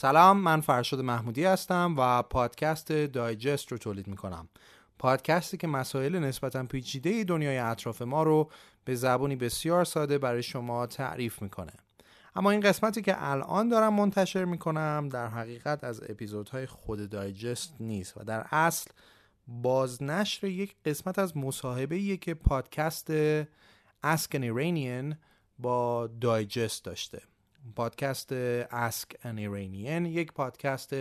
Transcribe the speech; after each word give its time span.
سلام 0.00 0.36
من 0.36 0.60
فرشاد 0.60 1.00
محمودی 1.00 1.44
هستم 1.44 1.94
و 1.98 2.22
پادکست 2.22 2.92
دایجست 2.92 3.72
رو 3.72 3.78
تولید 3.78 4.08
می‌کنم. 4.08 4.48
پادکستی 4.98 5.56
که 5.56 5.66
مسائل 5.66 6.18
نسبتا 6.18 6.64
پیچیده 6.64 7.24
دنیای 7.24 7.58
اطراف 7.58 8.02
ما 8.02 8.22
رو 8.22 8.50
به 8.84 8.94
زبانی 8.94 9.36
بسیار 9.36 9.84
ساده 9.84 10.18
برای 10.18 10.42
شما 10.42 10.86
تعریف 10.86 11.42
می‌کنه. 11.42 11.72
اما 12.36 12.50
این 12.50 12.60
قسمتی 12.60 13.02
که 13.02 13.14
الان 13.18 13.68
دارم 13.68 13.94
منتشر 13.94 14.44
می‌کنم 14.44 15.08
در 15.12 15.26
حقیقت 15.26 15.84
از 15.84 16.02
اپیزودهای 16.08 16.66
خود 16.66 17.10
دایجست 17.10 17.74
نیست 17.80 18.16
و 18.16 18.24
در 18.24 18.46
اصل 18.50 18.90
بازنشر 19.46 20.46
یک 20.46 20.76
قسمت 20.84 21.18
از 21.18 21.36
مصاحبه 21.36 22.16
که 22.16 22.34
پادکست 22.34 23.12
an 24.06 24.18
Iranian 24.32 25.14
با 25.58 26.06
دایجست 26.20 26.84
داشته. 26.84 27.22
پادکست 27.76 28.32
Ask 28.64 29.06
an 29.22 29.36
Iranian 29.38 30.06
یک 30.06 30.32
پادکست 30.32 30.94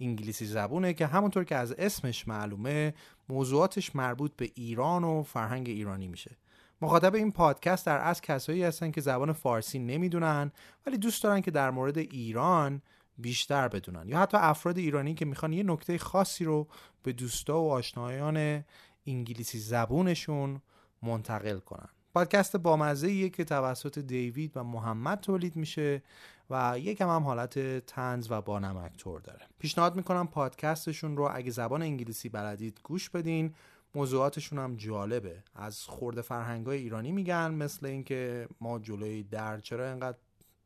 انگلیسی 0.00 0.46
زبونه 0.46 0.94
که 0.94 1.06
همونطور 1.06 1.44
که 1.44 1.56
از 1.56 1.72
اسمش 1.72 2.28
معلومه 2.28 2.94
موضوعاتش 3.28 3.96
مربوط 3.96 4.32
به 4.36 4.50
ایران 4.54 5.04
و 5.04 5.22
فرهنگ 5.22 5.68
ایرانی 5.68 6.08
میشه. 6.08 6.36
مخاطب 6.82 7.14
این 7.14 7.32
پادکست 7.32 7.86
در 7.86 7.98
اصل 7.98 8.20
کسایی 8.22 8.62
هستن 8.64 8.90
که 8.90 9.00
زبان 9.00 9.32
فارسی 9.32 9.78
نمی‌دونن 9.78 10.52
ولی 10.86 10.98
دوست 10.98 11.22
دارن 11.22 11.40
که 11.40 11.50
در 11.50 11.70
مورد 11.70 11.98
ایران 11.98 12.82
بیشتر 13.18 13.68
بدونن. 13.68 14.08
یا 14.08 14.18
حتی 14.18 14.36
افراد 14.36 14.78
ایرانی 14.78 15.14
که 15.14 15.24
می‌خوان 15.24 15.52
یه 15.52 15.62
نکته 15.62 15.98
خاصی 15.98 16.44
رو 16.44 16.68
به 17.02 17.12
دوستا 17.12 17.60
و 17.60 17.70
آشنایان 17.70 18.64
انگلیسی 19.06 19.58
زبونشون 19.58 20.62
منتقل 21.02 21.58
کنن. 21.58 21.88
پادکست 22.14 22.56
بامزه 22.56 23.28
که 23.30 23.44
توسط 23.44 23.98
دیوید 23.98 24.52
و 24.56 24.64
محمد 24.64 25.20
تولید 25.20 25.56
میشه 25.56 26.02
و 26.50 26.78
یکم 26.78 27.08
هم 27.08 27.22
حالت 27.22 27.86
تنز 27.86 28.30
و 28.30 28.40
بانمک 28.40 28.96
طور 28.96 29.20
داره. 29.20 29.46
پیشنهاد 29.58 29.96
می‌کنم 29.96 30.28
پادکستشون 30.28 31.16
رو 31.16 31.30
اگه 31.32 31.50
زبان 31.50 31.82
انگلیسی 31.82 32.28
بلدید 32.28 32.80
گوش 32.84 33.10
بدین. 33.10 33.54
موضوعاتشون 33.94 34.58
هم 34.58 34.76
جالبه. 34.76 35.42
از 35.54 35.84
خورده 35.84 36.22
فرهنگ 36.22 36.66
های 36.66 36.78
ایرانی 36.78 37.12
میگن 37.12 37.54
مثل 37.54 37.86
اینکه 37.86 38.48
ما 38.60 38.78
جلوی 38.78 39.22
در 39.22 39.58
چرا 39.58 39.88
اینقدر 39.88 40.18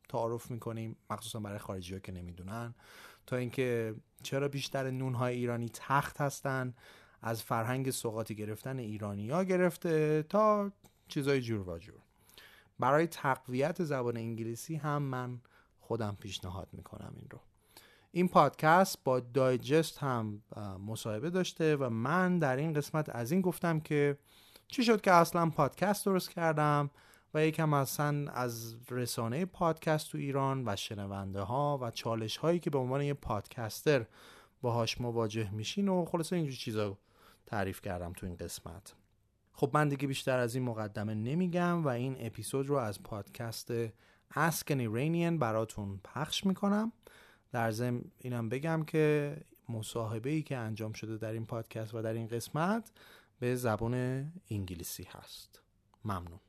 تعارف 0.09 0.51
می‌کنیم؟ 0.51 0.97
مخصوصا 1.11 1.41
برای 1.41 1.59
خارجی 1.59 1.95
ها 1.95 2.01
که 2.01 2.13
نمی‌دونن. 2.13 2.75
تا 3.27 3.37
اینکه 3.37 3.95
چرا 4.23 4.49
بیشتر 4.49 4.91
نونهای 4.91 5.35
ایرانی 5.35 5.69
تخت 5.69 6.21
هستن 6.21 6.75
از 7.23 7.43
فرهنگ 7.43 7.91
سوقاتی 7.91 8.35
گرفتن 8.35 8.79
ایرانی 8.79 9.31
ها 9.31 9.45
گرفته 9.45 10.23
تا 10.29 10.73
چیزای 11.09 11.41
جور 11.41 11.69
و 11.69 11.79
جور. 11.79 12.01
برای 12.79 13.07
تقویت 13.07 13.85
زبان 13.85 14.17
انگلیسی 14.17 14.77
هم 14.77 15.03
من 15.03 15.41
خودم 15.81 16.17
پیشنهاد 16.21 16.69
می‌کنم 16.73 17.13
این 17.17 17.27
رو. 17.31 17.41
این 18.11 18.29
پادکست 18.29 19.05
با 19.05 19.21
دایجست 19.21 19.99
هم 19.99 20.43
مصاحبه 20.87 21.31
داشته 21.31 21.77
و 21.77 21.91
من 21.91 22.39
در 22.39 22.57
این 22.57 22.73
قسمت 22.73 23.09
از 23.09 23.33
این 23.33 23.41
گفتم 23.41 23.81
که 23.81 24.19
چی 24.69 24.85
شد 24.85 25.01
که 25.01 25.13
اصلا 25.13 25.51
پادکست 25.51 26.07
درست 26.07 26.31
کردم 26.31 26.91
و 27.35 27.47
یکم 27.47 27.73
اصلا 27.73 28.31
از 28.31 28.77
رسانه 28.91 29.45
پادکست 29.45 30.11
تو 30.11 30.19
ایران 30.19 30.69
و 30.69 30.77
شنونده 30.77 31.41
ها 31.41 31.79
و 31.83 31.91
چالش 31.91 32.37
هایی 32.37 32.59
که 32.59 32.71
به 32.71 32.79
عنوان 32.79 33.03
یه 33.03 33.15
پادکستر 33.15 34.07
باهاش 34.63 35.01
مواجه 35.01 35.51
میشین 35.51 35.89
و 35.89 36.05
خلاصه 36.05 36.37
اینجور 36.37 36.55
چیزا 36.55 36.99
تعریف 37.47 37.81
کردم 37.81 38.13
تو 38.13 38.27
این 38.27 38.37
قسمت. 38.37 38.95
خب 39.57 39.71
من 39.75 39.89
دیگه 39.89 40.07
بیشتر 40.07 40.39
از 40.39 40.55
این 40.55 40.65
مقدمه 40.65 41.15
نمیگم 41.15 41.85
و 41.85 41.89
این 41.89 42.17
اپیزود 42.21 42.69
رو 42.69 42.77
از 42.77 43.03
پادکست 43.03 43.87
Ask 44.35 44.67
an 44.71 44.81
Iranian 44.81 45.39
براتون 45.39 46.01
پخش 46.05 46.47
می‌کنم 46.47 46.93
در 47.53 47.71
ضمن 47.71 48.01
اینم 48.19 48.49
بگم 48.49 48.83
که 48.87 49.37
مصاحبه 49.69 50.31
ای 50.31 50.43
که 50.43 50.57
انجام 50.57 50.93
شده 50.93 51.17
در 51.17 51.33
این 51.33 51.47
پادکست 51.47 51.95
و 51.95 52.03
در 52.03 52.13
این 52.13 52.29
قسمت 52.29 52.91
به 53.41 53.57
زبان 53.57 53.95
انگلیسی 54.51 55.09
هست 55.11 55.63
ممنون 56.05 56.41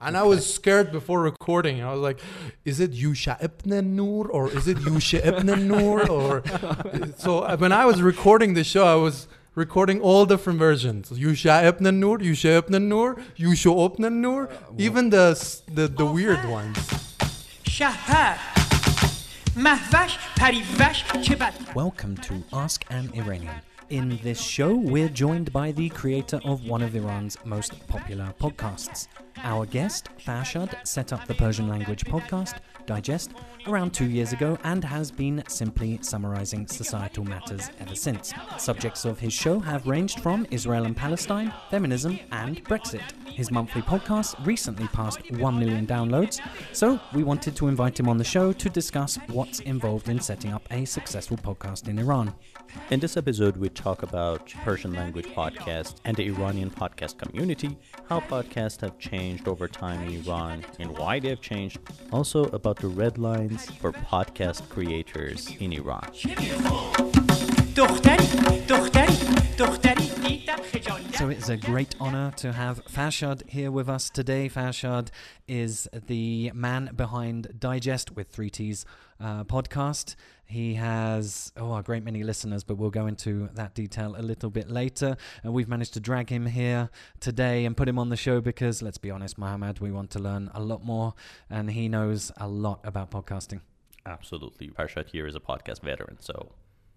And 0.00 0.16
I 0.16 0.22
was 0.22 0.54
scared 0.58 0.92
before 0.92 1.20
recording. 1.20 1.82
I 1.82 1.92
was 1.92 2.00
like, 2.00 2.20
is 2.64 2.80
it 2.80 2.92
Yusha 2.92 3.36
ibn 3.42 3.96
Nur 3.96 4.28
or 4.28 4.48
is 4.48 4.66
it 4.66 4.78
Yusha 4.78 5.20
ibn 5.30 5.68
Nur? 5.68 6.10
Or 6.10 6.42
so 7.18 7.30
when 7.58 7.70
I 7.70 7.84
was 7.84 8.00
recording 8.00 8.54
the 8.54 8.64
show, 8.64 8.86
I 8.86 8.94
was 8.94 9.28
recording 9.54 10.00
all 10.00 10.26
different 10.26 10.58
versions. 10.58 11.10
Yusha 11.10 11.64
ibn 11.64 12.00
Nur, 12.00 12.18
Yusha 12.18 12.58
ibn 12.58 12.88
Nur, 12.88 13.16
Yusha 13.36 13.70
ibn 13.94 14.20
Nur, 14.20 14.48
even 14.78 15.10
the 15.10 15.34
the, 15.72 15.88
the 15.88 16.06
weird 16.06 16.44
ones. 16.48 16.78
Welcome 21.74 22.16
to 22.16 22.42
Ask 22.52 22.84
an 22.90 23.10
Iranian. 23.14 23.54
In 23.90 24.18
this 24.22 24.40
show, 24.40 24.74
we're 24.74 25.08
joined 25.08 25.52
by 25.52 25.70
the 25.70 25.88
creator 25.90 26.40
of 26.44 26.66
one 26.66 26.82
of 26.82 26.96
Iran's 26.96 27.36
most 27.44 27.86
popular 27.86 28.32
podcasts. 28.40 29.08
Our 29.42 29.66
guest, 29.66 30.08
Farshad, 30.18 30.74
set 30.86 31.12
up 31.12 31.26
the 31.26 31.34
Persian 31.34 31.68
language 31.68 32.04
podcast, 32.06 32.54
Digest, 32.86 33.32
around 33.66 33.92
two 33.92 34.06
years 34.06 34.32
ago 34.32 34.58
and 34.64 34.84
has 34.84 35.10
been 35.10 35.42
simply 35.48 35.98
summarizing 36.02 36.66
societal 36.66 37.24
matters 37.24 37.70
ever 37.80 37.94
since. 37.94 38.32
Subjects 38.58 39.04
of 39.04 39.18
his 39.18 39.32
show 39.32 39.58
have 39.58 39.86
ranged 39.86 40.20
from 40.20 40.46
Israel 40.50 40.84
and 40.84 40.96
Palestine, 40.96 41.52
feminism, 41.70 42.18
and 42.32 42.64
Brexit. 42.64 43.02
His 43.26 43.50
monthly 43.50 43.82
podcast 43.82 44.44
recently 44.46 44.86
passed 44.88 45.28
1 45.30 45.58
million 45.58 45.86
downloads, 45.86 46.40
so 46.72 47.00
we 47.12 47.24
wanted 47.24 47.56
to 47.56 47.68
invite 47.68 47.98
him 47.98 48.08
on 48.08 48.16
the 48.16 48.24
show 48.24 48.52
to 48.52 48.68
discuss 48.70 49.18
what's 49.28 49.60
involved 49.60 50.08
in 50.08 50.20
setting 50.20 50.52
up 50.52 50.62
a 50.70 50.84
successful 50.84 51.36
podcast 51.36 51.88
in 51.88 51.98
Iran. 51.98 52.32
In 52.90 53.00
this 53.00 53.16
episode, 53.16 53.56
we 53.56 53.68
talk 53.68 54.02
about 54.02 54.52
Persian 54.64 54.92
language 54.92 55.26
podcasts 55.26 55.96
and 56.04 56.16
the 56.16 56.26
Iranian 56.26 56.70
podcast 56.70 57.18
community, 57.18 57.76
how 58.08 58.20
podcasts 58.20 58.80
have 58.80 58.98
changed 58.98 59.48
over 59.48 59.66
time 59.68 60.06
in 60.06 60.20
Iran 60.24 60.64
and 60.78 60.96
why 60.96 61.18
they 61.18 61.28
have 61.28 61.40
changed, 61.40 61.78
also 62.12 62.44
about 62.46 62.73
the 62.76 62.88
red 62.88 63.18
lines 63.18 63.70
for 63.80 63.92
podcast 63.92 64.68
creators 64.68 65.54
in 65.60 65.72
Iran. 65.72 66.12
So 71.14 71.28
it's 71.28 71.48
a 71.48 71.56
great 71.56 71.94
honor 72.00 72.32
to 72.36 72.52
have 72.52 72.84
Farshad 72.86 73.48
here 73.48 73.70
with 73.70 73.88
us 73.88 74.10
today. 74.10 74.48
Farshad 74.48 75.08
is 75.46 75.88
the 76.06 76.50
man 76.54 76.90
behind 76.94 77.58
Digest 77.58 78.16
with 78.16 78.32
3T's 78.34 78.84
uh, 79.24 79.44
podcast. 79.44 80.14
He 80.46 80.74
has 80.74 81.50
oh 81.56 81.74
a 81.74 81.82
great 81.82 82.04
many 82.04 82.22
listeners, 82.22 82.62
but 82.62 82.76
we'll 82.76 82.90
go 82.90 83.06
into 83.06 83.48
that 83.54 83.74
detail 83.74 84.14
a 84.16 84.22
little 84.22 84.50
bit 84.50 84.70
later. 84.70 85.16
And 85.42 85.54
we've 85.54 85.68
managed 85.68 85.94
to 85.94 86.00
drag 86.00 86.28
him 86.28 86.46
here 86.46 86.90
today 87.18 87.64
and 87.64 87.74
put 87.76 87.88
him 87.88 87.98
on 87.98 88.10
the 88.10 88.16
show 88.16 88.40
because 88.40 88.82
let's 88.82 88.98
be 88.98 89.10
honest, 89.10 89.38
Mohammed, 89.38 89.80
we 89.80 89.90
want 89.90 90.10
to 90.10 90.18
learn 90.18 90.50
a 90.54 90.60
lot 90.60 90.84
more, 90.84 91.14
and 91.48 91.70
he 91.70 91.88
knows 91.88 92.30
a 92.36 92.46
lot 92.46 92.80
about 92.84 93.10
podcasting. 93.10 93.60
Absolutely. 94.06 94.68
Farshad 94.68 95.08
here 95.08 95.26
is 95.26 95.34
a 95.34 95.40
podcast 95.40 95.80
veteran, 95.80 96.18
so 96.20 96.52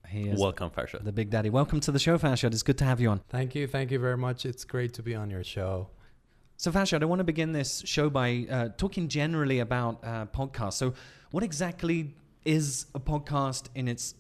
He 0.10 0.28
is 0.28 0.40
welcome, 0.40 0.70
Farshad. 0.70 1.06
the 1.06 1.14
big 1.14 1.30
daddy. 1.30 1.50
Welcome 1.50 1.80
to 1.82 1.92
the 1.92 2.00
show, 2.00 2.18
Farshad. 2.18 2.52
It's 2.52 2.64
good 2.64 2.78
to 2.80 2.86
have 2.86 3.00
you 3.00 3.10
on. 3.10 3.22
Thank 3.30 3.56
you, 3.56 3.66
thank 3.68 3.92
you 3.92 4.00
very 4.00 4.18
much. 4.18 4.46
It's 4.46 4.66
great 4.66 4.94
to 4.96 5.02
be 5.02 5.16
on 5.16 5.30
your 5.30 5.44
show. 5.44 5.90
So, 6.58 6.72
Farshad, 6.72 7.02
I 7.04 7.06
want 7.06 7.20
to 7.20 7.24
begin 7.24 7.52
this 7.52 7.84
show 7.86 8.10
by 8.10 8.48
uh, 8.50 8.70
talking 8.78 9.08
generally 9.08 9.60
about 9.60 10.04
uh, 10.04 10.26
podcasts. 10.26 10.74
So, 10.74 10.96
what 11.32 11.44
exactly 11.44 12.14
is 12.46 12.86
a 12.96 13.00
podcast 13.00 13.68
in 13.76 13.88
its 13.88 14.16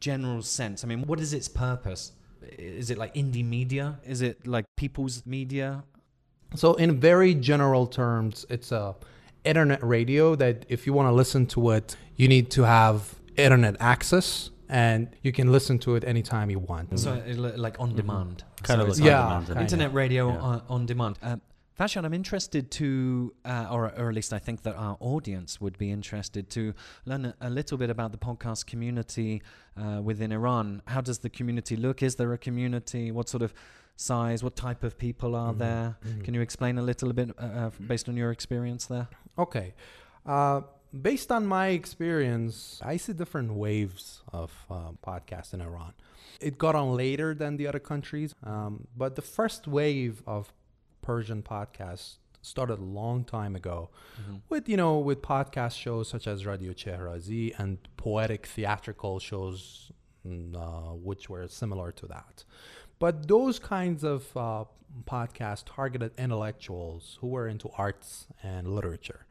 general 0.00 0.42
sense? 0.42 0.84
I 0.84 0.86
mean, 0.86 1.02
what 1.02 1.20
is 1.20 1.32
its 1.32 1.48
purpose? 1.48 2.12
Is 2.58 2.90
it 2.90 2.98
like 2.98 3.14
indie 3.14 3.44
media? 3.44 3.98
Is 4.04 4.20
it 4.22 4.46
like 4.46 4.64
people's 4.76 5.24
media? 5.26 5.84
So, 6.54 6.74
in 6.74 7.00
very 7.00 7.34
general 7.34 7.86
terms, 7.86 8.44
it's 8.50 8.72
a 8.72 8.94
internet 9.44 9.82
radio 9.82 10.34
that 10.36 10.66
if 10.68 10.86
you 10.86 10.92
want 10.92 11.08
to 11.08 11.12
listen 11.12 11.46
to 11.46 11.70
it, 11.70 11.96
you 12.16 12.28
need 12.28 12.50
to 12.52 12.62
have 12.64 13.14
internet 13.36 13.76
access, 13.80 14.50
and 14.68 15.08
you 15.22 15.32
can 15.32 15.50
listen 15.50 15.78
to 15.80 15.94
it 15.94 16.04
anytime 16.04 16.50
you 16.50 16.58
want. 16.58 16.98
So, 16.98 17.22
like 17.56 17.80
on 17.80 17.94
demand. 17.94 18.44
Kind 18.62 18.78
So 18.78 18.82
of 18.82 18.88
it's 18.90 19.00
like 19.00 19.06
Yeah, 19.06 19.42
demand. 19.46 19.60
internet 19.60 19.94
radio 19.94 20.28
Yeah. 20.28 20.40
on, 20.40 20.62
on 20.68 20.86
demand. 20.86 21.18
Um, 21.22 21.40
Farshad, 21.82 22.04
I'm 22.04 22.14
interested 22.14 22.70
to, 22.72 23.34
uh, 23.44 23.66
or, 23.68 23.86
or 23.98 24.08
at 24.10 24.14
least 24.14 24.32
I 24.32 24.38
think 24.38 24.62
that 24.62 24.76
our 24.76 24.96
audience 25.00 25.60
would 25.60 25.76
be 25.78 25.90
interested 25.90 26.48
to 26.50 26.74
learn 27.06 27.34
a, 27.40 27.50
little 27.50 27.76
bit 27.76 27.90
about 27.90 28.12
the 28.12 28.18
podcast 28.18 28.66
community 28.66 29.42
uh, 29.76 30.00
within 30.00 30.30
Iran. 30.30 30.82
How 30.86 31.00
does 31.00 31.18
the 31.18 31.28
community 31.28 31.74
look? 31.74 32.00
Is 32.00 32.14
there 32.14 32.32
a 32.32 32.38
community? 32.38 33.10
What 33.10 33.28
sort 33.28 33.42
of 33.42 33.52
size? 33.96 34.44
What 34.44 34.54
type 34.54 34.84
of 34.84 34.96
people 34.96 35.34
are 35.34 35.52
Mhm, 35.52 35.58
there? 35.58 35.96
mhm. 36.06 36.22
Can 36.24 36.34
you 36.34 36.40
explain 36.40 36.78
a 36.78 36.82
little 36.82 37.12
bit 37.12 37.30
uh, 37.36 37.42
uh, 37.42 37.70
based 37.88 38.08
on 38.08 38.16
your 38.16 38.30
experience 38.30 38.86
there? 38.86 39.08
Okay. 39.36 39.74
Uh, 40.24 40.60
based 41.10 41.32
on 41.32 41.44
my 41.48 41.66
experience, 41.80 42.80
I 42.92 42.96
see 42.96 43.12
different 43.12 43.54
waves 43.54 44.22
of 44.32 44.52
uh, 44.70 44.92
podcasts 45.04 45.52
in 45.52 45.60
Iran. 45.60 45.94
It 46.40 46.58
got 46.58 46.76
on 46.76 46.96
later 46.96 47.34
than 47.34 47.56
the 47.56 47.66
other 47.66 47.80
countries, 47.80 48.36
um, 48.44 48.86
but 48.96 49.16
the 49.16 49.22
first 49.22 49.66
wave 49.66 50.22
of 50.28 50.52
Persian 51.02 51.42
podcasts 51.42 52.16
started 52.40 52.78
a 52.78 52.82
long 53.00 53.24
time 53.24 53.54
ago 53.54 53.90
Mm-hmm. 54.20 54.36
with 54.48 54.68
you 54.68 54.76
know 54.76 54.98
with 54.98 55.20
podcast 55.22 55.76
shows 55.78 56.08
such 56.08 56.26
as 56.26 56.44
Radio 56.46 56.72
Chehrazi 56.72 57.52
and 57.58 57.78
poetic 57.96 58.46
theatrical 58.46 59.18
shows 59.18 59.90
mm, 60.26 60.54
uh, 60.56 60.94
which 60.94 61.28
were 61.30 61.46
similar 61.48 61.92
to 61.92 62.06
that. 62.06 62.44
But 62.98 63.26
those 63.28 63.58
kinds 63.58 64.02
of 64.04 64.36
uh, 64.36 64.64
podcasts 65.04 65.64
targeted 65.66 66.12
intellectuals 66.18 67.18
who 67.20 67.28
were 67.28 67.48
into 67.48 67.68
arts 67.78 68.26
and 68.42 68.74
literature. 68.74 69.26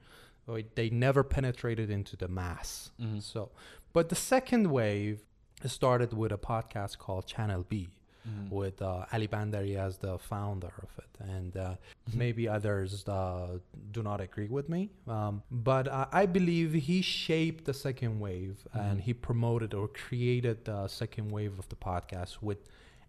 They 0.75 0.89
never 0.89 1.23
penetrated 1.23 1.89
into 1.89 2.17
the 2.17 2.27
mass. 2.27 2.91
Mhm. 2.99 3.21
So, 3.21 3.51
but 3.93 4.09
the 4.09 4.15
second 4.15 4.69
wave 4.69 5.23
started 5.65 6.11
with 6.13 6.31
a 6.33 6.37
podcast 6.37 6.97
called 6.97 7.25
Channel 7.25 7.63
B 7.69 7.87
Mhm. 8.27 8.49
with 8.51 8.81
uh, 8.83 9.05
Ali 9.11 9.27
Bandari 9.27 9.75
as 9.77 9.97
the 9.97 10.17
founder 10.19 10.71
of 10.83 10.91
it, 11.03 11.09
and 11.35 11.57
uh, 11.57 11.75
Mhm. 12.09 12.15
maybe 12.15 12.47
others 12.47 13.07
uh, 13.07 13.57
do 13.91 14.03
not 14.03 14.21
agree 14.21 14.47
with 14.47 14.69
me. 14.69 14.89
Um, 15.07 15.41
but 15.49 15.87
I 16.21 16.25
believe 16.27 16.73
he 16.73 17.01
shaped 17.01 17.65
the 17.65 17.73
second 17.73 18.19
wave, 18.19 18.67
and 18.73 18.99
Mhm. 18.99 19.03
he 19.07 19.13
promoted 19.15 19.73
or 19.73 19.87
created 19.87 20.65
the 20.65 20.87
second 20.87 21.31
wave 21.31 21.57
of 21.57 21.67
the 21.69 21.75
podcast 21.75 22.41
with 22.43 22.59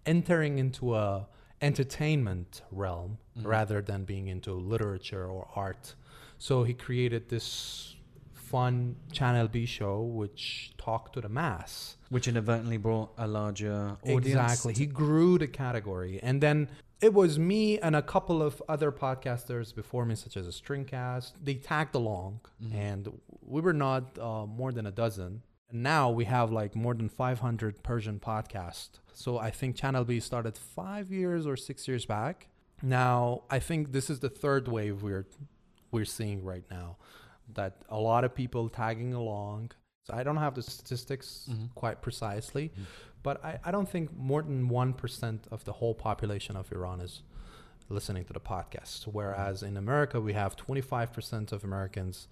entering 0.06 0.58
into 0.58 0.94
a 0.94 1.26
entertainment 1.60 2.62
realm 2.70 3.18
Mhm. 3.36 3.46
rather 3.46 3.80
than 3.82 4.04
being 4.04 4.26
into 4.28 4.52
literature 4.52 5.26
or 5.26 5.48
art. 5.54 5.94
So 6.38 6.64
he 6.64 6.74
created 6.74 7.28
this 7.28 7.96
fun 8.34 8.96
Channel 9.12 9.48
B 9.48 9.64
show 9.66 10.02
which 10.02 10.72
talked 10.76 11.12
to 11.14 11.20
the 11.20 11.28
mass. 11.28 11.96
Which 12.12 12.28
inadvertently 12.28 12.76
brought 12.86 13.10
a 13.16 13.26
larger 13.26 13.96
audience. 14.04 14.26
Exactly. 14.26 14.74
He 14.74 14.86
grew 14.86 15.38
the 15.38 15.48
category. 15.48 16.14
And 16.22 16.36
then 16.46 16.68
it 17.00 17.12
was 17.14 17.38
me 17.38 17.78
and 17.78 17.94
a 17.96 18.02
couple 18.14 18.42
of 18.48 18.62
other 18.68 18.90
podcasters 18.92 19.74
before 19.74 20.04
me, 20.04 20.14
such 20.14 20.36
as 20.36 20.46
a 20.46 20.50
Stringcast. 20.60 21.32
They 21.42 21.54
tagged 21.54 21.94
along, 22.02 22.40
Mhm. 22.62 22.74
and 22.74 23.02
we 23.54 23.60
were 23.66 23.72
not 23.86 24.02
uh, 24.18 24.44
more 24.60 24.72
than 24.76 24.86
a 24.86 24.92
dozen. 25.04 25.42
And 25.70 25.82
now 25.82 26.10
we 26.10 26.24
have 26.26 26.52
like 26.52 26.72
more 26.76 26.94
than 26.94 27.08
500 27.08 27.82
Persian 27.82 28.20
podcasts. 28.20 28.94
So 29.14 29.38
I 29.38 29.50
think 29.50 29.70
Channel 29.76 30.04
B 30.04 30.20
started 30.20 30.54
five 30.58 31.10
years 31.10 31.46
or 31.46 31.56
six 31.56 31.88
years 31.88 32.04
back. 32.06 32.48
Now 32.82 33.44
I 33.50 33.58
think 33.58 33.92
this 33.92 34.10
is 34.10 34.20
the 34.20 34.28
third 34.44 34.68
wave 34.68 35.02
we're 35.02 35.26
we're 35.90 36.04
seeing 36.18 36.44
right 36.44 36.64
now, 36.70 36.96
that 37.54 37.72
a 37.88 37.98
lot 37.98 38.22
of 38.24 38.34
people 38.34 38.68
tagging 38.68 39.12
along. 39.14 39.70
So 40.04 40.14
I 40.14 40.22
don't 40.24 40.36
have 40.36 40.54
the 40.54 40.62
statistics 40.62 41.48
Mhm. 41.50 41.68
quite 41.74 42.02
precisely, 42.02 42.70
Mhm. 42.70 42.84
but 43.22 43.44
I, 43.44 43.60
I 43.64 43.70
don't 43.70 43.88
think 43.88 44.12
more 44.16 44.42
than 44.42 44.68
1% 44.68 45.46
of 45.50 45.64
the 45.64 45.72
whole 45.74 45.94
population 45.94 46.56
of 46.56 46.72
Iran 46.72 47.00
is 47.00 47.22
listening 47.88 48.24
to 48.24 48.32
the 48.32 48.40
podcast. 48.40 49.04
Whereas 49.06 49.62
in 49.62 49.76
America, 49.76 50.20
we 50.20 50.32
have 50.32 50.56
25% 50.56 51.52
of 51.52 51.62
Americans 51.64 52.28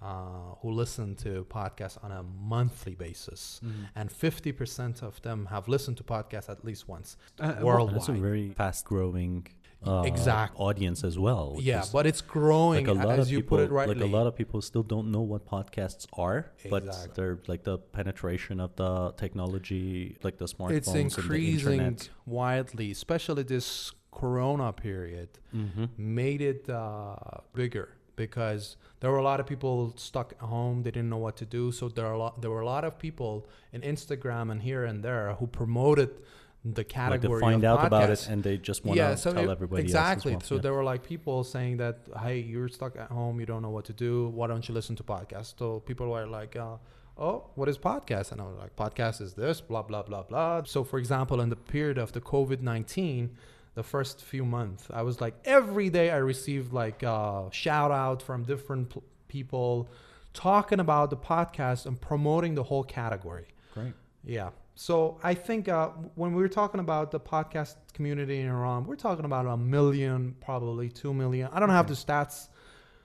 uh, 0.00 0.54
who 0.62 0.70
listen 0.70 1.16
to 1.16 1.44
podcasts 1.50 1.98
on 2.04 2.12
a 2.12 2.22
monthly 2.22 2.94
basis. 2.94 3.60
Mhm. 3.64 3.88
And 3.96 4.12
50% 4.12 5.02
of 5.02 5.20
them 5.22 5.46
have 5.46 5.66
listened 5.66 5.96
to 5.96 6.04
podcasts 6.04 6.48
at 6.48 6.64
least 6.64 6.86
once. 6.86 7.16
Uh, 7.40 7.56
World- 7.62 7.88
And 7.88 7.96
it's 7.96 8.08
a 8.08 8.12
very 8.12 8.50
fast 8.50 8.84
growing 8.84 9.48
uh, 9.86 10.02
Exactly. 10.06 10.58
audience 10.64 11.04
as 11.04 11.18
well. 11.18 11.56
yeah, 11.60 11.84
but 11.92 12.04
it's 12.06 12.20
growing 12.20 12.86
like 12.86 12.96
a 12.96 12.98
lot 13.06 13.18
as 13.18 13.26
of 13.26 13.32
you 13.32 13.38
people, 13.38 13.58
put 13.58 13.64
it 13.64 13.70
rightly. 13.70 13.94
like 13.94 14.04
a 14.04 14.06
lot 14.16 14.26
of 14.26 14.34
people 14.36 14.60
still 14.60 14.82
don't 14.82 15.10
know 15.12 15.20
what 15.22 15.46
podcasts 15.46 16.06
are, 16.14 16.50
but 16.68 17.14
they're 17.14 17.38
like 17.46 17.62
the 17.62 17.78
penetration 17.78 18.58
of 18.60 18.74
the 18.76 19.12
technology, 19.12 20.16
like 20.22 20.36
the 20.38 20.46
smartphones 20.46 20.70
it's 20.76 20.88
and 20.88 20.96
the 20.96 21.20
increasing 21.20 21.72
internet. 21.80 22.08
widely, 22.26 22.90
especially 22.90 23.44
this 23.44 23.92
Corona 24.10 24.72
period. 24.72 25.28
Mm-hmm. 25.54 25.84
made 25.96 26.40
it 26.40 26.68
uh, 26.68 27.14
bigger 27.54 27.90
because 28.16 28.76
there 29.00 29.10
were 29.12 29.18
a 29.18 29.22
lot 29.22 29.38
of 29.38 29.46
people 29.46 29.94
stuck 29.96 30.32
at 30.32 30.40
home. 30.40 30.82
They 30.82 30.90
didn't 30.90 31.08
know 31.08 31.18
what 31.18 31.36
to 31.36 31.46
do. 31.46 31.70
So 31.70 31.88
there 31.88 32.04
are 32.06 32.14
a 32.14 32.18
lot, 32.18 32.40
there 32.42 32.50
were 32.50 32.62
a 32.62 32.66
lot 32.66 32.84
of 32.84 32.98
people 32.98 33.46
in 33.72 33.82
Instagram 33.82 34.50
and 34.50 34.60
here 34.62 34.84
and 34.84 35.04
there 35.04 35.34
who 35.38 35.46
promoted 35.46 36.10
the 36.74 36.84
category 36.84 37.32
Like 37.34 37.40
they 37.40 37.46
find 37.52 37.64
out 37.64 37.84
about 37.86 38.10
it 38.10 38.28
and 38.28 38.42
they 38.42 38.56
just 38.56 38.84
want 38.84 38.98
to 38.98 39.16
so 39.16 39.32
tell 39.32 39.48
it- 39.48 39.52
everybody 39.52 39.82
exactly. 39.82 40.32
else 40.34 40.42
as 40.44 40.48
So 40.48 40.54
well. 40.56 40.62
there 40.62 40.72
were 40.74 40.84
like 40.84 41.02
people 41.04 41.44
saying 41.44 41.76
that, 41.78 41.98
hey, 42.22 42.38
you're 42.40 42.68
stuck 42.68 42.96
at 42.96 43.10
home, 43.10 43.40
you 43.40 43.46
don't 43.46 43.62
know 43.62 43.70
what 43.70 43.84
to 43.86 43.92
do. 43.92 44.28
Why 44.28 44.46
don't 44.46 44.66
you 44.68 44.74
listen 44.74 44.96
to 44.96 45.02
podcasts? 45.02 45.54
So 45.58 45.80
people 45.80 46.08
were 46.08 46.26
like, 46.26 46.56
uh, 46.56 46.76
oh, 47.18 47.44
what 47.54 47.68
is 47.68 47.78
podcast? 47.78 48.32
And 48.32 48.40
I 48.40 48.44
was 48.44 48.56
like, 48.58 48.74
podcast 48.76 49.20
is 49.20 49.34
this, 49.34 49.60
blah 49.60 49.82
blah 49.82 50.02
blah 50.02 50.22
blah. 50.22 50.62
So 50.64 50.84
for 50.84 50.98
example, 50.98 51.40
in 51.40 51.48
the 51.48 51.56
period 51.56 51.98
of 51.98 52.12
the 52.12 52.20
COVID 52.20 52.60
nineteen, 52.60 53.36
the 53.74 53.82
first 53.82 54.22
few 54.24 54.44
months, 54.44 54.86
I 54.92 55.02
was 55.02 55.20
like 55.20 55.34
every 55.44 55.88
day 55.90 56.10
I 56.10 56.16
received 56.16 56.72
like 56.72 57.02
uh, 57.04 57.50
shout 57.50 57.90
out 57.92 58.22
from 58.22 58.42
different 58.44 58.90
pl- 58.90 59.04
people 59.28 59.88
talking 60.34 60.80
about 60.80 61.10
the 61.10 61.16
podcast 61.16 61.86
and 61.86 62.00
promoting 62.00 62.54
the 62.54 62.64
whole 62.64 62.84
category. 62.84 63.46
Great. 63.74 63.92
Yeah. 64.24 64.50
So 64.80 65.18
I 65.24 65.34
think 65.34 65.68
uh, 65.68 65.88
when 66.14 66.34
we 66.34 66.40
were 66.40 66.48
talking 66.48 66.78
about 66.78 67.10
the 67.10 67.18
podcast 67.18 67.74
community 67.94 68.38
in 68.38 68.46
Iran, 68.46 68.86
we're 68.86 68.94
talking 68.94 69.24
about 69.24 69.44
a 69.44 69.56
million, 69.56 70.36
probably 70.40 70.88
two 70.88 71.12
million. 71.12 71.48
I 71.52 71.58
don't 71.58 71.70
have 71.70 71.88
the 71.88 71.94
stats. 71.94 72.46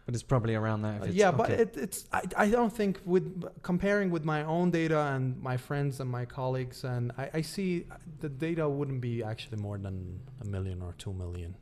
But 0.06 0.14
it's 0.14 0.22
probably 0.22 0.54
around 0.54 0.84
that. 0.84 0.98
If 0.98 1.02
Uh, 1.02 1.06
it's, 1.06 1.16
yeah, 1.16 1.31
but 1.31 1.50
it, 1.50 1.75
it's 1.75 2.06
I, 2.14 2.22
I 2.38 2.50
don't 2.52 2.72
think 2.72 3.02
with 3.06 3.44
comparing 3.64 4.12
with 4.12 4.24
my 4.24 4.44
own 4.44 4.70
data 4.70 5.00
and 5.16 5.42
my 5.42 5.58
friends 5.58 6.00
and 6.00 6.08
my 6.12 6.25
colleagues, 6.25 6.84
and 6.84 7.12
I, 7.18 7.31
I 7.34 7.42
see 7.42 7.88
the 8.20 8.30
data 8.30 8.70
wouldn't 8.70 9.02
be 9.02 9.24
actually 9.24 9.58
more 9.58 9.80
than 9.80 10.20
a 10.42 10.46
million 10.46 10.80
or 10.84 10.94
two 11.00 11.14
million, 11.14 11.56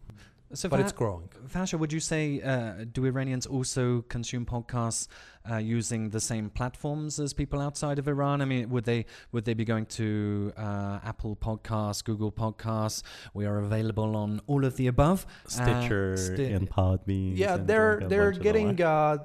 so 0.54 0.70
but 0.70 0.78
Fa- 0.78 0.84
it's 0.84 0.92
growing. 0.92 1.30
Fasha, 1.48 1.78
would 1.78 1.92
you 1.94 2.00
say 2.00 2.42
uh, 2.42 2.86
do 2.92 3.06
Iranians 3.06 3.46
also 3.46 4.02
consume 4.10 4.46
podcasts 4.46 5.08
uh, 5.50 5.58
using 5.58 6.10
the 6.10 6.20
same 6.20 6.50
platforms 6.50 7.20
as 7.20 7.34
people 7.34 7.60
outside 7.62 8.00
of 8.00 8.08
Iran? 8.08 8.42
I 8.42 8.46
mean, 8.46 8.70
would 8.70 8.86
they 8.86 9.06
would 9.32 9.46
they 9.46 9.54
be 9.54 9.66
going 9.66 9.86
to 9.88 10.52
uh, 10.58 11.00
Apple 11.04 11.36
Podcasts, 11.36 12.04
Google 12.04 12.32
Podcasts? 12.32 13.04
We 13.34 13.46
are 13.46 13.60
available 13.60 14.16
on 14.16 14.42
all 14.48 14.66
of 14.66 14.76
the 14.78 14.88
above. 14.88 15.26
Stitcher 15.48 16.18
Sti- 16.18 16.44
and 16.44 16.70
Podbean. 16.70 17.38
yeah 17.38 17.56
and 17.56 17.68
they're 17.68 18.00
like 18.02 18.10
they're 18.10 18.32
bunch 18.32 18.38
of 18.38 18.44
them, 18.44 18.54
getting 18.54 18.82
uh 18.82 19.18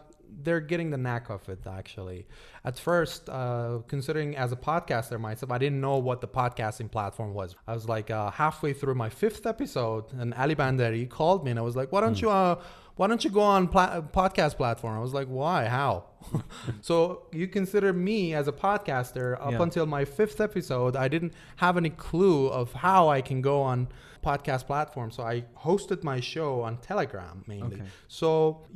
they're 0.42 0.60
getting 0.60 0.90
the 0.90 0.96
knack 0.98 1.28
of 1.30 1.48
it 1.48 1.60
actually. 1.66 2.26
At 2.64 2.78
first 2.78 3.28
uh 3.28 3.80
considering 3.88 4.36
as 4.36 4.52
a 4.52 4.56
podcaster 4.56 5.18
myself 5.20 5.50
i 5.52 5.58
didn't 5.58 5.80
know 5.80 5.98
what 5.98 6.20
the 6.20 6.28
podcasting 6.28 6.90
platform 6.90 7.34
was. 7.34 7.56
I 7.66 7.74
was 7.74 7.88
like 7.88 8.10
uh 8.10 8.30
halfway 8.30 8.72
through 8.72 8.94
my 8.94 9.08
fifth 9.08 9.46
episode 9.46 10.12
and 10.12 10.34
ali 10.34 10.54
bandari 10.54 11.08
called 11.08 11.44
me 11.44 11.50
and 11.52 11.58
i 11.58 11.62
was 11.62 11.76
like 11.76 11.90
why 11.92 12.00
don't 12.00 12.18
Hmm. 12.18 12.24
you 12.26 12.30
uh 12.30 12.60
why 12.98 13.06
don't 13.08 13.22
you 13.24 13.30
go 13.30 13.42
on 13.42 13.68
pla- 13.68 14.00
podcast 14.00 14.56
platform? 14.56 14.96
I 14.96 15.00
was 15.00 15.12
like 15.12 15.28
why? 15.28 15.66
How? 15.66 16.04
So 16.80 17.22
you 17.32 17.46
consider 17.48 17.92
me 17.92 18.34
as 18.34 18.48
a 18.48 18.52
podcaster 18.52 19.36
up 19.40 19.52
Yeah. 19.52 19.62
until 19.62 19.86
my 19.86 20.04
fifth 20.04 20.40
episode 20.40 20.96
i 20.96 21.08
didn't 21.08 21.32
have 21.56 21.76
any 21.76 21.90
clue 21.90 22.48
of 22.48 22.72
how 22.72 23.08
i 23.08 23.20
can 23.20 23.40
go 23.42 23.62
on 23.62 23.88
podcast 24.30 24.62
platform 24.72 25.08
so 25.16 25.20
i 25.34 25.36
hosted 25.66 26.00
my 26.10 26.18
show 26.32 26.50
on 26.66 26.72
telegram 26.90 27.36
mainly 27.52 27.76
Okay. 27.76 27.90
so 28.20 28.28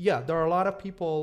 yeah, 0.07 0.19
there 0.27 0.37
are 0.41 0.47
a 0.51 0.55
lot 0.59 0.67
of 0.71 0.75
people 0.87 1.17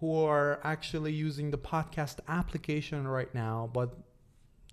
who 0.00 0.10
are 0.34 0.50
actually 0.74 1.12
using 1.28 1.46
the 1.56 1.58
podcast 1.74 2.16
application 2.38 3.00
right 3.18 3.32
now, 3.46 3.56
but 3.78 3.88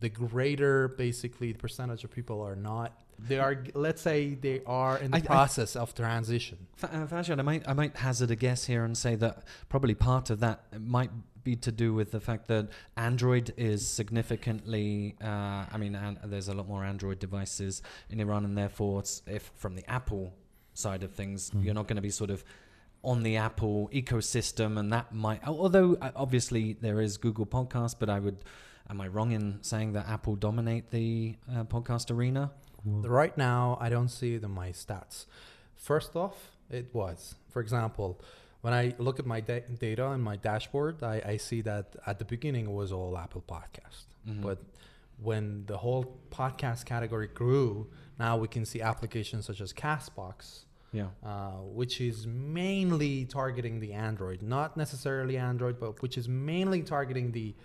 the 0.06 0.10
greater 0.10 0.74
basically 1.06 1.50
percentage 1.54 2.04
of 2.06 2.10
people 2.20 2.38
are 2.50 2.56
not. 2.72 2.90
They 3.30 3.38
are, 3.38 3.56
let's 3.86 4.02
say, 4.10 4.20
they 4.48 4.58
are 4.66 4.96
in 5.04 5.12
the 5.12 5.18
I- 5.18 5.20
I- 5.20 5.34
process 5.38 5.72
of 5.76 5.88
transition. 5.94 6.58
Uh, 6.82 7.06
Fajad, 7.12 7.38
I 7.38 7.46
might 7.52 7.64
I 7.72 7.74
might 7.82 7.94
hazard 7.98 8.32
a 8.32 8.36
guess 8.46 8.62
here 8.72 8.84
and 8.88 8.96
say 9.06 9.14
that 9.24 9.36
probably 9.74 9.94
part 10.10 10.30
of 10.34 10.38
that 10.46 10.58
might 10.98 11.12
be 11.44 11.56
to 11.58 11.72
do 11.72 11.94
with 11.94 12.12
the 12.12 12.20
fact 12.20 12.48
that 12.48 12.68
Android 12.98 13.54
is 13.58 13.88
significantly. 13.88 15.16
Uh, 15.22 15.66
I 15.72 15.78
mean, 15.78 15.96
and 15.96 16.18
there's 16.26 16.48
a 16.48 16.54
lot 16.54 16.68
more 16.68 16.84
Android 16.84 17.20
devices 17.20 17.82
in 18.10 18.20
Iran, 18.20 18.46
and 18.46 18.58
therefore, 18.58 19.00
it's, 19.00 19.22
if 19.28 19.52
from 19.56 19.76
the 19.76 19.90
Apple 19.90 20.34
side 20.74 21.04
of 21.04 21.12
things, 21.14 21.50
Mhm. 21.52 21.64
you're 21.66 21.74
not 21.74 21.88
going 21.88 21.96
to 21.98 22.02
be 22.02 22.10
sort 22.10 22.30
of 22.30 22.44
on 23.04 23.24
the 23.24 23.38
Apple 23.38 23.90
ecosystem, 23.94 24.78
and 24.80 24.92
that 24.92 25.14
might. 25.14 25.46
Although 25.48 25.96
uh, 25.96 26.12
obviously 26.16 26.74
there 26.74 27.00
is 27.02 27.18
Google 27.18 27.46
Podcast, 27.46 27.96
but 28.00 28.10
I 28.10 28.20
would. 28.20 28.44
Am 28.90 29.00
I 29.02 29.08
wrong 29.08 29.32
in 29.34 29.60
saying 29.62 29.94
that 29.94 30.08
Apple 30.08 30.36
dominate 30.36 30.90
the 30.90 31.36
uh, 31.52 31.64
podcast 31.64 32.10
arena? 32.10 32.52
Right 32.84 33.38
now, 33.38 33.78
I 33.80 33.90
don't 33.90 34.08
see 34.10 34.34
it 34.36 34.44
in 34.44 34.52
my 34.52 34.70
stats. 34.72 35.26
First 35.76 36.16
off, 36.16 36.52
it 36.72 36.94
was. 36.94 37.36
For 37.50 37.62
example, 37.62 38.20
when 38.62 38.74
I 38.74 38.94
look 38.98 39.20
at 39.20 39.26
my 39.26 39.40
da- 39.40 39.64
data 39.80 40.10
and 40.12 40.24
my 40.24 40.36
dashboard, 40.36 41.04
I, 41.04 41.22
I 41.26 41.38
see 41.38 41.62
that 41.62 41.96
at 42.06 42.20
the 42.20 42.26
beginning 42.26 42.66
it 42.66 42.72
was 42.72 42.92
all 42.92 43.18
Apple 43.18 43.44
Podcast. 43.48 44.06
Mhm. 44.28 44.42
But 44.42 44.60
when 45.22 45.66
the 45.66 45.78
whole 45.78 46.18
podcast 46.32 46.86
category 46.86 47.28
grew, 47.28 47.88
now 48.20 48.38
we 48.38 48.48
can 48.48 48.66
see 48.66 48.82
applications 48.82 49.46
such 49.46 49.62
as 49.62 49.74
Castbox, 49.74 50.66
yeah. 50.92 51.08
uh, 51.24 51.52
which 51.62 52.00
is 52.02 52.26
mainly 52.28 53.26
targeting 53.26 53.80
the 53.80 53.94
Android, 53.94 54.42
not 54.42 54.78
necessarily 54.78 55.38
Android, 55.38 55.80
but 55.80 56.02
which 56.02 56.18
is 56.18 56.28
mainly 56.28 56.82
targeting 56.84 57.32
the 57.32 57.56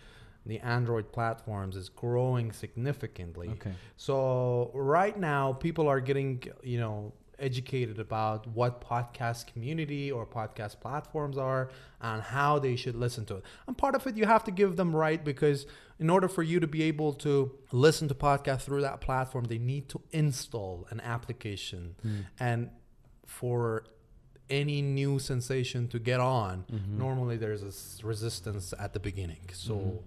the 0.47 0.61
Android 0.61 1.11
platforms, 1.11 1.75
is 1.75 1.89
growing 1.89 2.53
significantly. 2.53 3.49
Okay. 3.49 3.73
So 3.97 4.71
right 4.75 5.19
now, 5.19 5.55
people 5.55 5.89
are 5.89 6.01
getting 6.01 6.43
you 6.63 6.79
know 6.79 7.15
educated 7.39 7.99
about 7.99 8.47
what 8.49 8.81
podcast 8.81 9.47
community 9.47 10.11
or 10.11 10.27
podcast 10.27 10.81
platforms 10.81 11.37
are 11.39 11.71
and 12.01 12.23
how 12.23 12.59
they 12.59 12.77
should 12.77 12.95
listen 12.97 13.25
to 13.27 13.37
it. 13.37 13.45
And 13.67 13.77
part 13.77 13.95
of 13.95 14.07
it 14.07 14.17
you 14.17 14.27
have 14.27 14.45
to 14.45 14.51
give 14.51 14.77
them 14.77 14.95
right 14.95 15.23
because 15.25 15.67
in 15.99 16.11
order 16.11 16.29
for 16.29 16.43
you 16.43 16.61
to 16.61 16.67
be 16.67 16.83
able 16.85 17.13
to 17.15 17.53
listen 17.73 18.09
to 18.09 18.15
podcast 18.15 18.63
through 18.63 18.81
that 18.83 19.01
platform, 19.01 19.45
they 19.45 19.59
need 19.59 19.89
to 19.91 20.01
install 20.13 20.87
an 20.91 21.01
application. 21.01 21.95
And 22.41 22.71
for 23.27 23.85
any 24.51 24.83
new 24.83 25.19
sensation 25.19 25.89
to 25.89 25.99
get 25.99 26.21
on, 26.21 26.65
Mm-hmm. 26.73 26.99
normally 26.99 27.37
there's 27.37 27.63
a 27.63 28.07
resistance 28.07 28.75
at 28.79 28.93
the 28.93 29.01
beginning. 29.01 29.49
So 29.53 30.03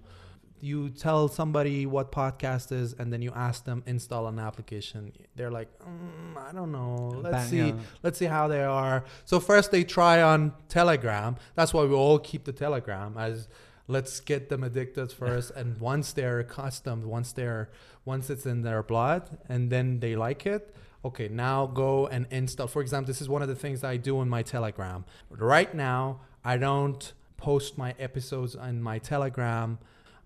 you 0.62 0.90
tell 0.90 1.28
somebody 1.28 1.86
what 1.86 2.12
podcast 2.12 2.72
is 2.72 2.94
and 2.94 3.12
then 3.12 3.22
you 3.22 3.32
ask 3.36 3.66
them 3.66 3.84
install 3.86 4.28
an 4.28 4.40
application 4.40 5.12
they're 5.36 5.52
like 5.52 5.68
mm, 5.80 6.38
i 6.38 6.52
don't 6.52 6.72
know. 6.72 7.12
Let's 7.22 7.50
Bang, 7.50 7.50
see 7.50 7.74
let's 8.04 8.18
see 8.18 8.26
how 8.26 8.48
they 8.48 8.64
are. 8.64 9.04
So 9.26 9.40
first 9.40 9.72
they 9.72 9.84
try 9.84 10.22
on 10.22 10.54
telegram. 10.70 11.36
That's 11.56 11.74
why 11.74 11.84
we 11.84 11.94
all 11.96 12.20
keep 12.20 12.46
the 12.46 12.54
telegram 12.54 13.18
as 13.18 13.48
let's 13.88 14.20
get 14.20 14.50
them 14.50 14.64
addicted 14.64 15.12
first 15.24 15.52
and 15.52 15.80
once 15.80 16.12
they're 16.12 16.40
accustomed 16.40 17.06
once 17.06 17.32
they're 17.32 17.70
once 18.06 18.30
it's 18.30 18.46
in 18.46 18.62
their 18.62 18.84
blood 18.84 19.38
and 19.48 19.70
then 19.70 20.00
they 20.00 20.16
like 20.16 20.46
it 20.46 20.76
okay 21.06 21.28
now 21.28 21.66
go 21.66 22.08
and 22.08 22.28
install. 22.32 22.68
For 22.68 22.82
example 22.82 23.08
this 23.08 23.22
is 23.22 23.30
one 23.30 23.42
of 23.42 23.48
the 23.48 23.56
things 23.56 23.84
i 23.84 23.98
do 23.98 24.22
in 24.22 24.30
my 24.30 24.44
telegram. 24.44 25.06
Right 25.30 25.74
now 25.74 26.22
i 26.44 26.58
don't 26.58 27.14
post 27.38 27.78
my 27.78 27.94
episodes 28.00 28.56
on 28.56 28.82
my 28.82 28.98
telegram 29.00 29.78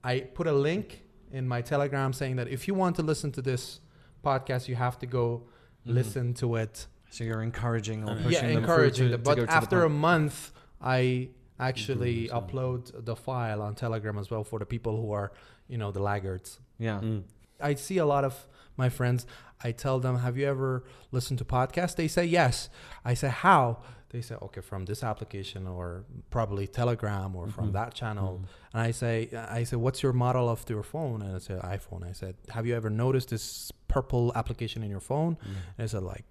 I 0.04 0.22
put 0.22 0.48
a 0.48 0.54
link 0.54 1.04
in 1.32 1.48
my 1.48 1.62
Telegram 1.62 2.14
saying 2.14 2.36
that 2.38 2.48
if 2.48 2.68
you 2.68 2.74
want 2.74 2.96
to 2.98 3.02
listen 3.04 3.32
to 3.34 3.42
this 3.42 3.80
podcast, 4.24 4.68
you 4.68 4.76
have 4.76 4.98
to 5.00 5.06
go 5.06 5.44
Mhm. 5.88 5.94
listen 5.94 6.34
to 6.36 6.56
it. 6.56 6.88
So 7.10 7.24
you're 7.24 7.42
encouraging 7.44 8.08
or 8.08 8.16
Yeah, 8.16 8.24
pushing 8.24 8.32
yeah, 8.50 8.56
them 8.56 8.58
encouraging 8.64 8.94
through 8.94 9.06
to, 9.08 9.12
them. 9.18 9.20
to 9.24 9.30
But 9.30 9.36
go 9.36 9.42
to 9.42 9.48
the 9.48 9.54
after 9.54 9.84
a 9.84 9.90
month, 9.90 10.52
I 10.82 11.30
actually 11.60 12.24
Mhm, 12.24 12.30
so- 12.30 12.42
upload 12.42 13.06
the 13.06 13.16
file 13.16 13.62
on 13.62 13.76
Telegram 13.76 14.18
as 14.18 14.30
well 14.32 14.44
for 14.44 14.60
the 14.60 14.66
people 14.66 15.00
who 15.02 15.12
are, 15.12 15.32
you 15.68 15.78
know, 15.78 15.92
the 15.92 16.02
laggards. 16.02 16.60
yeah. 16.80 17.00
Mm. 17.02 17.24
I 17.60 17.76
see 17.76 17.98
a 18.00 18.06
lot 18.06 18.24
of 18.24 18.48
my 18.76 18.90
friends. 18.90 19.28
I 19.64 19.72
tell 19.72 20.00
them, 20.00 20.18
"Have 20.20 20.36
you 20.38 20.48
ever 20.48 20.84
listened 21.12 21.38
to 21.40 21.46
podcasts?" 21.46 21.96
They 21.96 22.08
say 22.08 22.26
yes. 22.26 22.70
I 23.06 23.14
say, 23.14 23.30
"How?" 23.30 23.84
They 24.12 24.22
say, 24.22 24.36
"Okay, 24.42 24.62
from 24.62 24.86
this 24.86 25.04
application 25.04 25.68
or 25.68 26.04
probably 26.30 26.68
Telegram 26.68 27.36
or 27.36 27.48
from 27.48 27.70
Mhm. 27.70 27.74
that 27.80 27.94
channel." 27.94 28.30
Mhm. 28.42 28.48
And 28.74 28.82
I 28.90 28.92
say, 28.92 29.30
I 29.60 29.64
say, 29.64 29.78
what's 29.78 30.02
your 30.04 30.14
model 30.14 30.50
of 30.50 30.60
your 30.70 30.84
phone? 30.84 31.22
And 31.22 31.36
I 31.36 31.40
said, 31.40 31.60
iPhone. 31.62 32.02
I 32.12 32.14
said, 32.14 32.36
have 32.56 32.66
you 32.68 32.76
ever 32.76 32.90
noticed 32.90 33.30
this 33.30 33.72
purple 33.88 34.32
application 34.36 34.84
in 34.84 34.90
your 34.90 35.00
phone? 35.12 35.36
Mm. 35.36 35.46
And 35.78 35.84
I 35.86 35.86
said, 35.88 36.04
like, 36.04 36.26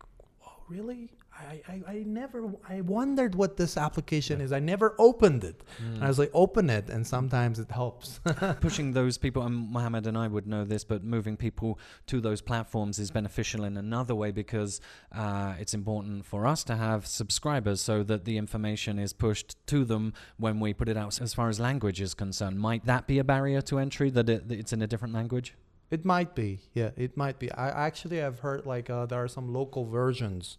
oh, 0.46 0.56
really? 0.68 1.10
I, 1.48 1.62
I, 1.68 1.82
I 1.92 2.02
never, 2.06 2.52
I 2.68 2.80
wondered 2.80 3.34
what 3.34 3.56
this 3.56 3.76
application 3.76 4.40
is. 4.40 4.52
I 4.52 4.60
never 4.60 4.94
opened 4.98 5.44
it. 5.44 5.62
Mm. 5.82 5.94
And 5.96 6.04
I 6.04 6.08
was 6.08 6.18
like, 6.18 6.30
open 6.34 6.70
it. 6.70 6.88
And 6.88 7.06
sometimes 7.06 7.58
it 7.58 7.70
helps. 7.70 8.20
pushing 8.60 8.92
those 8.92 9.18
people 9.18 9.42
and 9.42 9.70
Mohammed 9.70 10.06
and 10.06 10.16
I 10.16 10.28
would 10.28 10.46
know 10.46 10.64
this 10.64 10.84
but 10.84 11.02
moving 11.04 11.36
people 11.36 11.78
to 12.06 12.20
those 12.20 12.40
platforms 12.40 12.98
is 12.98 13.10
beneficial 13.10 13.64
in 13.64 13.76
another 13.76 14.14
way 14.14 14.30
because 14.30 14.80
uh, 15.12 15.54
it's 15.58 15.74
important 15.74 16.24
for 16.26 16.46
us 16.46 16.64
to 16.64 16.76
have 16.76 17.06
subscribers 17.06 17.80
so 17.80 18.02
that 18.04 18.24
the 18.24 18.36
information 18.36 18.98
is 18.98 19.12
pushed 19.12 19.56
to 19.68 19.84
them 19.84 20.12
when 20.36 20.60
we 20.60 20.74
put 20.74 20.88
it 20.88 20.96
out 20.96 21.20
as 21.20 21.34
far 21.34 21.48
as 21.48 21.58
language 21.58 22.00
is 22.00 22.14
concerned 22.14 22.58
might 22.58 22.84
that 22.84 23.06
be 23.06 23.18
a 23.18 23.24
barrier 23.24 23.60
to 23.62 23.78
entry 23.78 24.10
that, 24.10 24.28
it, 24.28 24.48
that 24.48 24.58
it's 24.58 24.72
in 24.72 24.82
a 24.82 24.86
different 24.86 25.14
language 25.14 25.54
it 25.90 26.04
might 26.04 26.36
be. 26.36 26.60
Yeah, 26.72 26.90
it 26.96 27.16
might 27.16 27.38
be. 27.38 27.50
I 27.50 27.86
actually 27.86 28.18
have 28.18 28.40
heard 28.40 28.64
like 28.64 28.88
uh, 28.88 29.06
there 29.06 29.22
are 29.22 29.28
some 29.28 29.52
local 29.52 29.84
versions 29.84 30.56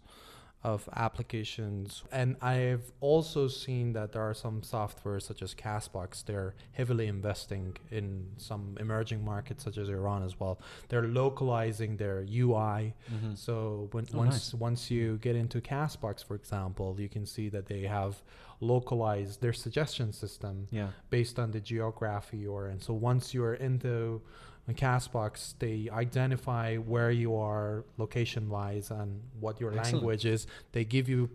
of 0.64 0.88
applications. 0.96 2.04
And 2.12 2.36
i've 2.42 2.92
also 3.00 3.48
seen 3.48 3.94
that 3.94 4.12
there 4.12 4.22
are 4.22 4.34
some 4.34 4.62
software 4.62 5.20
such 5.20 5.42
as 5.42 5.56
castbox 5.56 6.24
they're 6.26 6.54
heavily 6.74 7.08
investing 7.08 7.78
in 7.90 8.28
some 8.38 8.78
emerging 8.80 9.24
markets 9.26 9.64
such 9.64 9.78
as 9.78 9.90
iran 9.90 10.24
as 10.24 10.40
well. 10.40 10.60
They're 10.90 11.08
localizing 11.08 11.98
their 11.98 12.20
ui 12.20 12.94
mm-hmm. 13.14 13.34
so 13.36 13.90
when 13.92 14.06
Oh, 14.14 14.18
once 14.18 14.54
once 14.54 14.92
you 14.92 15.18
get 15.18 15.36
into 15.36 15.62
castbox 15.62 16.24
for 16.24 16.36
example 16.36 16.96
you 17.00 17.10
can 17.10 17.26
see 17.26 17.50
that 17.50 17.66
they 17.68 17.82
have 17.84 18.22
localized 18.60 19.42
their 19.42 19.54
suggestion 19.54 20.12
system 20.14 20.68
yeah. 20.72 20.90
based 21.10 21.40
on 21.40 21.52
the 21.52 21.60
geography 21.60 22.46
or 22.46 22.68
and 22.68 22.82
so 22.82 22.94
once 22.94 23.34
you're 23.34 23.56
into 23.56 24.22
Castbox, 24.70 25.56
they 25.60 25.90
identify 25.92 26.78
where 26.78 27.12
you 27.12 27.36
are 27.36 27.84
location 27.98 28.50
wise 28.50 28.90
and 28.90 29.22
what 29.40 29.60
your 29.60 29.72
Excellent. 29.72 29.96
language 29.96 30.26
is. 30.26 30.48
They 30.72 30.86
give 30.86 31.10
you 31.10 31.30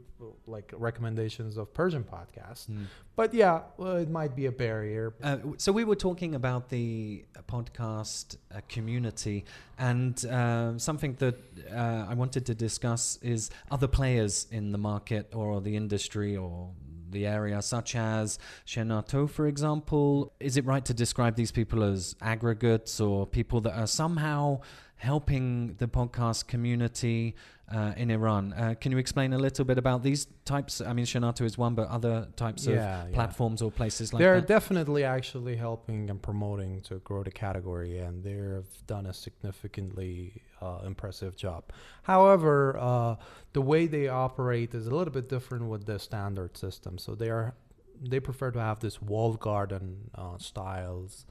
like 0.46 0.72
recommendations 0.76 1.56
of 1.56 1.72
Persian 1.74 2.04
podcasts. 2.04 2.70
Mm. 2.70 2.86
But 3.14 3.34
yeah, 3.34 3.62
well, 3.76 3.96
it 3.96 4.10
might 4.10 4.34
be 4.34 4.46
a 4.46 4.52
barrier. 4.52 5.14
Uh, 5.22 5.38
so 5.56 5.72
we 5.72 5.84
were 5.84 5.96
talking 5.96 6.34
about 6.34 6.68
the 6.70 7.24
uh, 7.36 7.42
podcast 7.42 8.36
uh, 8.54 8.60
community, 8.68 9.44
and 9.78 10.24
uh, 10.26 10.78
something 10.78 11.14
that 11.14 11.36
uh, 11.70 12.06
I 12.08 12.14
wanted 12.14 12.46
to 12.46 12.54
discuss 12.54 13.18
is 13.22 13.50
other 13.70 13.88
players 13.88 14.46
in 14.50 14.72
the 14.72 14.78
market 14.78 15.34
or 15.34 15.60
the 15.60 15.76
industry 15.76 16.36
or 16.36 16.70
the 17.16 17.26
area, 17.26 17.62
such 17.62 17.96
as 17.96 18.38
Shenoto, 18.66 19.28
for 19.28 19.46
example. 19.46 20.32
Is 20.38 20.56
it 20.56 20.64
right 20.66 20.84
to 20.84 20.94
describe 20.94 21.34
these 21.34 21.50
people 21.50 21.82
as 21.82 22.14
aggregates 22.20 23.00
or 23.00 23.26
people 23.26 23.60
that 23.62 23.74
are 23.76 23.86
somehow 23.86 24.60
helping 24.96 25.74
the 25.78 25.88
podcast 25.88 26.46
community 26.46 27.34
uh, 27.72 27.92
in 27.96 28.10
Iran? 28.10 28.52
Uh, 28.52 28.74
can 28.80 28.92
you 28.92 28.98
explain 28.98 29.32
a 29.32 29.38
little 29.38 29.64
bit 29.64 29.78
about 29.78 30.02
these 30.02 30.26
types? 30.44 30.80
I 30.80 30.92
mean, 30.92 31.06
Shenoto 31.06 31.42
is 31.42 31.58
one, 31.58 31.74
but 31.74 31.88
other 31.88 32.28
types 32.36 32.66
of 32.66 32.74
yeah, 32.74 33.04
yeah. 33.06 33.14
platforms 33.14 33.62
or 33.62 33.70
places 33.70 34.12
like 34.12 34.20
they're 34.20 34.40
that. 34.40 34.46
definitely 34.46 35.04
actually 35.04 35.56
helping 35.56 36.10
and 36.10 36.20
promoting 36.20 36.80
to 36.82 36.96
grow 36.96 37.22
the 37.22 37.30
category, 37.30 37.98
and 37.98 38.22
they've 38.22 38.86
done 38.86 39.06
a 39.06 39.12
significantly 39.12 40.42
uh, 40.60 40.80
impressive 40.84 41.36
job. 41.36 41.64
However, 42.02 42.76
uh, 42.78 43.16
the 43.52 43.62
way 43.62 43.86
they 43.86 44.08
operate 44.08 44.74
is 44.74 44.86
a 44.86 44.94
little 44.94 45.12
bit 45.12 45.28
different 45.28 45.66
with 45.66 45.86
the 45.86 45.98
standard 45.98 46.56
system. 46.56 46.98
So 46.98 47.14
they 47.14 47.30
are 47.30 47.54
they 48.02 48.20
prefer 48.20 48.50
to 48.50 48.60
have 48.60 48.80
this 48.80 49.00
walled 49.00 49.40
garden 49.40 50.10
uh, 50.14 50.38
styles 50.38 51.24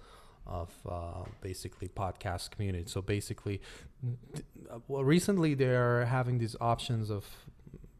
of 0.47 0.71
uh, 0.87 1.23
basically 1.41 1.87
podcast 1.87 2.51
community. 2.51 2.85
So 2.87 3.01
basically, 3.01 3.61
well, 4.87 5.03
recently 5.03 5.53
they 5.53 5.73
are 5.75 6.05
having 6.05 6.37
these 6.39 6.55
options 6.59 7.09
of 7.09 7.25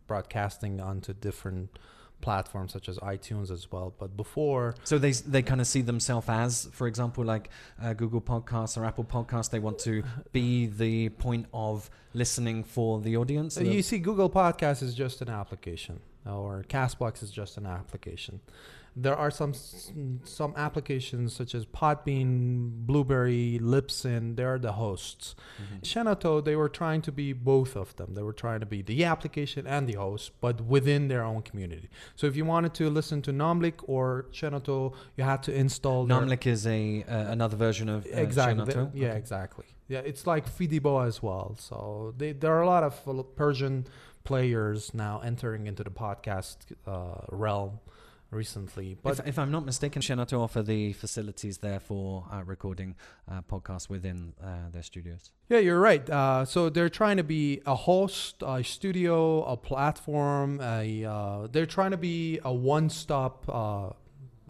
broadcasting 0.08 0.80
onto 0.82 1.14
different 1.14 1.78
platforms 2.22 2.74
such 2.74 2.88
as 2.90 2.98
iTunes 3.00 3.52
as 3.52 3.72
well. 3.72 3.94
But 4.00 4.16
before, 4.18 4.76
So 4.84 4.98
they 4.98 5.12
they 5.12 5.42
kind 5.42 5.62
of 5.62 5.68
see 5.68 5.82
themselves 5.82 6.28
as, 6.30 6.68
for 6.72 6.88
example, 6.88 7.24
like 7.24 7.50
uh, 7.82 7.94
Google 7.94 8.22
Podcasts 8.22 8.78
or 8.78 8.86
Apple 8.86 9.04
Podcasts. 9.04 9.50
They 9.50 9.60
want 9.60 9.80
to 9.80 10.04
be 10.32 10.68
the 10.68 11.10
point 11.10 11.46
of 11.54 11.90
listening 12.14 12.64
for 12.64 13.00
the 13.02 13.18
audience. 13.18 13.58
Uh, 13.58 13.62
you 13.62 13.82
see, 13.82 14.00
Google 14.00 14.30
Podcast 14.30 14.82
is 14.82 14.94
just 14.96 15.22
an 15.22 15.30
application, 15.30 16.00
or 16.26 16.64
Castbox 16.68 17.22
is 17.24 17.32
just 17.32 17.58
an 17.58 17.66
application. 17.66 18.40
There 18.98 19.16
are 19.16 19.30
some 19.30 19.54
some 20.24 20.54
applications 20.56 21.36
such 21.36 21.54
as 21.54 21.66
Podbean, 21.66 22.70
Blubrry, 22.88 23.60
Libsyn. 23.62 24.38
They're 24.38 24.58
the 24.58 24.72
hosts. 24.74 25.36
Mhm. 25.62 25.82
Shenoto, 25.82 26.42
they 26.44 26.56
were 26.56 26.70
trying 26.70 27.02
to 27.02 27.12
be 27.12 27.34
both 27.34 27.76
of 27.76 27.94
them. 27.98 28.14
They 28.14 28.22
were 28.24 28.32
trying 28.34 28.62
to 28.62 28.66
be 28.66 28.82
the 28.82 29.04
application 29.04 29.68
and 29.68 29.88
the 29.90 29.96
host, 29.96 30.32
but 30.40 30.62
within 30.62 31.10
their 31.10 31.24
own 31.24 31.42
community. 31.42 31.90
So 32.16 32.26
if 32.28 32.38
you 32.38 32.46
wanted 32.46 32.74
to 32.76 32.90
listen 32.90 33.22
to 33.24 33.32
Namlik 33.34 33.82
or 33.84 34.28
Shenoto, 34.32 34.94
you 35.18 35.26
had 35.26 35.44
to 35.44 35.54
install 35.54 36.08
Namlik 36.08 36.48
is 36.48 36.66
a 36.66 37.04
uh, 37.04 37.32
another 37.34 37.58
version 37.58 37.90
of 37.90 38.06
uh, 38.06 38.10
exactly. 38.12 38.64
Shenoto? 38.74 38.92
Yeah, 38.94 39.10
Okay. 39.10 39.18
exactly. 39.18 39.66
Yeah, 39.90 40.00
it's 40.00 40.26
like 40.26 40.46
Fidibo 40.50 41.06
as 41.06 41.22
well. 41.22 41.56
So 41.60 42.14
they, 42.18 42.32
there 42.32 42.54
are 42.56 42.62
a 42.62 42.68
lot 42.68 42.84
of 42.84 42.96
uh, 43.08 43.22
Persian 43.36 43.86
players 44.26 44.94
now 44.94 45.22
entering 45.24 45.68
into 45.68 45.84
the 45.84 45.90
podcast 45.90 46.58
uh, 46.86 47.26
realm 47.32 47.80
recently. 48.32 48.98
But 49.02 49.20
if, 49.20 49.28
if 49.28 49.40
I'm 49.40 49.52
not 49.52 49.66
mistaken, 49.66 50.02
Shenoto 50.02 50.40
offer 50.40 50.62
the 50.62 50.94
facilities 50.94 51.60
there 51.60 51.80
for 51.80 52.26
uh, 52.32 52.44
recording 52.44 52.96
uh, 53.32 53.42
podcasts 53.42 53.90
within 53.90 54.34
uh, 54.44 54.70
their 54.72 54.84
studios. 54.84 55.32
yeah, 55.50 55.60
you're 55.60 55.80
right. 55.80 56.08
Uh, 56.10 56.46
so 56.46 56.70
they're 56.70 56.90
trying 56.90 57.18
to 57.18 57.24
be 57.24 57.62
a 57.66 57.76
host, 57.76 58.44
a 58.46 58.64
studio, 58.64 59.44
a 59.44 59.56
platform. 59.56 60.60
A 60.62 61.06
uh, 61.06 61.48
they're 61.52 61.66
trying 61.66 61.92
to 61.92 61.98
be 61.98 62.40
a 62.44 62.54
one-stop 62.54 63.46
uh, 63.48 63.90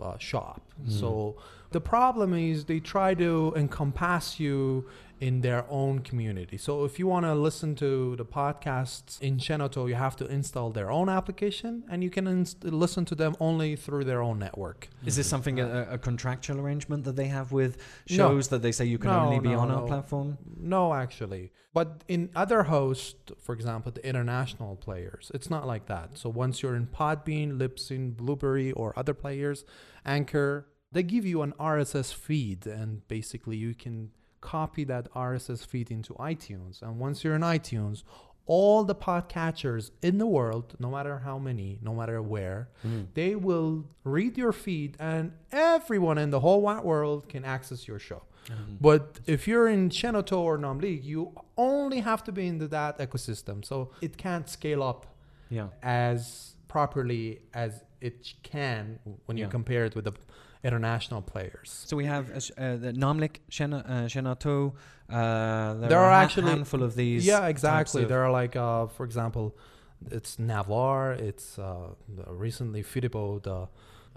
uh, 0.01 0.17
shop. 0.17 0.61
So 0.87 1.37
the 1.71 1.79
problem 1.79 2.33
is 2.33 2.65
they 2.65 2.79
try 2.79 3.13
to 3.15 3.53
encompass 3.55 4.39
you 4.39 4.87
in 5.19 5.41
their 5.41 5.65
own 5.69 5.99
community. 5.99 6.57
So 6.57 6.83
if 6.83 6.99
you 6.99 7.07
want 7.07 7.25
to 7.25 7.33
listen 7.33 7.75
to 7.75 8.15
the 8.17 8.25
podcasts 8.25 9.21
in 9.21 9.37
Shenoto, 9.37 9.87
you 9.87 9.95
have 9.95 10.15
to 10.17 10.25
install 10.27 10.71
their 10.71 10.91
own 10.91 11.07
application 11.09 11.83
and 11.89 12.03
you 12.03 12.09
can 12.09 12.27
inst- 12.27 12.63
listen 12.63 13.05
to 13.05 13.15
them 13.15 13.35
only 13.39 13.75
through 13.75 14.03
their 14.03 14.21
own 14.21 14.39
network. 14.39 14.89
Is 15.05 15.15
this 15.15 15.27
something 15.27 15.59
a, 15.59 15.87
a 15.91 15.97
contractual 15.97 16.59
arrangement 16.59 17.05
that 17.05 17.15
they 17.15 17.27
have 17.27 17.51
with 17.51 17.77
No. 18.09 18.15
shows 18.15 18.49
that 18.49 18.61
they 18.61 18.71
say 18.71 18.85
you 18.85 18.97
can 18.97 19.11
No, 19.11 19.19
only 19.21 19.39
be 19.39 19.49
no, 19.49 19.59
on 19.59 19.71
our 19.71 19.83
platform? 19.87 20.37
No, 20.57 20.93
actually. 20.93 21.51
But 21.73 22.03
in 22.07 22.29
other 22.35 22.63
hosts, 22.63 23.15
for 23.41 23.53
example, 23.53 23.91
the 23.93 24.05
international 24.07 24.75
players, 24.75 25.31
it's 25.33 25.49
not 25.49 25.65
like 25.65 25.85
that. 25.87 26.17
So 26.17 26.29
once 26.29 26.61
you're 26.61 26.75
in 26.75 26.87
Podbean, 26.87 27.57
Libsyn, 27.57 28.15
Blubrry, 28.15 28.71
or 28.73 28.97
other 28.97 29.13
players, 29.13 29.65
Anchor, 30.05 30.67
they 30.91 31.03
give 31.03 31.25
you 31.25 31.41
an 31.41 31.53
RSS 31.59 32.13
feed, 32.13 32.65
and 32.65 33.05
basically 33.07 33.57
you 33.57 33.73
can 33.73 34.11
copy 34.45 34.83
that 34.85 35.11
RSS 35.13 35.65
feed 35.65 35.89
into 35.89 36.13
iTunes. 36.33 36.81
And 36.83 36.99
once 36.99 37.23
you're 37.23 37.35
in 37.35 37.41
iTunes, 37.41 38.03
all 38.45 38.83
the 38.83 38.93
podcatchers 38.95 39.91
in 40.01 40.19
the 40.19 40.27
world, 40.27 40.75
no 40.79 40.89
matter 40.95 41.15
how 41.27 41.37
many, 41.39 41.79
no 41.81 41.93
matter 41.99 42.21
where, 42.21 42.69
hmm. 42.83 43.03
they 43.15 43.35
will 43.35 43.85
read 44.03 44.37
your 44.37 44.53
feed, 44.53 44.91
and 44.99 45.31
everyone 45.51 46.17
in 46.19 46.29
the 46.29 46.41
whole 46.45 46.61
wide 46.61 46.83
world 46.83 47.27
can 47.27 47.43
access 47.43 47.87
your 47.87 47.99
show. 47.99 48.21
Mm-hmm. 48.47 48.75
But 48.79 49.19
if 49.25 49.47
you're 49.47 49.67
in 49.67 49.89
Shenoto 49.89 50.37
or 50.37 50.57
Namlik, 50.59 51.03
you 51.03 51.19
only 51.57 51.99
have 52.01 52.23
to 52.25 52.31
be 52.31 52.45
into 52.45 52.67
that 52.67 52.99
ecosystem. 52.99 53.65
So 53.65 53.89
it 54.01 54.13
can't 54.17 54.47
scale 54.47 54.83
up 54.83 55.01
Yeah. 55.49 55.69
as 55.81 56.55
properly 56.67 57.39
as 57.53 57.71
it 58.01 58.33
can 58.43 58.99
when 59.25 59.37
you 59.37 59.47
compare 59.57 59.85
it 59.85 59.95
with 59.95 60.05
the 60.05 60.13
international 60.69 61.21
players. 61.33 61.69
So 61.89 61.93
we 62.01 62.05
have 62.05 62.25
uh, 62.31 62.35
uh, 62.35 62.77
the 62.85 62.91
Namlik, 63.03 63.35
Shena, 63.55 63.79
uh, 63.85 63.91
Shenoto. 64.13 64.55
Uh, 65.09 65.73
there, 65.79 65.89
There 65.91 65.99
are 65.99 66.11
are 66.11 66.21
a 66.21 66.23
actually- 66.25 66.49
handful 66.51 66.81
of 66.83 66.91
these. 67.01 67.21
yeah, 67.33 67.47
exactly. 67.53 68.03
There 68.11 68.23
are 68.25 68.31
like, 68.41 68.55
uh, 68.55 68.87
for 68.87 69.03
example, 69.09 69.45
it's 70.17 70.31
Navar. 70.37 71.01
It's 71.29 71.47
uh, 71.59 71.89
recently 72.45 72.81
Fidibo, 72.91 73.23
the 73.49 73.59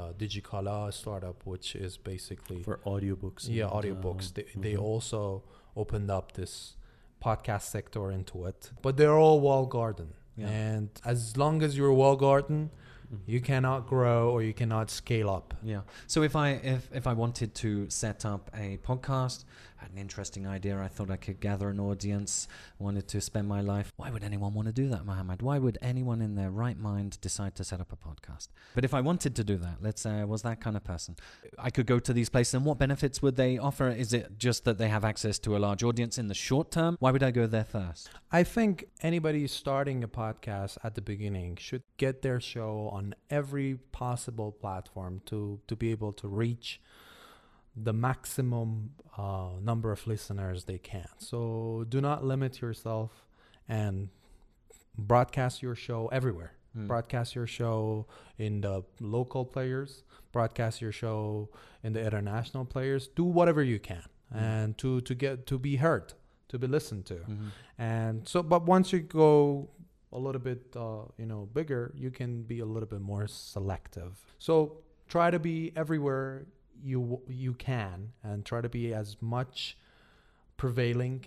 uh, 0.02 0.12
Digikala 0.20 0.92
startup, 0.92 1.38
which 1.52 1.68
is 1.86 1.92
basically 2.12 2.62
for 2.62 2.76
audiobooks. 2.92 3.42
yeah 3.48 3.64
and, 3.64 3.72
audiobooks 3.76 4.26
uh, 4.28 4.34
they, 4.36 4.46
they 4.66 4.74
mhm. 4.76 4.88
also 4.90 5.20
opened 5.82 6.08
up 6.18 6.26
this 6.40 6.52
podcast 7.26 7.64
sector 7.76 8.04
into 8.18 8.36
it 8.50 8.60
but 8.84 8.92
they're 8.98 9.18
all 9.24 9.38
wall 9.46 9.66
garden 9.78 10.08
Yeah. 10.36 10.48
and 10.68 10.88
as 11.12 11.36
long 11.42 11.62
as 11.66 11.70
you're 11.76 11.92
wall 12.02 12.16
garden. 12.28 12.60
Mm-hmm. 13.12 13.30
you 13.30 13.40
cannot 13.40 13.86
grow 13.86 14.30
or 14.30 14.42
you 14.42 14.52
cannot 14.52 14.90
scale 14.90 15.30
up 15.30 15.54
Yeah. 15.62 15.80
So 16.06 16.22
if 16.22 16.36
I 16.36 16.60
if 16.62 16.90
if 16.92 17.06
I 17.06 17.14
wanted 17.14 17.54
to 17.54 17.88
set 17.88 18.24
up 18.26 18.50
a 18.54 18.78
podcast, 18.86 19.44
had 19.78 19.92
an 19.92 19.98
interesting 19.98 20.46
idea, 20.46 20.78
I 20.78 20.88
thought 20.88 21.10
I 21.10 21.16
could 21.16 21.40
gather 21.40 21.68
an 21.68 21.80
audience, 21.80 22.48
wanted 22.78 23.08
to 23.08 23.20
spend 23.20 23.48
my 23.48 23.60
life. 23.60 23.92
Why 23.96 24.10
would 24.10 24.24
anyone 24.24 24.54
want 24.54 24.66
to 24.66 24.72
do 24.72 24.88
that, 24.88 25.04
Mohammed? 25.04 25.40
Why 25.42 25.58
would 25.58 25.78
anyone 25.80 26.20
in 26.20 26.34
their 26.34 26.50
right 26.50 26.78
mind 26.78 27.18
decide 27.20 27.54
to 27.56 27.64
set 27.64 27.80
up 27.80 27.92
a 27.92 27.96
podcast? 27.96 28.48
But 28.74 28.84
if 28.84 28.92
I 28.92 29.00
wanted 29.00 29.36
to 29.36 29.44
do 29.44 29.56
that, 29.58 29.76
let's 29.80 30.02
say 30.02 30.10
I 30.10 30.24
was 30.24 30.42
that 30.42 30.60
kind 30.60 30.76
of 30.76 30.84
person, 30.84 31.16
I 31.58 31.70
could 31.70 31.86
go 31.86 31.98
to 31.98 32.12
these 32.12 32.28
places. 32.28 32.54
And 32.54 32.64
what 32.64 32.78
benefits 32.78 33.22
would 33.22 33.36
they 33.36 33.56
offer? 33.58 33.88
Is 33.88 34.12
it 34.12 34.38
just 34.38 34.64
that 34.64 34.78
they 34.78 34.88
have 34.88 35.04
access 35.04 35.38
to 35.40 35.56
a 35.56 35.58
large 35.58 35.82
audience 35.82 36.18
in 36.18 36.28
the 36.28 36.34
short 36.34 36.70
term? 36.70 36.96
Why 37.00 37.10
would 37.10 37.22
I 37.22 37.30
go 37.30 37.46
there 37.46 37.64
first? 37.64 38.10
i 38.30 38.42
think 38.42 38.84
anybody 39.00 39.46
starting 39.46 40.04
a 40.04 40.08
podcast 40.08 40.76
at 40.84 40.94
the 40.94 41.00
beginning 41.00 41.56
should 41.56 41.82
get 41.96 42.20
their 42.22 42.40
show 42.40 42.90
on 42.92 43.14
every 43.30 43.78
possible 43.92 44.52
platform 44.52 45.20
to 45.24 45.60
to 45.66 45.74
be 45.74 45.90
able 45.90 46.12
to 46.12 46.28
reach 46.28 46.80
the 47.82 47.92
maximum 47.92 48.90
uh, 49.16 49.50
number 49.60 49.90
of 49.92 50.06
listeners 50.06 50.64
they 50.64 50.78
can. 50.78 51.08
So 51.18 51.84
do 51.88 52.00
not 52.00 52.24
limit 52.24 52.60
yourself 52.60 53.10
and 53.68 54.08
broadcast 54.96 55.62
your 55.62 55.74
show 55.74 56.08
everywhere. 56.08 56.52
Hmm. 56.74 56.86
Broadcast 56.86 57.34
your 57.34 57.46
show 57.46 58.06
in 58.38 58.60
the 58.60 58.82
local 59.00 59.44
players, 59.44 60.02
broadcast 60.32 60.80
your 60.80 60.92
show 60.92 61.48
in 61.82 61.92
the 61.92 62.04
international 62.04 62.64
players. 62.64 63.08
Do 63.08 63.24
whatever 63.24 63.62
you 63.62 63.78
can 63.78 64.04
Mm. 64.34 64.36
and 64.42 64.78
to 64.78 65.00
to 65.00 65.14
get 65.14 65.46
to 65.46 65.58
be 65.58 65.76
heard, 65.76 66.12
to 66.48 66.58
be 66.58 66.66
listened 66.66 67.06
to. 67.06 67.14
Mhm. 67.14 67.48
And 67.78 68.28
so 68.28 68.42
but 68.42 68.66
once 68.66 68.92
you 68.92 69.00
go 69.00 69.70
a 70.12 70.18
little 70.18 70.40
bit 70.40 70.76
uh, 70.76 71.04
you 71.16 71.24
know 71.24 71.46
bigger, 71.46 71.92
you 71.96 72.10
can 72.10 72.42
be 72.42 72.58
a 72.60 72.66
little 72.66 72.88
bit 72.88 73.00
more 73.00 73.26
selective. 73.26 74.12
So 74.38 74.82
try 75.08 75.30
to 75.30 75.38
be 75.38 75.72
everywhere 75.74 76.46
you 76.82 77.20
you 77.28 77.54
can 77.54 78.12
and 78.22 78.44
try 78.44 78.60
to 78.60 78.68
be 78.68 78.94
as 78.94 79.16
much 79.20 79.76
prevailing 80.56 81.24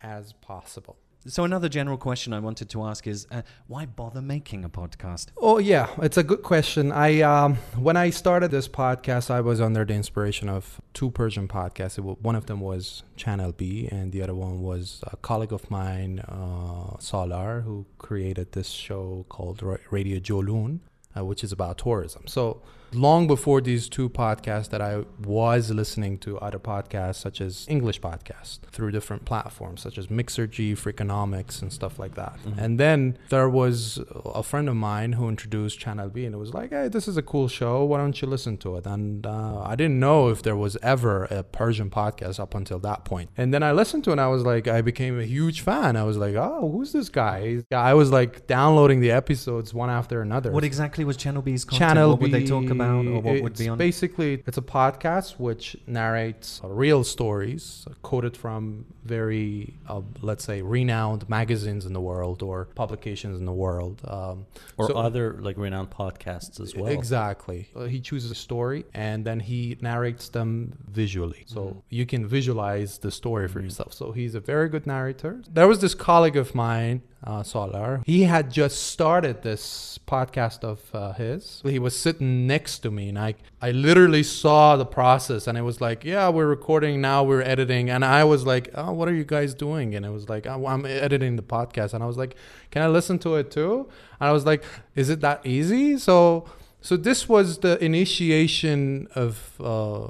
as 0.00 0.32
possible. 0.34 0.96
So 1.26 1.42
another 1.42 1.70
general 1.70 1.96
question 1.96 2.34
I 2.34 2.38
wanted 2.38 2.68
to 2.68 2.84
ask 2.84 3.06
is, 3.06 3.26
uh, 3.30 3.40
why 3.66 3.86
bother 3.86 4.20
making 4.20 4.62
a 4.62 4.68
podcast? 4.68 5.28
Oh 5.38 5.56
yeah, 5.56 5.88
it's 6.02 6.18
a 6.18 6.22
good 6.22 6.42
question. 6.42 6.92
I 6.92 7.22
um, 7.22 7.54
when 7.78 7.96
I 7.96 8.10
started 8.10 8.50
this 8.50 8.68
podcast, 8.68 9.30
I 9.30 9.40
was 9.40 9.58
under 9.58 9.86
the 9.86 9.94
inspiration 9.94 10.50
of 10.50 10.82
two 10.92 11.10
Persian 11.10 11.48
podcasts. 11.48 11.96
It 11.96 12.02
wa- 12.02 12.16
one 12.20 12.36
of 12.36 12.44
them 12.44 12.60
was 12.60 13.04
Channel 13.16 13.52
B, 13.52 13.88
and 13.90 14.12
the 14.12 14.20
other 14.22 14.34
one 14.34 14.60
was 14.60 15.02
a 15.10 15.16
colleague 15.16 15.54
of 15.54 15.70
mine, 15.70 16.18
uh, 16.20 16.98
Salar, 16.98 17.62
who 17.62 17.86
created 17.96 18.52
this 18.52 18.68
show 18.68 19.24
called 19.30 19.62
Radio 19.90 20.18
Jolun, 20.18 20.80
uh, 21.16 21.24
which 21.24 21.42
is 21.42 21.52
about 21.52 21.78
tourism. 21.78 22.26
So 22.26 22.60
long 22.94 23.26
before 23.26 23.60
these 23.60 23.88
two 23.88 24.08
podcasts, 24.08 24.70
that 24.70 24.80
I 24.80 25.04
was 25.24 25.70
listening 25.70 26.18
to 26.18 26.38
other 26.38 26.58
podcasts 26.58 27.16
such 27.16 27.40
as 27.40 27.66
English 27.68 28.00
podcasts 28.00 28.58
through 28.70 28.90
different 28.90 29.24
platforms 29.24 29.80
such 29.82 29.98
as 29.98 30.06
Mixergy, 30.08 30.72
Freakonomics, 30.72 31.60
and 31.62 31.72
stuff 31.72 31.98
like 31.98 32.14
that. 32.14 32.38
Mhm. 32.46 32.58
And 32.58 32.80
then 32.80 33.18
there 33.28 33.48
was 33.48 34.00
a 34.34 34.42
friend 34.42 34.68
of 34.68 34.76
mine 34.76 35.12
who 35.12 35.28
introduced 35.28 35.78
Channel 35.78 36.08
B, 36.08 36.24
and 36.24 36.34
it 36.34 36.38
was 36.38 36.54
like, 36.54 36.70
"Hey, 36.70 36.88
this 36.88 37.06
is 37.08 37.16
a 37.16 37.22
cool 37.22 37.48
show. 37.48 37.84
Why 37.84 37.98
don't 37.98 38.20
you 38.20 38.28
listen 38.28 38.56
to 38.58 38.76
it?" 38.76 38.86
And 38.86 39.26
uh, 39.26 39.60
I 39.62 39.74
didn't 39.76 39.98
know 40.00 40.28
if 40.28 40.42
there 40.42 40.56
was 40.56 40.76
ever 40.82 41.24
a 41.24 41.42
Persian 41.42 41.90
podcast 41.90 42.38
up 42.40 42.54
until 42.54 42.78
that 42.80 43.04
point. 43.04 43.30
And 43.36 43.52
then 43.52 43.62
I 43.62 43.72
listened 43.72 44.04
to 44.04 44.10
it, 44.10 44.14
and 44.14 44.20
I 44.20 44.28
was 44.28 44.42
like, 44.44 44.68
I 44.68 44.80
became 44.80 45.18
a 45.18 45.24
huge 45.24 45.60
fan. 45.62 45.96
I 45.96 46.04
was 46.04 46.16
like, 46.16 46.34
"Oh, 46.34 46.70
who's 46.72 46.92
this 46.92 47.08
guy?" 47.08 47.62
I 47.72 47.94
was 47.94 48.10
like 48.10 48.46
downloading 48.46 49.00
the 49.00 49.10
episodes 49.10 49.72
one 49.74 49.90
after 49.90 50.20
another. 50.22 50.50
What 50.52 50.64
exactly 50.64 51.04
was 51.04 51.16
Channel 51.16 51.42
B's 51.42 51.64
content? 51.64 51.78
Channel 51.90 52.10
what 52.10 52.20
would 52.20 52.32
they 52.32 52.44
talk 52.44 52.62
B, 52.62 52.68
about, 52.84 53.06
or 53.06 53.20
what 53.20 53.42
would 53.42 53.56
be 53.58 53.68
on? 53.68 53.78
Basically, 53.78 54.42
it's 54.46 54.58
a 54.58 54.62
podcast 54.62 55.38
which 55.38 55.76
narrates 55.86 56.60
uh, 56.62 56.68
real 56.68 57.04
stories 57.04 57.84
uh, 57.90 57.94
quoted 58.02 58.36
from 58.36 58.84
very, 59.04 59.74
uh, 59.88 60.00
let's 60.22 60.44
say, 60.44 60.62
renowned 60.62 61.28
magazines 61.28 61.84
in 61.86 61.92
the 61.92 62.00
world 62.00 62.42
or 62.42 62.66
publications 62.74 63.38
in 63.38 63.44
the 63.46 63.52
world. 63.52 64.00
Um, 64.06 64.46
or 64.78 64.88
so- 64.88 64.94
other 64.94 65.36
like 65.40 65.56
renowned 65.58 65.90
podcasts 65.90 66.60
as 66.60 66.74
well. 66.74 66.86
Exactly. 66.92 67.68
Uh, 67.76 67.84
he 67.84 68.00
chooses 68.00 68.30
a 68.30 68.34
story 68.34 68.84
and 68.94 69.24
then 69.24 69.40
he 69.40 69.76
narrates 69.80 70.28
them 70.30 70.72
visually. 70.90 71.42
So 71.46 71.60
Mhm. 71.60 71.82
you 71.90 72.06
can 72.06 72.26
visualize 72.26 72.98
the 72.98 73.10
story 73.10 73.46
for 73.48 73.60
Mhm. 73.60 73.64
yourself. 73.64 73.92
So 73.92 74.12
he's 74.12 74.34
a 74.34 74.40
very 74.40 74.68
good 74.68 74.86
narrator. 74.86 75.42
There 75.52 75.68
was 75.68 75.80
this 75.80 75.94
colleague 75.94 76.36
of 76.36 76.54
mine, 76.54 77.02
uh, 77.26 77.42
Solar. 77.42 78.00
He 78.06 78.22
had 78.22 78.50
just 78.50 78.76
started 78.94 79.42
this 79.42 79.98
podcast 80.06 80.64
of 80.64 80.80
uh, 80.94 81.12
his. 81.12 81.60
He 81.64 81.78
was 81.78 81.94
sitting 81.98 82.46
next 82.46 82.63
to 82.68 82.90
me 82.90 83.08
and 83.08 83.18
I, 83.18 83.34
I 83.60 83.70
literally 83.70 84.22
saw 84.22 84.76
the 84.76 84.84
process 84.84 85.46
and 85.46 85.56
it 85.56 85.62
was 85.62 85.80
like, 85.80 86.04
yeah, 86.04 86.28
we're 86.28 86.46
recording 86.46 87.00
now, 87.00 87.22
we're 87.22 87.42
editing. 87.42 87.90
And 87.90 88.04
I 88.04 88.24
was 88.24 88.44
like, 88.46 88.70
oh, 88.74 88.92
what 88.92 89.08
are 89.08 89.14
you 89.14 89.24
guys 89.24 89.54
doing? 89.54 89.94
And 89.94 90.04
it 90.04 90.10
was 90.10 90.28
like, 90.28 90.46
oh, 90.46 90.66
I'm 90.66 90.84
editing 90.86 91.36
the 91.36 91.42
podcast. 91.42 91.94
And 91.94 92.02
I 92.02 92.06
was 92.06 92.16
like, 92.16 92.36
can 92.70 92.82
I 92.82 92.88
listen 92.88 93.18
to 93.20 93.36
it 93.36 93.50
too? 93.50 93.88
And 94.20 94.28
I 94.28 94.32
was 94.32 94.44
like, 94.44 94.64
is 94.94 95.10
it 95.10 95.20
that 95.20 95.44
easy? 95.46 95.98
So, 95.98 96.46
so 96.80 96.96
this 96.96 97.28
was 97.28 97.58
the 97.58 97.82
initiation 97.82 99.08
of 99.14 99.60
uh, 99.60 100.08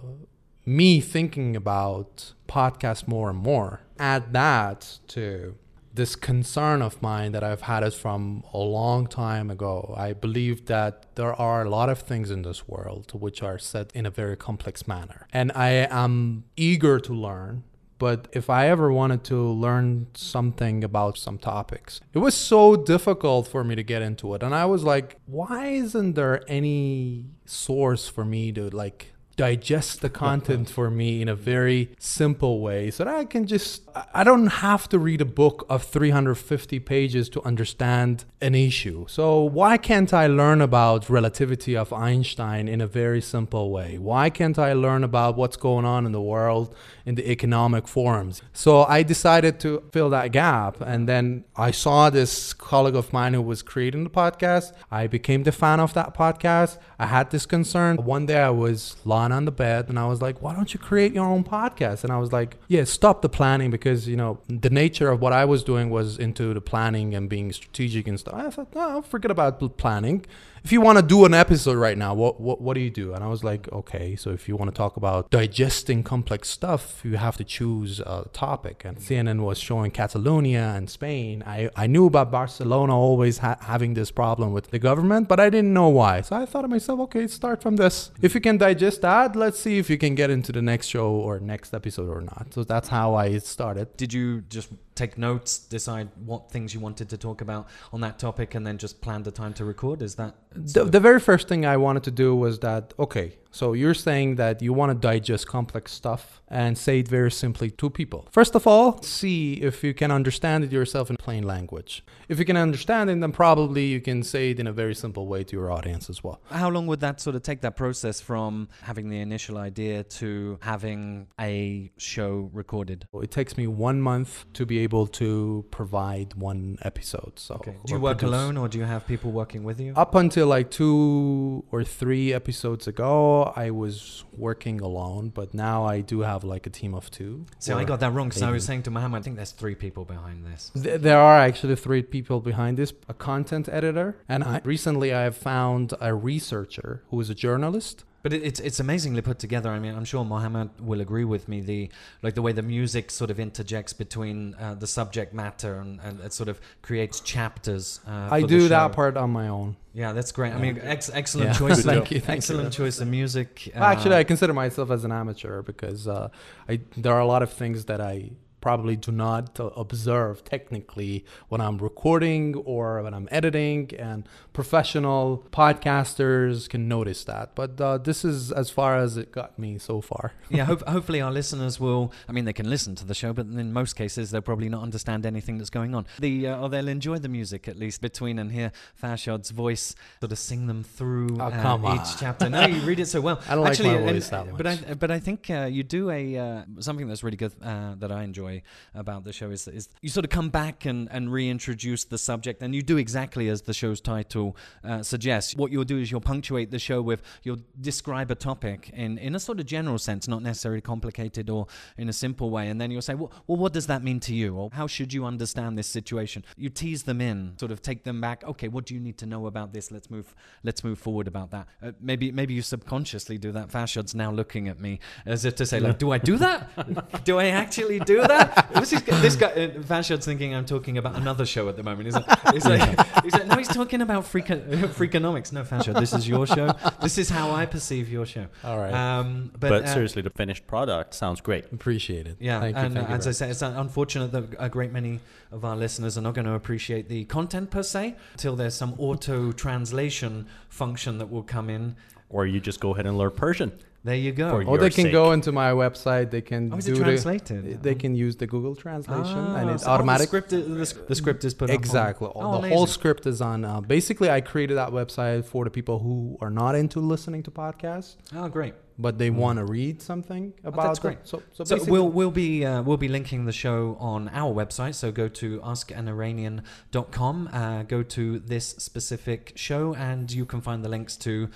me 0.67 1.01
thinking 1.01 1.57
about 1.57 2.33
podcast 2.49 3.07
more 3.07 3.31
and 3.31 3.39
more. 3.39 3.81
Add 3.99 4.33
that 4.33 4.99
to 5.09 5.57
this 5.95 6.17
concern 6.17 6.83
of 6.83 7.01
mine 7.01 7.33
that 7.33 7.45
I've 7.45 7.63
had 7.63 7.85
is 7.85 7.95
from 7.95 8.43
a 8.53 8.59
long 8.59 9.07
time 9.07 9.49
ago. 9.49 9.95
I 9.97 10.13
believe 10.13 10.67
that 10.67 11.07
there 11.15 11.33
are 11.33 11.65
a 11.65 11.71
lot 11.71 11.89
of 11.89 12.01
things 12.01 12.31
in 12.33 12.43
this 12.43 12.67
world 12.67 13.13
which 13.15 13.43
are 13.43 13.59
said 13.59 13.93
in 13.95 14.05
a 14.05 14.11
very 14.11 14.37
complex 14.37 14.89
manner. 14.89 15.29
And 15.33 15.53
I 15.55 15.71
am 15.91 16.45
eager 16.57 16.99
to 16.99 17.13
learn. 17.15 17.63
But 17.97 18.27
if 18.33 18.51
I 18.51 18.69
ever 18.69 18.93
wanted 18.93 19.23
to 19.25 19.37
learn 19.37 20.09
something 20.15 20.83
about 20.83 21.17
some 21.17 21.39
topics, 21.39 22.01
it 22.13 22.19
was 22.19 22.35
so 22.35 22.75
difficult 22.75 23.47
for 23.47 23.63
me 23.63 23.77
to 23.77 23.85
get 23.85 24.03
into 24.03 24.35
it. 24.35 24.43
And 24.43 24.53
I 24.53 24.65
was 24.65 24.83
like, 24.83 25.21
why 25.27 25.69
isn't 25.69 26.15
there 26.15 26.43
any 26.49 27.27
source 27.47 28.09
for 28.09 28.25
me 28.25 28.51
to 28.53 28.69
like 28.69 29.14
digest 29.37 30.01
the 30.01 30.11
content 30.25 30.69
for 30.71 30.91
me 30.91 31.23
in 31.23 31.29
a 31.29 31.35
very 31.35 31.91
simple 31.99 32.61
way 32.61 32.91
so 32.91 33.05
that 33.05 33.15
I 33.15 33.25
can 33.25 33.47
just 33.47 33.83
I- 34.15 34.25
don't 34.25 34.47
have 34.47 34.89
to 34.91 34.99
read 34.99 35.21
a 35.21 35.25
book 35.25 35.67
of 35.69 35.83
350 35.85 36.79
pages 36.81 37.29
to 37.31 37.43
understand 37.43 38.25
an 38.41 38.55
issue. 38.55 39.07
So 39.09 39.43
why 39.43 39.77
can't 39.77 40.13
I 40.13 40.27
learn 40.27 40.61
about 40.61 41.09
relativity 41.11 41.77
of 41.77 41.93
Einstein 41.93 42.69
in 42.69 42.81
a 42.81 42.87
very 42.87 43.21
simple 43.21 43.71
way? 43.71 43.99
Why 43.99 44.31
can't 44.31 44.59
I 44.59 44.73
learn 44.73 45.05
about 45.05 45.37
what's 45.37 45.57
going 45.57 45.85
on 45.85 46.07
in 46.07 46.13
the 46.13 46.21
world 46.21 46.75
in 47.05 47.15
the 47.15 47.31
economic 47.31 47.87
forums? 47.89 48.43
So 48.53 48.85
I 48.85 49.03
decided 49.03 49.61
to 49.61 49.83
fill 49.93 50.11
that 50.11 50.33
gap 50.33 50.81
and 50.81 51.09
then 51.09 51.45
I 51.57 51.71
saw 51.71 52.11
this 52.11 52.53
colleague 52.53 52.97
of 52.97 53.13
mine 53.13 53.35
who 53.35 53.43
was 53.43 53.63
creating 53.63 54.05
the 54.05 54.11
podcast. 54.11 54.73
I 54.91 55.07
became 55.07 55.43
the 55.43 55.53
fan 55.53 55.81
of 55.81 55.95
that 55.95 56.15
podcast. 56.15 56.79
I 56.99 57.07
had 57.07 57.31
this 57.31 57.47
concern. 57.47 57.97
One 57.97 58.27
day 58.27 58.41
I 58.41 58.51
was 58.51 58.97
lying 59.05 59.33
on 59.33 59.45
the 59.45 59.53
bed 59.53 59.89
and 59.89 59.99
I 59.99 60.07
was 60.07 60.23
like, 60.23 60.43
why 60.43 60.55
don't 60.55 60.73
you 60.73 60.81
create 60.81 61.13
your 61.13 61.27
own 61.27 61.45
podcast? 61.45 62.05
And 62.05 62.13
I 62.13 62.19
was 62.19 62.33
like, 62.33 62.57
yeah, 62.69 62.85
stop 62.85 63.23
the 63.23 63.29
planning 63.29 63.71
because, 63.71 64.09
you 64.09 64.17
know, 64.17 64.41
the 64.49 64.71
nature 64.71 65.11
of 65.11 65.21
what 65.21 65.33
I 65.33 65.45
was 65.45 65.63
doing 65.63 65.91
was 65.91 66.19
into 66.19 66.55
the 66.55 66.61
planning 66.61 67.15
and 67.15 67.29
being 67.29 67.53
strategic 67.53 68.09
and 68.09 68.19
stuff. 68.19 68.35
I 68.35 68.51
thought, 68.51 68.75
no, 68.75 69.03
forget 69.03 69.31
about 69.31 69.77
planning. 69.77 70.25
If 70.65 70.73
you 70.73 70.81
want 70.81 70.97
to 70.97 71.05
do 71.05 71.27
an 71.27 71.35
episode 71.35 71.77
right 71.77 71.99
now, 71.99 72.15
what, 72.15 72.41
what 72.41 72.59
what 72.59 72.73
do 72.73 72.81
you 72.81 72.89
do? 72.89 73.13
And 73.13 73.23
I 73.23 73.27
was 73.27 73.45
like, 73.45 73.71
okay, 73.71 74.17
so 74.17 74.31
if 74.31 74.49
you 74.49 74.57
want 74.57 74.71
to 74.71 74.75
talk 74.75 74.97
about 74.97 75.31
digesting 75.31 76.03
complex 76.03 76.49
stuff, 76.49 77.03
you 77.05 77.19
have 77.19 77.37
to 77.37 77.45
choose 77.45 78.01
a 78.01 78.31
topic. 78.33 78.83
And 78.83 78.97
CNN 78.97 79.41
was 79.43 79.59
showing 79.59 79.91
Catalonia 79.91 80.73
and 80.75 80.89
Spain. 80.89 81.45
I, 81.47 81.69
I 81.77 81.87
knew 81.87 82.07
about 82.07 82.31
Barcelona 82.31 82.99
always 82.99 83.37
ha- 83.39 83.59
having 83.61 83.93
this 83.93 84.11
problem 84.11 84.55
with 84.55 84.71
the 84.71 84.79
government, 84.79 85.29
but 85.29 85.39
I 85.39 85.51
didn't 85.51 85.75
know 85.75 85.91
why. 85.91 86.23
So 86.23 86.35
I 86.35 86.47
thought 86.47 86.63
to 86.63 86.69
myself, 86.69 86.99
okay, 87.01 87.27
start 87.27 87.61
from 87.61 87.77
this. 87.77 88.11
If 88.23 88.35
you 88.35 88.41
can 88.41 88.57
digest 88.57 89.03
that, 89.03 89.37
let's 89.37 89.61
see 89.61 89.77
if 89.77 89.91
you 89.91 89.99
can 89.99 90.15
get 90.15 90.31
into 90.31 90.51
the 90.51 90.63
next 90.63 90.87
show 90.87 91.11
or 91.11 91.41
next 91.41 91.75
episode 91.75 92.09
or 92.09 92.23
not. 92.23 92.55
So 92.55 92.65
that's 92.65 92.89
how 92.89 93.15
I 93.15 93.37
started. 93.37 93.95
Did 93.99 94.15
you 94.15 94.41
just 94.49 94.71
take 94.95 95.19
notes, 95.19 95.59
decide 95.59 96.09
what 96.25 96.51
things 96.51 96.75
you 96.75 96.81
wanted 96.81 97.09
to 97.11 97.17
talk 97.17 97.41
about 97.41 97.67
on 97.93 98.01
that 98.01 98.19
topic, 98.19 98.55
and 98.55 98.67
then 98.67 98.79
just 98.79 99.01
plan 99.01 99.23
the 99.23 99.33
time 99.33 99.53
to 99.55 99.65
record? 99.65 100.03
Is 100.03 100.15
that 100.17 100.35
The, 100.55 100.85
the 100.85 101.01
very 101.01 101.21
first 101.21 101.49
thing 101.49 101.67
I 101.67 101.77
wanted 101.77 102.05
to 102.05 102.11
do 102.11 102.35
was 102.35 102.61
that, 102.61 102.95
okay, 102.99 103.37
so 103.55 103.73
you're 103.73 103.95
saying 103.95 104.35
that 104.35 104.61
you 104.63 104.73
want 104.73 104.91
to 104.91 104.99
digest 104.99 105.47
complex 105.47 105.93
stuff 105.93 106.43
and 106.49 106.77
say 106.77 106.99
it 106.99 107.09
very 107.09 107.31
simply 107.31 107.71
to 107.71 107.89
people. 107.89 108.27
First 108.31 108.55
of 108.57 108.67
all, 108.67 109.01
see 109.03 109.55
if 109.55 109.85
you 109.85 109.95
can 109.95 110.11
understand 110.11 110.65
it 110.65 110.73
yourself 110.73 111.09
in 111.09 111.17
plain 111.17 111.45
language. 111.45 112.05
If 112.29 112.39
you 112.41 112.45
can 112.45 112.57
understand 112.57 113.11
it, 113.11 113.21
then 113.21 113.31
probably 113.33 113.87
you 113.87 114.01
can 114.01 114.23
say 114.25 114.51
it 114.51 114.59
in 114.59 114.67
a 114.67 114.73
very 114.73 114.95
simple 114.95 115.27
way 115.29 115.45
to 115.45 115.57
your 115.57 115.71
audience 115.71 116.11
as 116.11 116.25
well. 116.25 116.41
How 116.51 116.69
long 116.69 116.87
would 116.89 117.01
that 117.01 117.21
sort 117.21 117.37
of 117.37 117.43
take 117.43 117.61
that 117.61 117.77
process 117.77 118.21
from 118.21 118.69
having 118.83 119.09
the 119.09 119.21
initial 119.21 119.57
idea 119.57 120.03
to 120.21 120.59
having 120.61 121.29
a 121.41 121.91
show 121.97 122.51
recorded? 122.53 123.07
It 123.15 123.31
takes 123.31 123.57
me 123.57 123.67
one 123.69 124.01
month 124.01 124.47
to 124.55 124.67
be 124.67 124.79
able 124.81 125.07
to 125.23 125.65
provide 125.71 126.35
one 126.35 126.79
episode. 126.83 127.39
So, 127.39 127.55
Okay. 127.55 127.77
Do 127.87 127.95
you 127.95 128.01
work 128.01 128.19
produce. 128.19 128.35
alone 128.35 128.57
or 128.57 128.69
do 128.69 128.79
you 128.79 128.85
have 128.85 129.07
people 129.07 129.31
working 129.31 129.63
with 129.63 129.79
you? 129.81 129.93
Up 129.97 130.15
until 130.17 130.49
like 130.49 130.71
two 130.71 131.65
or 131.71 131.85
three 131.85 132.33
episodes 132.33 132.87
ago, 132.87 133.44
I 133.57 133.71
was 133.71 134.25
working 134.37 134.81
alone, 134.81 135.29
but 135.29 135.55
now 135.55 135.85
I 135.85 136.01
do 136.01 136.21
have 136.21 136.45
like 136.45 136.67
a 136.67 136.71
team 136.71 136.95
of 136.95 137.11
two. 137.11 137.47
See, 137.59 137.73
I 137.73 137.85
got 137.85 138.01
that 138.01 138.13
wrong 138.13 138.29
because 138.29 138.43
I 138.43 138.51
was 138.51 138.65
saying 138.65 138.83
to 138.85 138.91
Mohammed, 138.91 139.21
I 139.21 139.23
think 139.23 139.37
there's 139.37 139.53
three 139.53 139.75
people 139.75 140.05
behind 140.05 140.45
this. 140.47 140.71
Th- 140.75 141.01
There 141.01 141.19
are 141.21 141.39
actually 141.39 141.77
three 141.77 142.03
people 142.03 142.41
behind 142.41 142.77
this 142.79 142.93
a 143.09 143.15
content 143.15 143.69
editor, 143.69 144.17
and 144.29 144.45
I 144.45 144.61
recently 144.65 145.13
I 145.13 145.23
have 145.23 145.37
found 145.37 145.95
a 146.01 146.15
researcher 146.15 147.03
who 147.11 147.21
is 147.21 147.31
a 147.31 147.35
journalist. 147.35 148.05
But 148.25 148.33
it, 148.33 148.43
it's 148.43 148.59
it's 148.69 148.81
amazingly 148.81 149.21
put 149.21 149.39
together. 149.39 149.69
I 149.71 149.79
mean, 149.79 149.95
I'm 149.95 150.07
sure 150.07 150.25
Mohammed 150.25 150.71
will 150.81 151.03
agree 151.03 151.27
with 151.35 151.47
me. 151.47 151.61
The 151.61 151.91
like 152.23 152.35
the 152.35 152.41
way 152.41 152.53
the 152.53 152.63
music 152.63 153.11
sort 153.11 153.31
of 153.31 153.39
interjects 153.39 153.93
between 153.93 154.55
uh, 154.55 154.75
the 154.75 154.87
subject 154.87 155.35
matter 155.35 155.77
and, 155.77 156.01
and 156.01 156.21
it 156.21 156.33
sort 156.33 156.49
of 156.49 156.59
creates 156.81 157.21
chapters. 157.21 158.01
Uh, 158.09 158.29
I 158.39 158.41
do 158.43 158.69
that 158.69 158.93
part 158.93 159.19
on 159.19 159.31
my 159.31 159.49
own. 159.49 159.77
Yeah, 159.93 160.13
that's 160.15 160.33
great. 160.33 160.55
I 160.55 160.59
mean, 160.59 160.81
ex- 160.83 161.11
excellent 161.13 161.51
Yeah. 161.51 161.59
choice. 161.63 161.85
Thank 161.85 162.11
you, 162.11 162.19
thank 162.21 162.29
you. 162.29 162.35
excellent 162.39 162.73
choice 162.73 162.99
of 162.99 163.09
music. 163.09 163.71
Uh, 163.77 163.81
Actually, 163.93 164.17
I 164.17 164.25
consider 164.25 164.55
myself 164.55 164.91
as 164.91 165.05
an 165.05 165.13
amateur 165.13 165.61
because 165.61 166.09
uh, 166.09 166.31
I 166.67 166.81
there 166.97 167.13
are 167.13 167.21
a 167.21 167.27
lot 167.27 167.43
of 167.43 167.53
things 167.53 167.85
that 167.91 168.01
I 168.01 168.31
probably 168.65 168.97
do 168.97 169.13
not 169.13 169.61
observe 169.85 170.35
technically 170.55 171.15
when 171.51 171.61
I'm 171.61 171.77
recording 171.91 172.45
or 172.75 173.03
when 173.05 173.13
I'm 173.19 173.29
editing, 173.39 173.91
and 173.99 174.21
professional 174.55 175.45
podcasters 175.53 176.69
can 176.69 176.89
notice 176.89 177.25
that. 177.25 177.55
But 177.55 177.81
uh, 177.81 177.99
this 177.99 178.25
is 178.25 178.51
as 178.53 178.71
far 178.71 178.97
as 178.97 179.17
it 179.17 179.31
got 179.33 179.59
me 179.59 179.79
so 179.79 180.01
far. 180.01 180.33
yeah, 180.51 180.65
hope, 180.65 180.83
hopefully 180.89 181.21
our 181.21 181.31
listeners 181.31 181.79
will. 181.79 182.13
I 182.29 182.33
mean, 182.33 182.45
they 182.47 182.53
can 182.53 182.69
listen 182.71 182.95
to 182.97 183.05
the 183.05 183.15
show, 183.15 183.33
but 183.33 183.47
in 183.47 183.73
most 183.73 183.95
cases 183.97 184.31
they'll 184.31 184.41
probably 184.51 184.69
not 184.69 184.83
understand 184.83 185.27
anything 185.27 185.59
that's 185.59 185.71
going 185.71 185.95
on. 185.95 186.07
The 186.19 186.47
uh, 186.49 186.61
or 186.63 186.69
they'll 186.71 186.89
enjoy 186.89 187.19
the 187.19 187.29
music 187.29 187.69
at 187.69 187.77
least 187.77 188.01
between 188.01 188.39
and 188.39 188.51
hear 188.51 188.73
Farshad's 189.01 189.51
voice 189.51 189.95
sort 190.21 190.33
of 190.33 190.39
sing 190.39 190.67
them 190.67 190.83
through 190.83 191.37
Oh, 191.39 191.45
uh, 191.45 191.95
each 191.97 192.19
chapter. 192.19 192.49
No, 192.49 192.67
you 192.67 192.81
read 192.83 193.01
it 193.01 193.07
so 193.07 193.21
well. 193.21 193.41
I 193.49 193.55
don't 193.55 193.65
like 193.65 193.73
Actually, 193.73 193.91
my 193.91 193.97
and- 193.97 194.11
voice 194.15 194.29
that 194.31 194.57
But 194.57 194.67
I 194.67 194.77
but 194.95 195.11
I 195.11 195.19
think 195.19 195.51
uh, 195.51 195.69
you 195.77 195.83
do 195.83 196.11
a 196.11 196.23
uh, 196.39 196.63
something 196.81 197.07
that's 197.09 197.23
really 197.23 197.37
good 197.37 197.53
uh, 197.63 197.95
that 197.99 198.11
I 198.11 198.23
enjoy 198.23 198.54
about 198.95 199.25
the 199.25 199.33
show 199.33 199.51
is 199.51 199.67
is 199.69 199.89
you 200.03 200.09
sort 200.09 200.25
of 200.25 200.31
come 200.31 200.51
back 200.51 200.85
and 200.85 201.09
and 201.11 201.33
reintroduce 201.33 202.05
the 202.05 202.19
subject, 202.19 202.63
and 202.63 202.75
you 202.75 202.83
do 202.83 202.97
exactly 202.97 203.49
as 203.49 203.63
the 203.63 203.75
show's 203.75 204.01
title 204.01 204.57
uh, 204.85 205.03
suggests. 205.03 205.57
What 205.57 205.73
you'll 205.73 205.85
do 205.85 205.99
is 205.99 206.11
you'll 206.11 206.21
punctuate 206.21 206.71
the 206.71 206.79
show 206.79 207.01
with 207.03 207.23
you'll 207.43 207.63
describe 207.81 208.31
a 208.31 208.35
topic 208.35 208.91
in 208.95 209.19
in 209.19 209.35
a 209.35 209.41
sort 209.41 209.61
of 209.61 209.67
general 209.67 209.99
sense, 209.99 210.29
not 210.29 210.43
necessarily 210.43 210.81
complicated 210.81 211.51
or 211.51 211.67
in 211.97 212.09
a 212.09 212.13
simple 212.13 212.51
way, 212.51 212.69
and 212.69 212.81
then 212.81 212.91
you'll 212.91 213.03
say, 213.03 213.15
well, 213.15 213.33
well, 213.47 213.59
what 213.59 213.73
does 213.73 213.87
that 213.87 214.03
mean 214.03 214.21
to 214.21 214.35
you, 214.35 214.57
or 214.57 214.71
how 214.73 214.87
should 214.87 215.13
you 215.13 215.25
understand 215.25 215.79
this 215.79 215.87
situation? 215.87 216.45
You 216.57 216.69
tease 216.69 217.05
them 217.05 217.21
in, 217.21 217.57
sort 217.59 217.73
of 217.73 217.83
take 217.83 218.05
them 218.05 218.21
back. 218.21 218.45
Okay, 218.45 218.69
what 218.69 218.87
do 218.87 218.95
you 218.95 219.01
need 219.01 219.19
to 219.19 219.27
know 219.27 219.47
about 219.47 219.73
this? 219.73 219.91
Let's 219.91 220.11
move 220.11 220.35
let's 220.63 220.85
move 220.85 220.99
forward 220.99 221.29
about 221.29 221.51
that. 221.51 221.69
Uh, 221.83 221.93
maybe 222.01 222.33
maybe 222.33 222.55
you 222.55 222.63
subconsciously 222.63 223.39
do 223.39 223.53
that. 223.53 223.69
Farshad's 223.69 224.15
now 224.15 224.31
looking 224.31 224.69
at 224.69 224.81
me 224.81 225.01
as 225.27 225.45
if 225.45 225.55
to 225.57 225.67
say, 225.67 225.81
like, 225.81 225.99
do 225.99 226.11
I 226.11 226.19
do 226.19 226.37
that? 226.39 227.25
do 227.25 227.39
I 227.39 227.47
actually 227.47 227.99
do 228.01 228.21
that? 228.23 228.44
This, 228.85 228.93
is, 228.93 229.03
this 229.03 229.37
guy, 229.37 229.47
uh, 229.47 229.69
Farshad's 229.81 230.27
thinking 230.27 230.55
I'm 230.55 230.67
talking 230.67 230.99
about 230.99 231.15
another 231.15 231.47
show 231.47 231.69
at 231.69 231.77
the 231.77 231.83
moment. 231.83 232.07
He's 232.07 232.15
like, 232.15 232.53
he's 232.53 232.67
like, 232.67 233.23
he's 233.23 233.33
like 233.33 233.47
no, 233.47 233.57
he's 233.57 233.69
talking 233.69 234.03
about 234.03 234.27
freak, 234.27 234.47
freakonomics. 234.47 235.53
No, 235.53 235.63
Farshad, 235.63 235.99
this 235.99 236.13
is 236.13 236.29
your 236.29 236.47
show. 236.47 236.75
This 237.01 237.17
is 237.17 237.31
how 237.31 237.51
I 237.53 237.65
perceive 237.67 238.11
your 238.11 238.27
show. 238.27 238.47
All 238.63 238.77
right. 238.79 238.93
Um, 238.93 239.53
but 239.59 239.71
But, 239.71 239.85
uh, 239.85 239.95
seriously, 239.95 240.23
the 240.23 240.31
finished 240.31 240.67
product 240.67 241.15
sounds 241.15 241.41
great. 241.41 241.73
Appreciate 241.73 242.27
it. 242.27 242.37
yeah, 242.41 242.61
Thank 242.61 242.77
you. 242.77 242.83
and 242.83 242.95
thank 242.95 243.07
uh, 243.07 243.11
you 243.11 243.17
as 243.17 243.23
I 243.23 243.31
very 243.31 243.35
say, 243.35 243.51
it's 243.51 243.63
unfortunate 243.63 244.33
that 244.33 244.45
a 244.59 244.69
great 244.69 244.93
many 244.93 245.21
of 245.51 245.65
our 245.65 245.77
listeners 245.77 246.19
are 246.19 246.23
not 246.23 246.35
going 246.35 246.47
to 246.47 246.55
appreciate 246.55 247.09
the 247.09 247.25
content 247.25 247.71
per 247.71 247.83
se 247.83 248.17
until 248.33 248.57
there's 248.57 248.75
some 248.75 248.95
auto 248.99 249.53
translation 249.53 250.47
function 250.69 251.19
that 251.19 251.31
will 251.31 251.43
come 251.43 251.71
in. 251.71 251.97
Or 252.29 252.47
you 252.47 252.61
just 252.61 252.81
go 252.81 252.93
ahead 252.93 253.07
and 253.07 253.17
learn 253.17 253.31
Persian. 253.31 253.73
There 254.05 254.15
you 254.15 254.33
go. 254.33 254.61
Or 254.63 254.77
they 254.77 254.91
can 254.91 255.05
sake. 255.05 255.13
go 255.13 255.33
into 255.33 255.51
my 255.51 255.71
website. 255.71 256.31
They 256.31 256.43
can 256.43 256.71
Oh, 256.73 256.77
is 256.77 256.85
do 256.85 256.93
it 256.93 256.97
the- 256.99 257.05
translated? 257.05 257.83
They 257.83 257.95
can 257.95 258.15
use 258.15 258.37
the 258.37 258.47
Google 258.47 258.75
Translation, 258.77 259.39
and 259.39 259.71
Ah, 259.71 259.73
it's 259.73 259.85
so- 259.85 259.89
oh, 259.91 259.95
automatic. 259.95 260.25
the, 260.25 260.27
script 260.29 260.53
is, 260.53 260.67
the, 260.69 260.87
sc- 260.87 261.07
the 261.07 261.15
script 261.15 261.43
is 261.45 261.55
put 261.55 261.71
up 261.71 261.75
on- 261.75 261.81
Exactly. 261.81 262.29
Oh, 262.35 262.61
the 262.61 262.69
whole 262.69 262.87
script 262.87 263.27
is 263.27 263.41
on. 263.41 263.65
Uh, 263.65 263.81
basically, 263.81 264.29
I 264.31 264.43
created 264.43 264.77
that 264.77 264.91
website 264.91 265.47
for 265.47 265.65
the 265.65 265.71
people 265.71 266.01
who 266.01 266.37
are 266.43 266.51
not 266.51 266.75
into 266.75 267.01
listening 267.01 267.43
to 267.45 267.51
podcasts, 267.51 268.17
Oh, 268.37 268.49
great. 268.51 268.75
but 268.99 269.17
they 269.17 269.31
want 269.31 269.59
to 269.59 269.65
read 269.65 270.03
something 270.03 270.53
about. 270.63 270.85
Mm. 270.85 270.87
that's 270.89 270.99
it. 270.99 271.03
great. 271.03 271.19
So, 271.25 271.43
so, 271.55 271.65
So 271.65 271.85
we'll 271.85 272.11
we'll 272.11 272.31
be 272.31 272.63
uh, 272.63 272.83
we'll 272.83 272.99
be 272.99 273.09
linking 273.09 273.47
the 273.47 273.53
show 273.53 273.97
on 274.01 274.29
our 274.35 274.53
website. 274.53 274.95
So 274.97 275.13
go 275.13 275.29
to 275.29 275.61
askaniranian.com, 275.61 277.49
uh, 277.53 277.83
go 277.85 278.03
to 278.03 278.39
this 278.39 278.67
specific 278.79 279.53
show, 279.57 279.95
and 279.95 280.31
you 280.31 280.45
can 280.45 280.61
find 280.61 280.85
the 280.85 280.89
links 280.89 281.17
to 281.19 281.49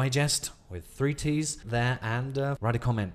digest 0.00 0.50
with 0.68 0.84
three 0.98 1.14
T's 1.14 1.56
there, 1.64 1.98
and 2.02 2.36
uh, 2.36 2.56
write 2.60 2.76
a 2.76 2.78
comment. 2.78 3.12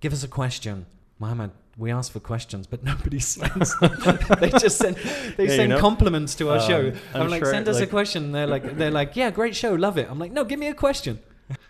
Give 0.00 0.12
us 0.12 0.22
a 0.24 0.28
question, 0.28 0.84
Mohammed. 1.18 1.52
We 1.78 1.90
ask 1.90 2.12
for 2.12 2.20
questions, 2.20 2.66
but 2.66 2.82
nobody 2.84 3.18
sends. 3.32 3.68
they 4.40 4.50
just 4.50 4.76
send 4.76 4.96
they 5.36 5.44
Yeah, 5.44 5.50
you 5.52 5.56
send 5.60 5.70
know, 5.70 5.80
compliments 5.80 6.34
to 6.40 6.50
our 6.50 6.58
um, 6.58 6.68
show. 6.68 6.80
I'm, 7.14 7.22
I'm 7.22 7.30
like, 7.30 7.42
sure, 7.42 7.52
send 7.52 7.66
us 7.68 7.80
a 7.80 7.86
question. 7.86 8.32
They're 8.32 8.46
like 8.54 8.76
they're 8.76 8.90
like, 9.00 9.16
yeah, 9.16 9.30
great 9.30 9.56
show, 9.56 9.72
love 9.74 9.96
it. 9.96 10.06
I'm 10.10 10.18
like, 10.18 10.32
no, 10.32 10.44
give 10.44 10.58
me 10.64 10.68
a 10.68 10.74
question. 10.74 11.14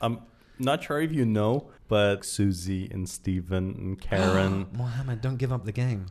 I'm 0.01 0.19
not 0.59 0.83
sure 0.83 1.01
if 1.01 1.13
you 1.13 1.25
know, 1.25 1.53
but 1.87 2.25
Susie 2.25 2.89
and 2.91 3.09
Steven 3.09 3.65
and 3.83 4.01
Karen. 4.07 4.67
Mohammed, 4.73 5.21
don't 5.21 5.37
give 5.37 5.53
up 5.53 5.65
the 5.67 5.77
game. 5.85 6.07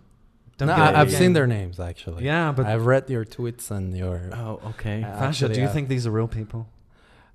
Don't 0.57 0.69
No, 0.69 0.75
give 0.75 0.85
I, 0.85 0.91
the 0.91 0.97
I've 0.99 1.09
game. 1.09 1.19
seen 1.19 1.33
their 1.33 1.47
names 1.47 1.79
actually. 1.79 2.23
Yeah, 2.23 2.53
but 2.57 2.65
I've 2.65 2.85
read 2.85 3.09
your 3.09 3.25
tweets 3.25 3.69
and 3.71 3.95
your. 3.97 4.29
oh, 4.33 4.61
okay. 4.71 5.03
Uh, 5.03 5.07
Fasha, 5.07 5.27
actually, 5.27 5.55
do 5.55 5.61
you 5.61 5.67
uh, 5.67 5.73
think 5.75 5.89
these 5.89 6.07
are 6.07 6.11
real 6.11 6.29
people? 6.41 6.61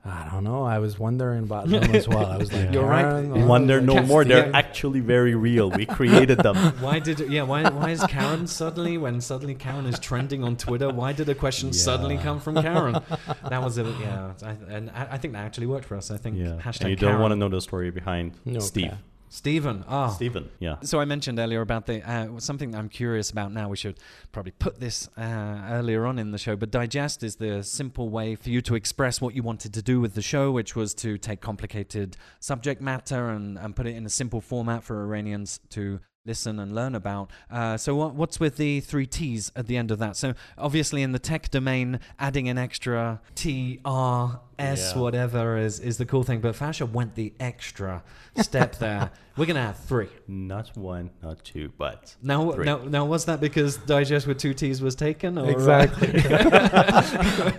I 0.05 0.29
don't 0.33 0.43
know. 0.43 0.65
I 0.65 0.81
was 0.81 0.99
wondering 0.99 1.45
about 1.45 1.69
them 1.69 1.85
as 1.95 2.09
well. 2.09 2.27
I 2.27 2.37
was 2.37 2.53
like, 2.53 2.73
You're 2.75 2.85
right. 2.85 3.23
Yeah. 3.25 3.45
Wonder 3.47 3.81
no 3.81 3.95
Cast- 3.95 4.09
more. 4.09 4.25
They're 4.25 4.47
yeah. 4.49 4.57
actually 4.59 4.99
very 4.99 5.37
real. 5.37 5.71
We 5.71 5.87
created 5.87 6.39
them. 6.39 6.57
Why 6.81 6.99
did 6.99 7.21
yeah? 7.31 7.43
Why 7.45 7.71
why 7.71 7.91
is 7.91 8.03
Karen 8.09 8.49
suddenly 8.49 8.99
when 8.99 9.21
suddenly 9.21 9.55
Karen 9.55 9.87
is 9.87 10.01
trending 10.01 10.43
on 10.43 10.57
Twitter? 10.57 10.91
Why 10.91 11.13
did 11.13 11.29
a 11.29 11.37
question 11.37 11.73
suddenly 11.73 12.19
come 12.19 12.41
from 12.41 12.61
Karen? 12.61 12.97
That 13.49 13.63
was 13.63 13.79
a 13.79 13.85
yeah, 14.01 14.33
I, 14.43 14.57
and 14.75 14.91
I, 14.91 15.07
I 15.13 15.19
think 15.19 15.35
that 15.35 15.45
actually 15.45 15.67
worked 15.69 15.85
for 15.85 15.97
us. 15.97 16.11
I 16.11 16.17
think 16.17 16.37
Yeah. 16.37 16.59
hashtag 16.61 16.81
And 16.81 16.91
you 16.91 16.97
don't 16.97 17.11
Karen. 17.11 17.21
want 17.23 17.33
to 17.33 17.37
know 17.37 17.49
the 17.49 17.61
story 17.61 17.91
behind 17.91 18.33
Okay. 18.49 18.59
Steve. 18.61 18.95
Stephen. 19.33 19.83
Ah, 19.89 20.09
Steven. 20.09 20.51
Yeah. 20.59 20.77
So 20.83 21.01
I 21.01 21.07
mentioned 21.07 21.39
earlier 21.39 21.63
about 21.63 21.87
the 21.87 22.07
uh, 22.09 22.39
something 22.39 22.75
I'm 22.75 22.91
curious 22.91 23.31
about 23.31 23.51
now. 23.51 23.71
We 23.71 23.79
should 23.79 23.99
probably 24.31 24.53
put 24.53 24.79
this 24.79 25.09
uh, 25.17 25.69
earlier 25.71 26.05
on 26.05 26.19
in 26.19 26.33
the 26.33 26.39
show, 26.39 26.55
but 26.55 26.71
digest 26.71 27.23
is 27.23 27.37
the 27.37 27.63
simple 27.63 28.11
way 28.11 28.35
for 28.35 28.51
you 28.51 28.61
to 28.61 28.75
express 28.75 29.23
what 29.23 29.35
you 29.35 29.43
wanted 29.43 29.73
to 29.73 29.81
do 29.81 30.03
with 30.03 30.15
the 30.15 30.21
show, 30.21 30.53
which 30.53 30.77
was 30.77 30.93
to 30.97 31.17
take 31.17 31.41
complicated 31.41 32.19
subject 32.41 32.83
matter 32.83 33.31
and, 33.31 33.57
and 33.59 33.75
put 33.75 33.87
it 33.87 33.97
in 33.97 34.05
a 34.05 34.11
simple 34.11 34.43
format 34.43 34.85
for 34.85 35.03
Iranians 35.03 35.61
to 35.71 36.01
listen 36.25 36.59
and 36.61 36.73
learn 36.75 36.95
about. 36.95 37.31
Uh, 37.51 37.77
so 37.77 37.95
what, 37.97 38.15
what's 38.15 38.39
with 38.39 38.57
the 38.57 38.81
three 38.81 39.07
T's 39.07 39.51
at 39.57 39.67
the 39.67 39.77
end 39.77 39.91
of 39.91 39.99
that? 39.99 40.17
So 40.17 40.35
obviously 40.57 41.03
in 41.03 41.13
the 41.13 41.19
tech 41.19 41.51
domain, 41.51 41.99
adding 42.19 42.49
an 42.49 42.59
extra 42.59 43.21
T, 43.35 43.81
R, 43.85 44.41
S, 44.59 44.93
Yeah. 44.95 45.01
whatever 45.01 45.57
is, 45.59 45.81
is 45.81 45.99
the 45.99 46.07
cool 46.07 46.23
thing. 46.23 46.41
But 46.41 46.55
Fasha 46.55 46.89
went 46.89 47.15
the 47.17 47.33
extra 47.41 48.03
step 48.37 48.77
there. 48.79 49.11
We're 49.37 49.47
going 49.47 49.57
to 49.57 49.63
have 49.63 49.79
three. 49.79 50.09
Not 50.29 50.77
one, 50.77 51.11
not 51.23 51.43
two, 51.43 51.73
but 51.79 52.15
Now, 52.23 52.51
Three. 52.53 52.67
now, 52.67 52.79
now, 52.85 53.05
was 53.07 53.25
that 53.25 53.41
because 53.41 53.79
digest 53.79 54.27
with 54.27 54.39
two 54.39 54.53
T's 54.53 54.83
was 54.83 54.95
taken? 54.95 55.39
Or, 55.39 55.47
uh, 55.47 55.49
Exactly. 55.49 56.13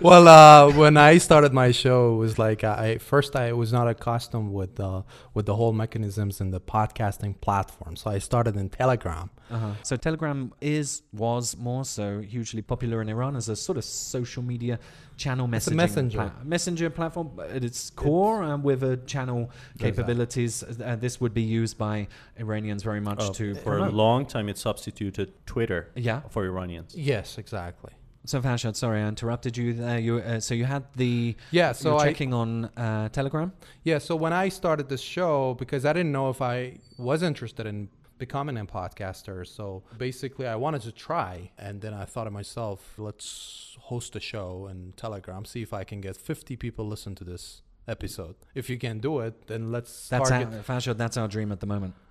well, 0.00 0.28
uh, 0.28 0.72
when 0.76 0.96
I 0.96 1.18
started 1.18 1.52
my 1.52 1.72
show, 1.72 2.14
it 2.14 2.18
was 2.18 2.38
like 2.38 2.62
I 2.64 2.98
first 2.98 3.34
I 3.34 3.52
was 3.52 3.72
not 3.72 3.88
accustomed 3.88 4.52
with 4.52 4.78
uh, 4.78 5.02
with 5.34 5.46
the 5.46 5.56
whole 5.56 5.72
mechanisms 5.72 6.40
in 6.40 6.50
the 6.50 6.60
podcasting 6.60 7.40
platform, 7.40 7.96
so 7.96 8.10
I 8.10 8.18
started 8.18 8.56
in 8.56 8.68
Telegram. 8.68 9.30
Uh-huh. 9.50 9.72
So 9.82 9.96
Telegram 9.96 10.52
is 10.60 11.02
was 11.12 11.56
more 11.56 11.84
so 11.84 12.20
hugely 12.20 12.62
popular 12.62 13.00
in 13.02 13.08
Iran 13.08 13.36
as 13.36 13.48
a 13.48 13.56
sort 13.56 13.78
of 13.78 13.84
social 13.84 14.42
media 14.42 14.78
channel 15.16 15.46
messaging 15.46 15.56
It's 15.56 15.66
a 15.68 15.74
messenger. 15.74 16.18
pla- 16.18 16.44
messenger 16.44 16.90
platform 16.90 17.28
at 17.56 17.62
its 17.64 17.90
core, 17.90 18.42
and 18.42 18.64
with 18.64 18.82
a 18.82 18.96
channel 19.06 19.50
capabilities. 19.78 20.62
Uh, 20.62 20.96
this 20.96 21.20
would 21.20 21.34
be 21.34 21.42
used 21.42 21.76
by 21.78 22.08
Iranians 22.38 22.82
very 22.82 23.00
much 23.00 23.20
uh, 23.22 23.32
to 23.34 23.54
for 23.56 23.78
a 23.78 23.90
long 23.90 24.26
time 24.26 24.48
it 24.48 24.58
substituted 24.58 25.32
Twitter 25.46 25.90
Yeah. 25.94 26.20
for 26.28 26.44
Iranians. 26.44 26.94
Yes, 26.96 27.38
exactly. 27.38 27.92
So 28.26 28.40
Farshad, 28.40 28.74
sorry, 28.74 29.02
I 29.02 29.06
interrupted 29.08 29.54
you 29.58 29.74
there. 29.74 29.98
You 29.98 30.14
uh, 30.18 30.40
so 30.40 30.54
you 30.54 30.64
had 30.64 30.84
the 30.96 31.36
Yeah, 31.50 31.72
so 31.72 31.82
so 31.82 31.90
you're 31.90 32.00
I 32.00 32.04
checking 32.06 32.32
on 32.32 32.64
uh, 32.76 33.08
Telegram. 33.10 33.52
yeah, 33.84 33.98
so 33.98 34.16
when 34.16 34.32
I 34.32 34.48
started 34.48 34.88
this 34.88 35.02
show, 35.02 35.54
because 35.58 35.84
I 35.84 35.92
didn't 35.92 36.12
know 36.12 36.30
if 36.30 36.40
I 36.40 36.78
was 36.96 37.22
interested 37.22 37.66
in 37.66 37.88
becoming 38.18 38.56
a 38.56 38.64
podcaster, 38.64 39.46
so 39.46 39.82
basically 39.98 40.46
I 40.46 40.56
wanted 40.56 40.82
to 40.82 40.92
try, 40.92 41.50
and 41.58 41.80
then 41.80 41.94
I 41.94 42.04
thought 42.04 42.24
to 42.24 42.30
myself, 42.30 42.94
let's 42.98 43.76
host 43.80 44.16
a 44.16 44.20
show 44.20 44.68
in 44.70 44.94
Telegram, 44.96 45.44
see 45.44 45.62
if 45.62 45.72
I 45.72 45.84
can 45.84 46.00
get 46.00 46.16
50 46.16 46.56
people 46.56 46.86
listen 46.86 47.14
to 47.16 47.24
this 47.24 47.62
episode. 47.86 48.34
If 48.54 48.70
you 48.70 48.78
can 48.78 48.98
do 48.98 49.20
it, 49.20 49.46
then 49.46 49.70
let's 49.72 50.08
That's 50.08 50.30
target. 50.30 50.54
our, 50.54 50.60
Farshad, 50.76 50.96
that's 50.96 51.16
our 51.16 51.28
dream 51.28 51.52
at 51.52 51.60
the 51.60 51.66
moment. 51.66 51.94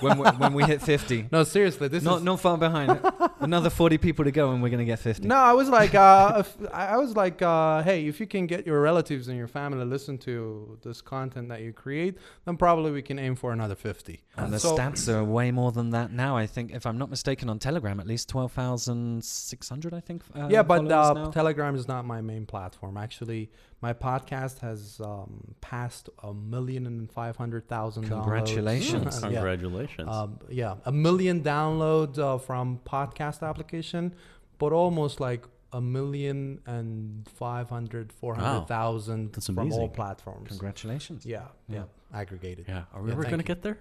When, 0.00 0.16
when, 0.16 0.18
we, 0.18 0.24
when 0.38 0.52
we 0.54 0.64
hit 0.64 0.80
fifty, 0.80 1.28
No, 1.32 1.44
seriously, 1.44 1.88
this 1.88 2.02
not 2.02 2.18
is 2.18 2.22
not 2.24 2.40
far 2.40 2.56
behind. 2.56 2.98
Another 3.40 3.68
forty 3.68 3.98
people 3.98 4.24
to 4.24 4.30
go, 4.30 4.52
and 4.52 4.62
we're 4.62 4.70
gonna 4.70 4.86
get 4.86 5.00
fifty. 5.00 5.28
No, 5.28 5.36
I 5.36 5.52
was 5.52 5.68
like, 5.68 5.94
uh, 5.94 6.32
if, 6.38 6.56
I 6.72 6.86
I 6.88 6.96
was 6.96 7.14
like, 7.14 7.42
uh, 7.42 7.82
hey, 7.82 8.06
if 8.06 8.20
you 8.20 8.26
can 8.26 8.46
get 8.46 8.66
your 8.66 8.80
relatives 8.80 9.28
and 9.28 9.36
your 9.36 9.46
family 9.46 9.80
to 9.80 9.84
listen 9.84 10.16
to 10.18 10.78
this 10.82 11.02
content 11.02 11.50
that 11.50 11.60
you 11.60 11.74
create, 11.74 12.16
then 12.46 12.56
probably 12.56 12.90
we 12.90 13.02
can 13.02 13.18
aim 13.18 13.34
for 13.36 13.52
another 13.52 13.74
fifty. 13.74 14.22
And 14.38 14.50
the 14.50 14.58
So- 14.58 14.74
stats 14.76 15.12
are 15.14 15.22
way 15.22 15.50
more 15.50 15.72
than 15.72 15.90
that 15.90 16.10
now. 16.10 16.34
I 16.36 16.46
think, 16.46 16.70
if 16.72 16.86
I'm 16.86 16.96
not 16.96 17.10
mistaken, 17.10 17.50
on 17.50 17.58
Telegram, 17.58 18.00
at 18.00 18.06
least 18.06 18.30
twelve 18.30 18.52
thousand 18.52 19.22
six 19.24 19.68
hundred. 19.68 19.92
I 19.92 20.00
think. 20.00 20.22
Uh, 20.34 20.48
yeah, 20.50 20.62
but 20.62 20.90
uh. 20.90 21.30
Telegram 21.32 21.74
is 21.74 21.86
not 21.86 22.06
my 22.06 22.22
main 22.22 22.46
platform. 22.46 22.96
Actually, 22.96 23.50
my 23.80 23.92
podcast 23.92 24.58
has 24.60 25.00
um, 25.04 25.54
passed 25.60 26.08
a 26.22 26.34
million 26.34 26.86
and 26.86 27.10
five 27.10 27.36
hundred 27.36 27.68
thousand. 27.68 28.08
Congratulations. 28.08 29.20
yeah. 29.22 29.28
Congratulations. 29.30 30.08
Um, 30.08 30.38
yeah, 30.48 30.74
a 30.84 30.92
million 30.92 31.42
downloads 31.42 32.18
uh, 32.18 32.38
from 32.38 32.80
podcast 32.84 33.46
application, 33.48 34.14
but 34.58 34.72
almost 34.72 35.20
like 35.20 35.44
a 35.72 35.80
million 35.80 36.60
and 36.66 37.28
five 37.34 37.68
hundred, 37.68 38.12
four 38.12 38.34
hundred 38.34 38.66
thousand 38.66 39.32
That's 39.32 39.46
from 39.46 39.72
all 39.72 39.88
platforms. 39.88 40.48
Congratulations. 40.48 41.24
Yeah, 41.24 41.42
yeah, 41.68 41.76
Yeah. 41.76 41.84
aggregated. 42.18 42.66
yeah. 42.68 42.84
Are 42.92 43.02
we 43.02 43.08
yeah, 43.08 43.14
ever 43.14 43.24
going 43.24 43.38
to 43.38 43.44
get 43.44 43.62
there? 43.62 43.78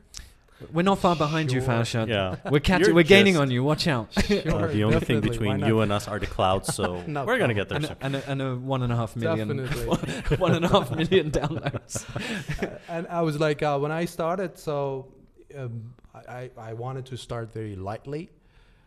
We're 0.74 0.82
not 0.82 1.00
far 1.00 1.16
behind 1.16 1.52
you, 1.52 1.60
Sure. 1.62 1.70
Farshad. 1.70 2.08
Yeah. 2.08 2.38
We're 2.50 2.60
catching. 2.60 2.96
We're 2.96 3.04
gaining 3.04 3.34
just- 3.34 3.42
on 3.42 3.52
you. 3.52 3.64
Watch 3.64 3.88
out. 3.88 4.10
Uh, 4.58 4.68
the 4.68 4.84
only 4.84 5.00
thing 5.00 5.20
between 5.22 5.60
you 5.60 5.82
and 5.82 5.92
us 5.92 6.08
are 6.08 6.20
the 6.20 6.26
clouds, 6.26 6.74
so 6.74 6.96
we're 7.08 7.38
going 7.38 7.50
to 7.50 7.54
get 7.54 7.70
there 7.70 7.78
and, 7.78 7.86
soon. 7.88 7.96
and, 8.02 8.16
a, 8.16 8.30
and 8.32 8.42
a 8.42 8.56
one 8.56 8.82
and 8.84 8.92
a 8.92 8.96
half 8.96 9.16
million. 9.16 9.48
Definitely. 9.58 10.38
one 10.46 10.56
and 10.56 10.66
a 10.66 10.68
half 10.68 10.90
million 10.92 11.30
downloads. 11.32 12.06
and 12.90 13.08
I 13.08 13.22
was 13.22 13.40
like, 13.40 13.62
uh, 13.62 13.78
when 13.78 13.92
I 13.92 14.06
started, 14.06 14.58
so 14.58 15.08
um, 15.58 15.94
I, 16.28 16.50
I 16.58 16.74
wanted 16.74 17.06
to 17.08 17.18
start 17.18 17.54
very 17.54 17.76
lightly 17.76 18.30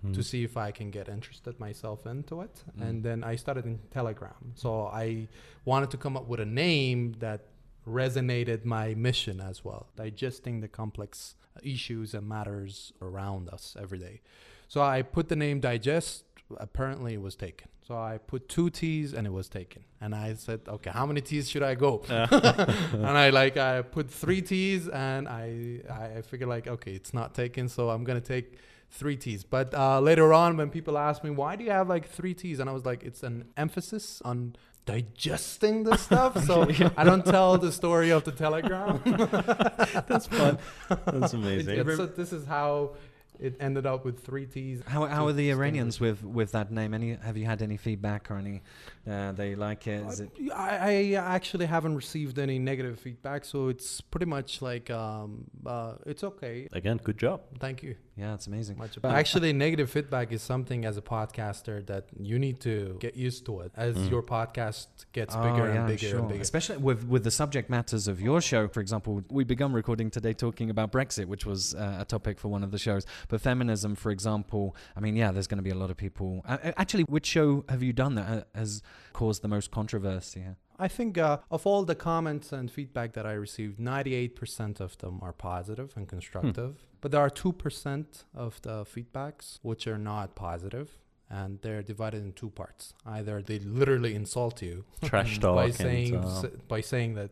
Hmm. 0.03 0.13
to 0.15 0.23
see 0.23 0.45
if 0.45 0.57
I 0.57 0.71
can 0.71 0.91
get 0.91 1.11
interested 1.11 1.61
myself 1.61 2.07
into 2.07 2.41
it. 2.41 2.63
Mm. 2.79 2.89
And 2.89 3.03
then 3.05 3.23
I 3.23 3.37
started 3.37 3.67
in 3.67 3.79
Telegram. 3.91 4.53
So 4.55 4.87
I 4.87 5.29
wanted 5.67 5.91
to 5.91 5.99
come 5.99 6.17
up 6.17 6.27
with 6.27 6.41
a 6.41 6.47
name 6.47 7.17
that 7.19 7.41
resonated 7.87 8.65
my 8.65 8.95
mission 8.95 9.41
as 9.43 9.63
well, 9.63 9.89
digesting 9.97 10.63
the 10.63 10.69
complex 10.69 11.35
issues 11.63 12.15
and 12.15 12.29
matters 12.29 12.93
around 13.01 13.49
us 13.49 13.77
every 13.81 13.99
day. 13.99 14.21
So 14.69 14.81
I 14.81 15.03
put 15.03 15.29
the 15.29 15.37
name 15.37 15.61
Digest. 15.61 16.25
Apparently, 16.57 17.15
it 17.15 17.23
was 17.23 17.37
taken. 17.37 17.69
So 17.87 17.97
I 17.97 18.19
put 18.19 18.49
two 18.49 18.71
T's 18.71 19.13
and 19.13 19.27
it 19.27 19.33
was 19.33 19.49
taken. 19.49 19.83
And 20.01 20.15
I 20.15 20.35
said, 20.35 20.61
okay, 20.69 20.91
how 20.91 21.07
many 21.07 21.21
T's 21.21 21.51
should 21.51 21.65
I 21.65 21.75
go? 21.75 22.05
and 22.09 23.19
I 23.19 23.31
like 23.31 23.57
I 23.57 23.83
put 23.83 24.09
three 24.09 24.41
T's 24.41 24.89
and 24.89 25.27
I 25.27 25.81
I 25.91 26.23
figured 26.23 26.49
like 26.49 26.69
okay, 26.69 26.93
it's 26.93 27.13
not 27.13 27.35
taken, 27.35 27.69
so 27.69 27.91
I'm 27.91 28.05
gonna 28.05 28.21
take 28.21 28.59
three 28.91 29.17
T's. 29.17 29.43
But 29.43 29.75
uh, 29.75 29.99
later 30.01 30.33
on, 30.33 30.57
when 30.57 30.71
people 30.71 30.97
ask 30.97 31.25
me 31.25 31.31
why 31.31 31.57
do 31.57 31.65
you 31.65 31.73
have 31.73 31.89
like 31.89 32.09
three 32.09 32.33
T's, 32.33 32.61
and 32.61 32.71
I 32.71 32.73
was 32.73 32.85
like, 32.87 33.03
it's 33.03 33.25
an 33.25 33.47
emphasis 33.57 34.23
on 34.25 34.55
digesting 34.91 35.85
the 35.85 35.97
stuff. 35.97 36.45
So 36.45 36.63
I 36.97 37.05
don't 37.05 37.25
tell 37.25 37.59
the 37.59 37.73
story 37.73 38.11
of 38.11 38.25
the 38.25 38.33
telegram. 38.33 39.01
That's 40.09 40.27
fun. 40.27 40.59
That's 40.89 41.33
amazing. 41.33 41.77
Yeah, 41.77 41.97
so 41.97 42.07
this 42.07 42.33
is 42.33 42.45
how 42.45 42.97
it 43.39 43.55
ended 43.61 43.87
up 43.87 44.05
with 44.05 44.25
three 44.25 44.47
T's. 44.47 44.83
How, 44.87 45.07
how 45.07 45.27
are 45.27 45.33
the. 45.33 45.51
Iranians 45.51 46.01
with, 46.01 46.25
with 46.25 46.53
that 46.53 46.71
name? 46.71 46.93
Any 46.93 47.17
have 47.23 47.37
you 47.37 47.47
had 47.47 47.63
any 47.63 47.77
feedback 47.77 48.31
or 48.31 48.37
any 48.37 48.63
uh, 49.09 49.33
they 49.33 49.55
like 49.55 49.87
it? 49.87 50.05
Is 50.07 50.21
it 50.21 50.31
I, 50.55 51.15
I 51.17 51.35
actually 51.37 51.67
haven't 51.67 51.95
received 51.95 52.39
any 52.39 52.59
negative 52.59 52.99
feedback, 52.99 53.45
so 53.45 53.69
it's 53.69 54.01
pretty 54.01 54.27
much 54.27 54.61
like 54.61 54.91
um, 54.91 55.45
uh, 55.65 55.95
it's 56.05 56.25
okay. 56.25 56.69
Again, 56.73 56.99
good 57.03 57.19
job. 57.19 57.41
Thank 57.59 57.83
you. 57.83 57.95
Yeah, 58.21 58.35
it's 58.35 58.47
amazing. 58.47 58.77
Much 58.79 59.01
But- 59.03 59.13
actually, 59.23 59.53
negative 59.53 59.89
feedback 59.91 60.31
is 60.33 60.43
something 60.43 60.85
as 60.85 60.97
a 60.97 61.03
podcaster 61.03 61.85
that 61.87 62.05
you 62.19 62.39
need 62.39 62.61
to 62.61 62.97
get 63.01 63.17
used 63.17 63.45
to 63.47 63.61
it 63.61 63.73
as 63.77 63.97
Mm. 63.97 64.11
your 64.11 64.23
podcast 64.23 64.87
gets 65.13 65.35
Oh, 65.35 65.43
bigger 65.43 65.67
yeah, 65.67 65.79
and 65.79 65.87
bigger 65.89 66.09
sure. 66.11 66.19
and 66.21 66.29
bigger. 66.29 66.43
Especially 66.43 66.77
with 66.89 67.01
with 67.15 67.25
the 67.25 67.31
subject 67.43 67.69
matters 67.71 68.07
of 68.09 68.21
your 68.21 68.41
show. 68.41 68.69
For 68.69 68.81
example, 68.81 69.23
we 69.31 69.43
begun 69.45 69.73
recording 69.73 70.11
today 70.11 70.35
talking 70.35 70.69
about 70.71 70.93
Brexit, 70.93 71.27
which 71.27 71.45
was 71.47 71.75
uh, 71.75 71.97
a 72.01 72.05
topic 72.05 72.39
for 72.39 72.49
one 72.49 72.63
of 72.63 72.71
the 72.71 72.79
shows. 72.79 73.05
But 73.29 73.41
feminism, 73.41 73.95
for 73.97 74.11
example, 74.11 74.77
I 74.97 75.01
mean, 75.01 75.17
yeah, 75.17 75.33
there's 75.33 75.47
going 75.47 75.63
to 75.65 75.69
be 75.71 75.71
a 75.79 75.81
lot 75.85 75.91
of 75.91 75.97
people. 75.97 76.43
Uh, 76.47 76.59
actually, 76.77 77.05
which 77.05 77.27
show 77.27 77.65
have 77.69 77.83
you 77.83 77.93
done 77.93 78.15
that 78.17 78.29
uh, 78.29 78.59
has 78.59 78.83
caused 79.13 79.43
the 79.43 79.49
most 79.49 79.71
controversy? 79.71 80.41
here? 80.41 80.57
I 80.79 80.89
think 80.89 81.19
uh, 81.19 81.39
of 81.51 81.67
all 81.67 81.85
the 81.85 81.95
comments 81.95 82.53
and 82.53 82.71
feedback 82.71 83.13
that 83.13 83.27
I 83.27 83.33
received, 83.33 83.79
98% 83.79 84.81
of 84.81 84.97
them 84.99 85.19
are 85.23 85.33
positive 85.33 85.93
and 85.97 86.09
constructive. 86.09 86.75
But 87.01 87.11
there 87.13 87.21
are 87.21 87.31
2% 87.31 88.25
of 88.35 88.61
the 88.63 88.85
feedbacks 88.85 89.59
which 89.63 89.87
are 89.87 89.99
not 89.99 90.35
positive, 90.35 90.99
and 91.31 91.59
they're 91.63 91.83
divided 91.83 92.23
in 92.23 92.33
two 92.33 92.51
parts. 92.51 92.93
Either 93.07 93.41
they 93.43 93.59
literally 93.59 94.15
insult 94.15 94.61
you 94.63 94.85
Trash 95.05 95.39
talk. 95.39 95.55
by 95.57 95.65
and, 95.67 95.75
saying 95.75 96.17
uh, 96.17 96.29
s- 96.45 96.47
by 96.69 96.81
saying 96.81 97.15
that 97.15 97.31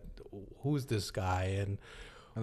who's 0.62 0.87
this 0.87 1.11
guy 1.11 1.44
and 1.62 1.78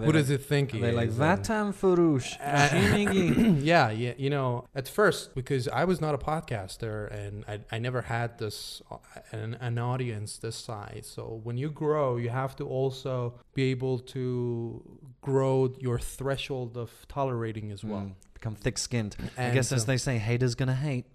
Who 0.04 0.12
they 0.12 0.18
does 0.18 0.30
it 0.30 0.44
think 0.44 0.72
he 0.72 0.78
Are 0.78 0.82
they 0.82 0.92
like 0.92 1.08
is? 1.08 1.16
Vatan 1.16 1.72
Furush? 1.74 2.36
Yeah, 3.62 3.90
yeah. 3.90 4.12
You 4.16 4.30
know, 4.30 4.66
at 4.74 4.88
first, 4.88 5.34
because 5.34 5.68
I 5.68 5.84
was 5.84 6.00
not 6.00 6.14
a 6.14 6.18
podcaster 6.18 7.10
and 7.10 7.44
I, 7.46 7.60
I 7.72 7.78
never 7.78 8.02
had 8.02 8.38
this 8.38 8.82
uh, 8.90 8.96
an, 9.32 9.54
an 9.60 9.78
audience 9.78 10.38
this 10.38 10.56
size. 10.56 11.10
So 11.12 11.40
when 11.42 11.56
you 11.56 11.70
grow, 11.70 12.16
you 12.16 12.30
have 12.30 12.54
to 12.56 12.66
also 12.66 13.40
be 13.54 13.70
able 13.70 13.98
to 14.16 14.82
grow 15.20 15.74
your 15.78 15.98
threshold 15.98 16.76
of 16.76 16.90
tolerating 17.08 17.72
as 17.72 17.82
well. 17.84 18.00
Mm, 18.00 18.14
become 18.34 18.54
thick-skinned. 18.54 19.16
I 19.36 19.42
And 19.42 19.54
guess, 19.54 19.72
as 19.72 19.86
they 19.86 19.96
say, 19.96 20.18
haters 20.18 20.54
gonna 20.54 20.74
hate. 20.74 21.06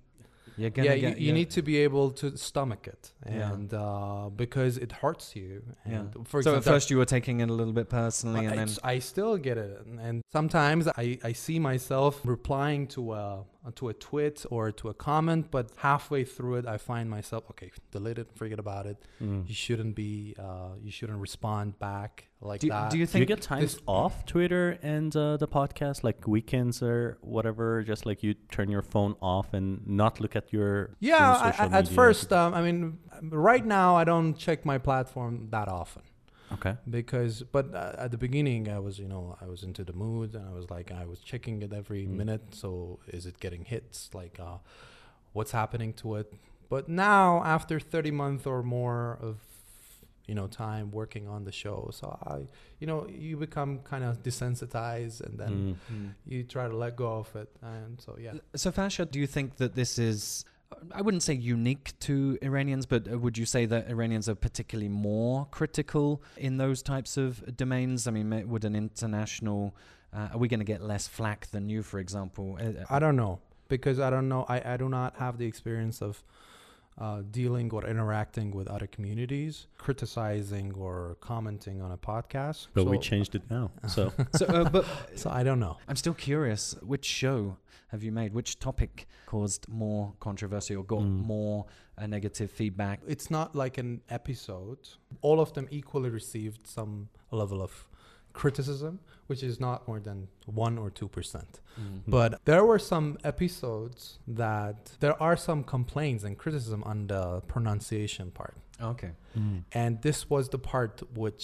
You're 0.62 0.70
gonna 0.70 0.90
yeah, 0.90 0.94
you, 0.96 1.02
get, 1.02 1.18
you 1.20 1.26
you're- 1.28 1.40
need 1.40 1.50
to 1.58 1.62
be 1.62 1.78
able 1.88 2.12
to 2.22 2.38
stomach 2.38 2.84
it, 2.88 3.04
Yeah. 3.26 3.52
and 3.54 3.74
uh, 3.74 4.30
because 4.44 4.78
it 4.78 4.92
hurts 5.04 5.36
you. 5.36 5.64
Yeah. 5.90 6.04
For 6.26 6.42
so 6.44 6.56
at 6.56 6.64
first 6.64 6.90
you 6.92 6.98
were 6.98 7.06
taking 7.18 7.40
it 7.44 7.50
a 7.50 7.54
little 7.54 7.74
bit 7.74 7.90
personally, 7.90 8.46
and 8.46 8.54
I, 8.54 8.66
then 8.66 8.70
I 8.84 9.00
still 9.00 9.38
get 9.38 9.58
it, 9.58 9.72
and, 9.86 10.00
and 10.00 10.22
sometimes 10.32 10.88
I, 10.88 11.18
I 11.24 11.34
see 11.34 11.58
myself 11.60 12.14
replying 12.24 12.88
to 12.96 13.14
a 13.14 13.44
to 13.76 13.90
a 13.90 13.94
tweet 13.94 14.46
or 14.50 14.72
to 14.72 14.90
a 14.90 14.94
comment, 14.94 15.52
but 15.52 15.70
halfway 15.78 16.24
through 16.24 16.56
it, 16.56 16.66
I 16.66 16.78
find 16.78 17.10
myself 17.10 17.44
okay, 17.52 17.72
delete 17.92 18.18
it, 18.18 18.28
forget 18.36 18.60
about 18.60 18.86
it. 18.88 18.98
Mm. 19.22 19.48
You 19.48 19.54
shouldn't 19.54 19.96
be, 19.96 20.36
uh, 20.40 20.76
you 20.82 20.92
shouldn't 20.92 21.20
respond 21.20 21.78
back 21.78 22.28
like 22.42 22.62
do, 22.62 22.70
that. 22.70 22.90
do 22.90 22.98
you 22.98 23.06
Do 23.06 23.20
you 23.20 23.26
get 23.26 23.42
times 23.42 23.76
this- 23.76 23.84
off 23.86 24.26
Twitter 24.26 24.80
and 24.82 25.16
uh, 25.16 25.38
the 25.38 25.48
podcast, 25.48 26.04
like 26.04 26.28
weekends 26.28 26.82
or 26.82 27.20
whatever? 27.22 27.84
Just 27.84 28.06
like 28.08 28.24
you 28.24 28.34
turn 28.50 28.70
your 28.72 28.82
phone 28.82 29.16
off 29.22 29.54
and 29.54 29.86
not 29.86 30.20
look 30.20 30.36
at 30.36 30.52
your 30.52 30.96
yeah, 31.00 31.30
own 31.30 31.36
I, 31.48 31.52
social 31.52 31.76
I, 31.76 31.78
at 31.78 31.88
first, 31.88 32.34
um, 32.34 32.54
I 32.56 32.62
mean, 32.64 32.98
right 33.22 33.66
now 33.66 33.96
I 33.96 34.04
don't 34.04 34.34
check 34.34 34.66
my 34.66 34.80
platform 34.80 35.50
that 35.52 35.68
often. 35.68 36.02
Okay. 36.54 36.76
because 36.90 37.44
but 37.44 37.74
uh, 37.74 37.94
at 37.98 38.12
the 38.12 38.18
beginning 38.18 38.70
i 38.70 38.78
was 38.80 39.00
you 39.00 39.08
know 39.08 39.38
i 39.42 39.46
was 39.46 39.64
into 39.64 39.84
the 39.84 39.94
mood 39.94 40.36
and 40.36 40.48
i 40.48 40.54
was 40.54 40.70
like 40.70 40.92
i 40.92 41.06
was 41.06 41.20
checking 41.20 41.62
it 41.62 41.72
every 41.74 42.06
Mm. 42.06 42.18
minute 42.22 42.44
so 42.62 43.00
is 43.08 43.26
it 43.26 43.40
getting 43.40 43.64
hits 43.66 44.10
like 44.14 44.40
uh 44.40 44.58
what's 45.34 45.52
happening 45.52 45.94
to 45.94 46.16
it 46.16 46.34
but 46.70 46.90
now 46.90 47.42
after 47.44 47.80
30 47.80 48.12
months 48.12 48.46
or 48.46 48.62
more 48.64 49.18
of 49.22 49.38
you 50.28 50.36
know 50.36 50.48
time 50.48 50.92
working 50.92 51.28
on 51.28 51.46
the 51.46 51.52
show 51.52 51.90
so 51.92 52.18
i 52.26 52.38
you 52.80 52.88
know 52.88 53.08
you 53.10 53.38
become 53.38 53.80
kind 53.80 54.04
of 54.04 54.22
desensitized 54.24 55.22
and 55.22 55.40
then 55.40 55.78
Mm. 55.92 56.14
you 56.26 56.44
try 56.44 56.68
to 56.68 56.76
let 56.76 56.96
go 56.96 57.18
of 57.24 57.36
it 57.36 57.50
and 57.62 58.00
so 58.02 58.18
yeah 58.20 58.34
So, 58.56 58.72
Fasha, 58.72 59.06
do 59.10 59.20
you 59.20 59.28
think 59.28 59.56
that 59.58 59.74
this 59.76 59.98
is, 59.98 60.46
I 60.94 61.02
wouldn't 61.02 61.24
say 61.24 61.34
unique 61.34 61.94
to 62.02 62.38
Iranians, 62.42 62.86
but 62.86 63.12
uh, 63.12 63.18
would 63.18 63.38
you 63.38 63.46
say 63.46 63.66
that 63.66 63.90
Iranians 63.90 64.28
are 64.28 64.36
particularly 64.36 64.90
more 64.90 65.48
critical 65.52 66.22
in 66.38 66.58
those 66.58 66.82
types 66.82 67.18
of 67.18 67.56
domains? 67.56 68.08
I 68.08 68.12
mean, 68.12 68.50
would 68.50 68.66
an 68.66 68.76
international, 68.76 69.76
uh, 70.14 70.30
are 70.34 70.38
we 70.38 70.48
going 70.48 70.60
to 70.60 70.66
get 70.66 70.82
less 70.82 71.08
flack 71.08 71.48
than 71.52 71.70
you, 71.70 71.84
for 71.84 72.00
example? 72.00 72.58
Uh, 72.60 72.84
I 72.90 73.00
don't 73.00 73.16
know 73.16 73.40
because 73.68 74.00
I 74.00 74.10
don't 74.10 74.28
know. 74.28 74.46
I, 74.50 74.74
I 74.74 74.78
do 74.78 74.90
not 74.90 75.16
have 75.18 75.38
the 75.38 75.46
experience 75.46 76.02
of 76.02 76.24
uh, 76.98 77.22
dealing 77.32 77.72
or 77.72 77.86
interacting 77.86 78.52
with 78.52 78.68
other 78.68 78.88
communities, 78.88 79.68
criticizing 79.78 80.74
or 80.76 81.18
commenting 81.22 81.82
on 81.82 81.92
a 81.92 81.98
podcast. 81.98 82.68
But 82.74 82.86
we 82.86 82.98
changed 83.00 83.36
it 83.36 83.44
now. 83.50 83.72
So 83.88 84.12
so, 84.36 84.46
uh, 84.46 84.70
but 84.70 84.86
So 85.16 85.30
I 85.30 85.44
don't 85.44 85.60
know. 85.60 85.78
I'm 85.88 85.96
still 85.96 86.14
curious. 86.14 86.76
Which 86.82 87.06
show 87.06 87.58
have 87.90 88.04
you 88.04 88.12
made? 88.12 88.34
Which 88.34 88.60
topic 88.60 89.08
caused 89.26 89.68
more 89.68 90.14
controversy 90.20 90.76
or 90.76 90.84
got 90.84 91.00
Mm. 91.02 91.26
more 91.26 91.66
uh, 91.98 92.08
negative 92.08 92.52
feedback? 92.52 93.00
It's 93.08 93.30
not 93.32 93.56
like 93.56 93.78
an 93.78 94.02
episode. 94.10 94.80
All 95.22 95.40
of 95.40 95.54
them 95.54 95.68
equally 95.72 96.10
received 96.10 96.68
some 96.68 97.10
level 97.32 97.62
of 97.62 97.88
criticism, 98.34 99.00
which 99.32 99.44
is 99.52 99.56
not 99.68 99.78
more 99.90 100.00
than 100.08 100.18
one 100.64 100.76
or 100.84 100.90
two 101.00 101.08
percent. 101.18 101.52
Mm. 101.80 102.02
But 102.18 102.30
there 102.50 102.64
were 102.70 102.82
some 102.94 103.08
episodes 103.32 104.00
that 104.44 104.78
there 105.04 105.18
are 105.28 105.38
some 105.48 105.60
complaints 105.76 106.22
and 106.28 106.34
criticism 106.44 106.82
on 106.92 106.98
the 107.14 107.24
pronunciation 107.54 108.28
part. 108.40 108.56
Okay. 108.94 109.12
Mm. 109.38 109.64
and 109.82 109.92
this 110.08 110.20
was 110.34 110.44
the 110.56 110.62
part 110.74 110.96
which 111.24 111.44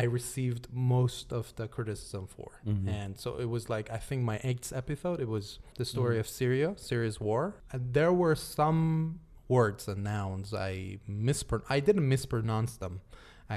I 0.00 0.02
received 0.20 0.64
most 0.72 1.26
of 1.38 1.44
the 1.58 1.66
criticism 1.76 2.24
for. 2.36 2.50
Mhm. 2.66 2.86
And 2.98 3.10
so 3.22 3.28
it 3.44 3.48
was 3.56 3.64
like 3.74 3.86
I 3.98 4.00
think 4.08 4.20
my 4.32 4.38
eighth 4.48 4.68
episode. 4.82 5.18
It 5.26 5.30
was 5.36 5.46
the 5.80 5.86
story 5.94 6.16
Mhm. 6.16 6.22
of 6.22 6.26
Syria, 6.40 6.68
Syria's 6.88 7.18
war. 7.28 7.42
And 7.72 7.80
there 7.98 8.12
were 8.22 8.36
some 8.58 9.20
words 9.56 9.82
and 9.92 10.00
nouns 10.14 10.48
I 10.70 10.98
mispron. 11.28 11.62
I 11.76 11.78
didn't 11.86 12.08
mispronounce 12.16 12.72
them. 12.84 12.94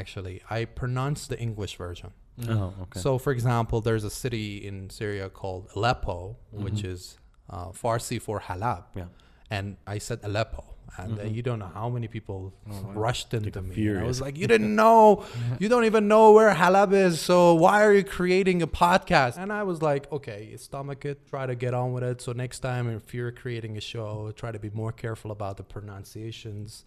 Actually, 0.02 0.36
I 0.58 0.60
pronounced 0.82 1.26
the 1.32 1.40
English 1.48 1.74
version. 1.86 2.12
Mm. 2.40 2.56
Oh, 2.56 2.74
okay. 2.84 3.00
So, 3.00 3.18
for 3.18 3.32
example, 3.32 3.82
there's 3.82 4.04
a 4.04 4.10
city 4.12 4.66
in 4.66 4.90
Syria 4.90 5.30
called 5.30 5.70
Aleppo, 5.76 6.38
which 6.52 6.82
Mhm. 6.84 6.92
is 6.94 7.18
uh, 7.50 7.68
Farsi 7.72 8.22
for 8.22 8.42
Halab. 8.42 8.84
Yeah. 8.96 9.06
And 9.50 9.78
I 9.88 9.98
said 10.00 10.20
Aleppo. 10.24 10.64
And 10.98 11.20
uh, 11.20 11.24
Mhm. 11.24 11.36
you 11.36 11.42
don't 11.42 11.60
know 11.60 11.72
how 11.74 11.90
many 11.90 12.08
people 12.08 12.54
Oh, 12.70 12.74
rushed 13.08 13.34
into 13.34 13.62
me. 13.62 13.98
I 13.98 14.04
was 14.04 14.20
like, 14.20 14.36
you 14.38 14.48
didn't 14.48 14.76
know. 14.76 15.24
you 15.60 15.70
don't 15.70 15.86
even 15.86 16.08
know 16.08 16.32
where 16.34 16.54
Halab 16.54 16.92
is. 16.94 17.22
So 17.22 17.54
why 17.54 17.84
are 17.86 17.94
you 17.94 18.04
creating 18.04 18.62
a 18.62 18.68
podcast? 18.68 19.38
And 19.38 19.52
I 19.54 19.64
was 19.64 19.82
like, 19.82 20.12
okay, 20.12 20.56
stomach 20.58 21.06
it. 21.06 21.28
Try 21.30 21.46
to 21.46 21.56
get 21.56 21.74
on 21.74 21.94
with 21.94 22.04
it. 22.04 22.22
So 22.22 22.32
next 22.34 22.60
time, 22.60 22.90
if 22.90 23.14
you're 23.14 23.32
creating 23.32 23.78
a 23.78 23.82
show, 23.82 24.32
try 24.36 24.52
to 24.52 24.60
be 24.60 24.70
more 24.72 24.92
careful 24.92 25.32
about 25.32 25.56
the 25.58 25.64
pronunciations. 25.64 26.84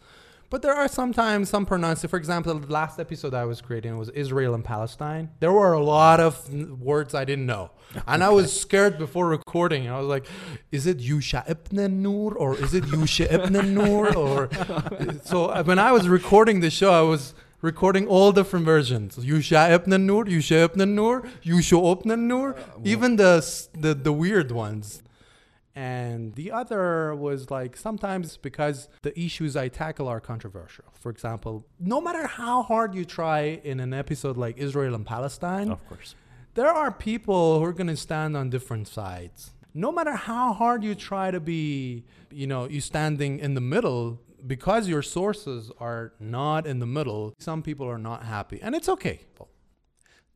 But 0.51 0.63
there 0.63 0.75
are 0.75 0.89
sometimes 0.89 1.49
some 1.49 1.65
pronunciation. 1.65 2.09
For 2.09 2.17
example, 2.17 2.53
the 2.59 2.73
last 2.73 2.99
episode 2.99 3.35
I 3.35 3.45
was 3.45 3.61
creating 3.61 3.97
was 3.97 4.09
Israel 4.09 4.53
and 4.53 4.65
Palestine. 4.65 5.31
There 5.39 5.53
were 5.53 5.73
a 5.73 5.83
lot 5.83 6.19
of 6.19 6.51
words 6.81 7.15
I 7.15 7.25
didn't 7.25 7.47
know, 7.47 7.71
and 8.09 8.25
I 8.25 8.31
was 8.31 8.61
scared 8.61 8.99
before 8.99 9.29
recording. 9.29 9.89
I 9.89 9.97
was 9.97 10.09
like, 10.09 10.27
"Is 10.73 10.89
it 10.89 10.99
Yusha 10.99 11.49
ibn 11.49 12.03
Nur 12.03 12.35
or 12.35 12.57
is 12.57 12.75
it 12.75 12.83
Yusha 12.85 13.31
ibn 13.33 13.75
Nur?" 13.75 14.13
Or 14.17 14.51
so 15.23 15.47
uh, 15.47 15.63
when 15.63 15.79
I 15.79 15.93
was 15.93 16.09
recording 16.09 16.59
the 16.59 16.71
show, 16.71 16.93
I 16.93 17.03
was 17.03 17.33
recording 17.63 18.09
all 18.09 18.33
different 18.33 18.65
versions: 18.65 19.19
Yusha 19.19 19.71
ibn 19.71 20.05
Nur, 20.05 20.25
Yusha 20.25 20.65
ibn 20.65 20.97
Nur, 20.97 21.23
Yusha 21.45 21.79
ibn 21.93 22.27
Nur, 22.27 22.57
even 22.83 23.15
the 23.15 23.35
the 23.73 23.95
the 23.95 24.13
weird 24.13 24.51
ones 24.51 25.01
and 25.74 26.35
the 26.35 26.50
other 26.50 27.14
was 27.14 27.50
like 27.50 27.76
sometimes 27.76 28.37
because 28.37 28.88
the 29.02 29.18
issues 29.18 29.56
I 29.56 29.68
tackle 29.68 30.09
are 30.09 30.20
controversial. 30.20 30.87
For 30.94 31.11
example, 31.11 31.66
no 31.78 32.00
matter 32.00 32.26
how 32.26 32.62
hard 32.62 32.94
you 32.94 33.04
try 33.04 33.61
in 33.62 33.78
an 33.80 33.94
episode 33.94 34.37
like 34.37 34.59
Israel 34.59 34.94
and 34.94 35.06
Palestine, 35.06 35.70
of 35.70 35.87
course. 35.88 36.14
there 36.54 36.70
are 36.70 36.90
people 36.90 37.59
who 37.59 37.64
are 37.64 37.72
going 37.72 37.87
to 37.87 37.96
stand 37.96 38.37
on 38.37 38.50
different 38.50 38.88
sides. 38.88 39.52
No 39.72 39.92
matter 39.92 40.16
how 40.16 40.52
hard 40.52 40.83
you 40.83 40.96
try 40.96 41.30
to 41.30 41.38
be, 41.38 42.04
you 42.30 42.48
know, 42.48 42.68
you 42.68 42.80
standing 42.80 43.38
in 43.38 43.54
the 43.54 43.61
middle 43.61 44.20
because 44.44 44.88
your 44.88 45.02
sources 45.02 45.70
are 45.78 46.12
not 46.18 46.66
in 46.66 46.80
the 46.80 46.87
middle, 46.87 47.35
some 47.38 47.62
people 47.62 47.87
are 47.88 47.98
not 47.98 48.24
happy, 48.24 48.59
and 48.61 48.74
it's 48.74 48.88
okay. 48.88 49.20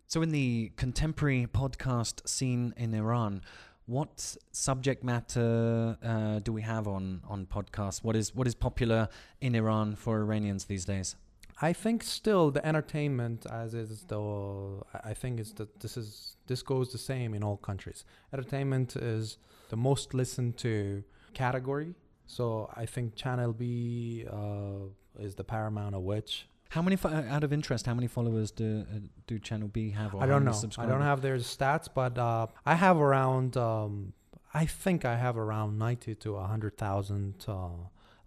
So, 0.07 0.23
in 0.23 0.31
the 0.31 0.71
contemporary 0.77 1.49
podcast 1.53 2.29
scene 2.29 2.75
in 2.77 2.95
Iran, 2.95 3.43
what 3.87 4.37
subject 4.53 5.05
matter 5.05 5.97
uh, 6.03 6.39
do 6.39 6.53
we 6.53 6.63
have 6.63 6.89
on, 6.89 7.23
on 7.29 7.47
podcasts? 7.47 8.03
What 8.03 8.17
is 8.17 8.35
what 8.35 8.47
is 8.47 8.55
popular 8.55 9.09
in 9.41 9.55
Iran 9.55 9.95
for 9.95 10.21
Iranians 10.21 10.65
these 10.65 10.85
days? 10.85 11.17
I 11.61 11.73
think 11.73 12.03
still 12.03 12.51
the 12.51 12.65
entertainment 12.67 13.47
as 13.51 13.75
is 13.75 14.05
the 14.09 14.83
I 15.05 15.15
think 15.15 15.39
is 15.39 15.53
that 15.55 15.81
this 15.81 15.97
is 15.97 16.37
this 16.47 16.63
goes 16.63 16.93
the 16.93 16.99
same 16.99 17.35
in 17.35 17.45
all 17.45 17.57
countries. 17.57 18.05
Entertainment 18.33 18.97
is 18.97 19.39
the 19.69 19.77
most 19.77 20.15
listened 20.15 20.57
to 20.59 21.05
category. 21.33 21.95
So 22.27 22.71
I 22.75 22.87
think 22.87 23.15
Channel 23.15 23.53
B 23.53 24.27
uh, 24.31 24.89
is 25.19 25.35
the 25.35 25.45
paramount 25.45 25.95
of 25.95 26.03
which. 26.03 26.49
How 26.71 26.83
many, 26.83 26.97
fo- 26.97 27.09
uh, 27.09 27.25
out 27.31 27.45
of 27.45 27.53
interest, 27.53 27.87
how 27.87 27.95
many 27.95 28.07
followers 28.09 28.51
do 28.51 28.85
uh, 28.93 28.99
do 29.27 29.39
Channel 29.39 29.69
B 29.69 29.91
have? 29.91 30.15
Or 30.15 30.23
I 30.23 30.27
don't 30.27 30.45
know. 30.45 30.61
I 30.79 30.87
don't 30.87 31.03
have 31.03 31.23
their 31.23 31.37
stats, 31.37 31.89
but 31.93 32.19
uh, 32.19 32.47
I 32.67 32.75
have 32.75 32.97
around. 32.99 33.57
Um, 33.57 34.13
I 34.53 34.67
think 34.67 35.05
I 35.05 35.17
have 35.17 35.37
around 35.37 35.79
ninety 35.79 36.15
to 36.17 36.37
hundred 36.39 36.77
thousand 36.77 37.45
uh, 37.49 37.69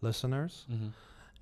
listeners. 0.01 0.65
Mhm. 0.71 0.91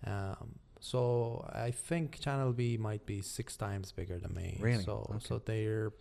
Um, 0.07 0.55
so 0.79 1.47
I 1.53 1.71
think 1.71 2.19
Channel 2.19 2.53
B 2.53 2.77
might 2.77 3.05
be 3.05 3.21
six 3.21 3.55
times 3.57 3.91
bigger 3.91 4.17
than 4.19 4.33
me. 4.33 4.57
Really? 4.59 4.83
So 4.83 5.05
Okay. 5.09 5.19
so 5.27 5.37
their 5.39 5.91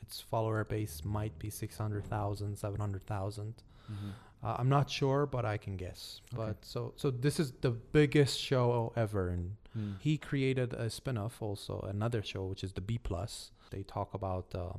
its 0.00 0.20
follower 0.22 0.64
base 0.64 1.04
might 1.04 1.38
be 1.38 1.50
600,000, 1.50 2.56
700,000. 2.56 3.62
Mhm. 3.92 3.94
Uh, 4.42 4.56
I'm 4.58 4.68
not 4.68 4.88
sure, 4.90 5.26
but 5.26 5.44
I 5.44 5.56
can 5.56 5.76
guess. 5.76 6.20
Okay. 6.34 6.36
But 6.46 6.64
so 6.64 6.92
so 6.96 7.10
this 7.10 7.40
is 7.40 7.52
the 7.60 7.70
biggest 7.70 8.38
show 8.38 8.92
ever, 8.96 9.28
and 9.28 9.56
Mm. 9.76 9.98
he 10.00 10.16
created 10.16 10.72
a 10.72 10.88
spin-off 10.88 11.42
also 11.42 11.80
another 11.80 12.22
show 12.22 12.46
which 12.46 12.64
is 12.64 12.72
the 12.72 12.80
B 12.80 12.96
plus. 12.98 13.50
They 13.70 13.82
talk 13.82 14.14
about 14.14 14.54
uh, 14.54 14.72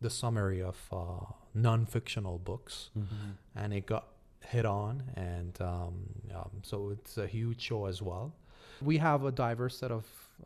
the 0.00 0.10
summary 0.10 0.62
of 0.62 0.76
uh, 0.92 1.24
non-fictional 1.54 2.38
books 2.38 2.90
Mhm. 2.96 3.34
and 3.56 3.72
it 3.74 3.84
got 3.86 4.06
hit 4.40 4.64
on 4.64 5.02
and 5.16 5.60
um, 5.60 5.94
um, 6.32 6.50
so 6.62 6.90
it's 6.90 7.18
a 7.18 7.26
huge 7.26 7.60
show 7.60 7.86
as 7.86 8.00
well 8.00 8.32
we 8.80 8.98
have 8.98 9.24
a 9.24 9.32
diverse 9.32 9.76
set 9.78 9.90
of 9.90 10.04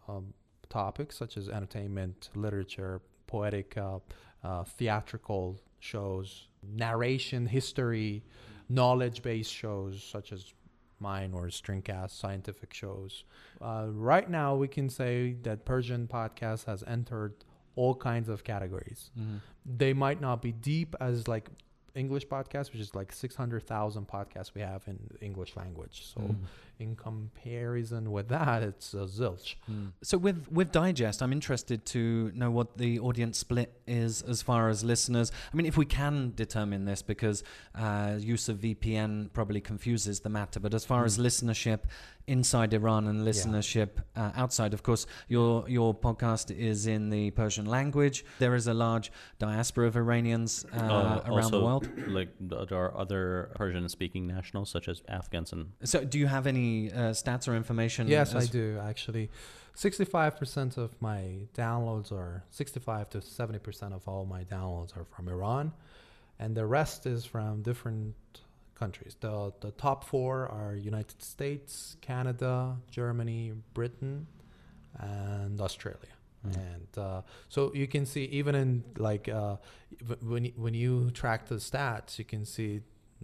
um, 0.09 0.33
topics 0.71 1.15
such 1.19 1.37
as 1.37 1.49
entertainment 1.51 2.31
literature 2.35 3.03
poetic 3.27 3.77
uh, 3.77 3.99
uh, 4.43 4.65
theatrical 4.65 5.61
shows 5.81 6.49
narration 6.63 7.47
history 7.47 8.23
knowledge-based 8.69 9.53
shows 9.53 10.03
such 10.03 10.33
as 10.33 10.53
mine 11.01 11.33
or 11.35 11.47
stringcast 11.47 12.11
scientific 12.11 12.73
shows 12.73 13.25
uh, 13.61 13.87
right 13.91 14.31
now 14.31 14.55
we 14.55 14.69
can 14.69 14.89
say 14.89 15.35
that 15.43 15.65
persian 15.65 16.07
podcast 16.07 16.65
has 16.67 16.85
entered 16.87 17.35
all 17.75 17.95
kinds 17.95 18.29
of 18.29 18.45
categories 18.45 19.11
Mhm. 19.19 19.41
they 19.67 19.93
might 19.93 20.21
not 20.21 20.41
be 20.43 20.53
deep 20.53 20.95
as 21.01 21.27
like 21.29 21.51
English 21.95 22.27
podcasts, 22.27 22.73
which 22.73 22.81
is 22.81 22.95
like 22.95 23.13
600,000 23.13 24.09
podcasts 24.09 24.55
we 24.55 24.63
have 24.63 24.83
in 24.89 24.99
English 25.21 25.57
language. 25.57 26.07
So 26.07 26.21
Mm. 26.23 26.37
In 26.83 26.97
comparison 26.97 28.11
with 28.17 28.29
that, 28.29 28.63
it's 28.63 28.89
a 28.95 29.05
zilch. 29.19 29.49
So 30.03 30.15
with 30.27 30.39
with 30.59 30.69
Digest, 30.73 31.23
I'm 31.23 31.33
interested 31.33 31.79
to 31.95 32.01
know 32.35 32.51
what 32.59 32.69
the 32.83 32.93
audience 33.09 33.37
split 33.39 33.71
is 33.87 34.13
as 34.23 34.39
far 34.43 34.63
as 34.73 34.83
listeners. 34.85 35.29
I 35.53 35.57
mean, 35.57 35.67
if 35.73 35.77
we 35.83 35.87
can 36.01 36.15
determine 36.45 36.85
this, 36.91 37.01
because 37.13 37.39
uh, 37.75 38.17
use 38.35 38.49
of 38.53 38.57
VPN 38.65 39.33
probably 39.33 39.61
confuses 39.73 40.21
the 40.21 40.29
matter. 40.39 40.59
But 40.61 40.73
as 40.75 40.85
far 40.85 41.05
as 41.05 41.13
Mm. 41.19 41.23
listenership 41.27 41.81
inside 42.27 42.71
Iran 42.81 43.03
and 43.11 43.19
listenership 43.31 43.91
uh, 44.17 44.31
outside, 44.43 44.73
of 44.75 44.83
course, 44.89 45.03
your 45.35 45.51
your 45.77 45.91
podcast 46.07 46.47
is 46.71 46.87
in 46.87 47.03
the 47.17 47.25
Persian 47.43 47.67
language. 47.79 48.25
There 48.45 48.55
is 48.61 48.67
a 48.75 48.75
large 48.87 49.07
diaspora 49.47 49.87
of 49.91 49.95
Iranians 50.05 50.53
uh, 50.73 50.77
Uh, 51.03 51.31
around 51.33 51.51
the 51.57 51.63
world. 51.69 51.85
Like 52.19 52.31
there 52.41 52.79
are 52.85 52.93
other 53.03 53.23
Persian-speaking 53.61 54.25
nationals 54.37 54.69
such 54.77 54.87
as 54.93 54.97
Afghans 55.19 55.53
and 55.55 55.63
So, 55.93 55.97
do 56.13 56.17
you 56.23 56.29
have 56.37 56.45
any 56.55 56.72
uh, 56.93 56.99
stats 57.23 57.49
or 57.49 57.55
information? 57.55 58.09
Yes, 58.09 58.35
I 58.35 58.47
do 58.47 58.79
actually. 58.83 59.31
65% 59.75 60.77
of 60.77 60.91
my 61.01 61.21
downloads 61.55 62.13
are 62.13 62.45
65 62.51 63.09
to 63.11 63.19
70% 63.19 63.95
of 63.95 64.07
all 64.07 64.27
my 64.27 64.45
downloads 64.45 64.95
are 64.97 65.07
from 65.15 65.29
Iran, 65.29 65.73
and 66.39 66.55
the 66.55 66.67
rest 66.67 67.07
is 67.07 67.25
from 67.25 67.63
different 67.63 68.15
countries. 68.83 69.17
The 69.21 69.53
the 69.61 69.73
top 69.87 70.05
four 70.05 70.35
are 70.49 70.75
United 70.75 71.21
States, 71.23 71.97
Canada, 72.01 72.77
Germany, 72.91 73.53
Britain, 73.75 74.27
and 74.99 75.61
Australia. 75.61 76.17
Mm. 76.47 76.57
And 76.57 76.93
uh, 76.99 77.23
so 77.49 77.73
you 77.75 77.87
can 77.87 78.05
see 78.13 78.25
even 78.25 78.55
in 78.55 78.85
like 78.97 79.29
uh, 79.29 79.57
when 80.33 80.45
when 80.65 80.75
you 80.75 81.11
track 81.11 81.47
the 81.47 81.57
stats, 81.69 82.19
you 82.19 82.25
can 82.25 82.45
see 82.45 82.81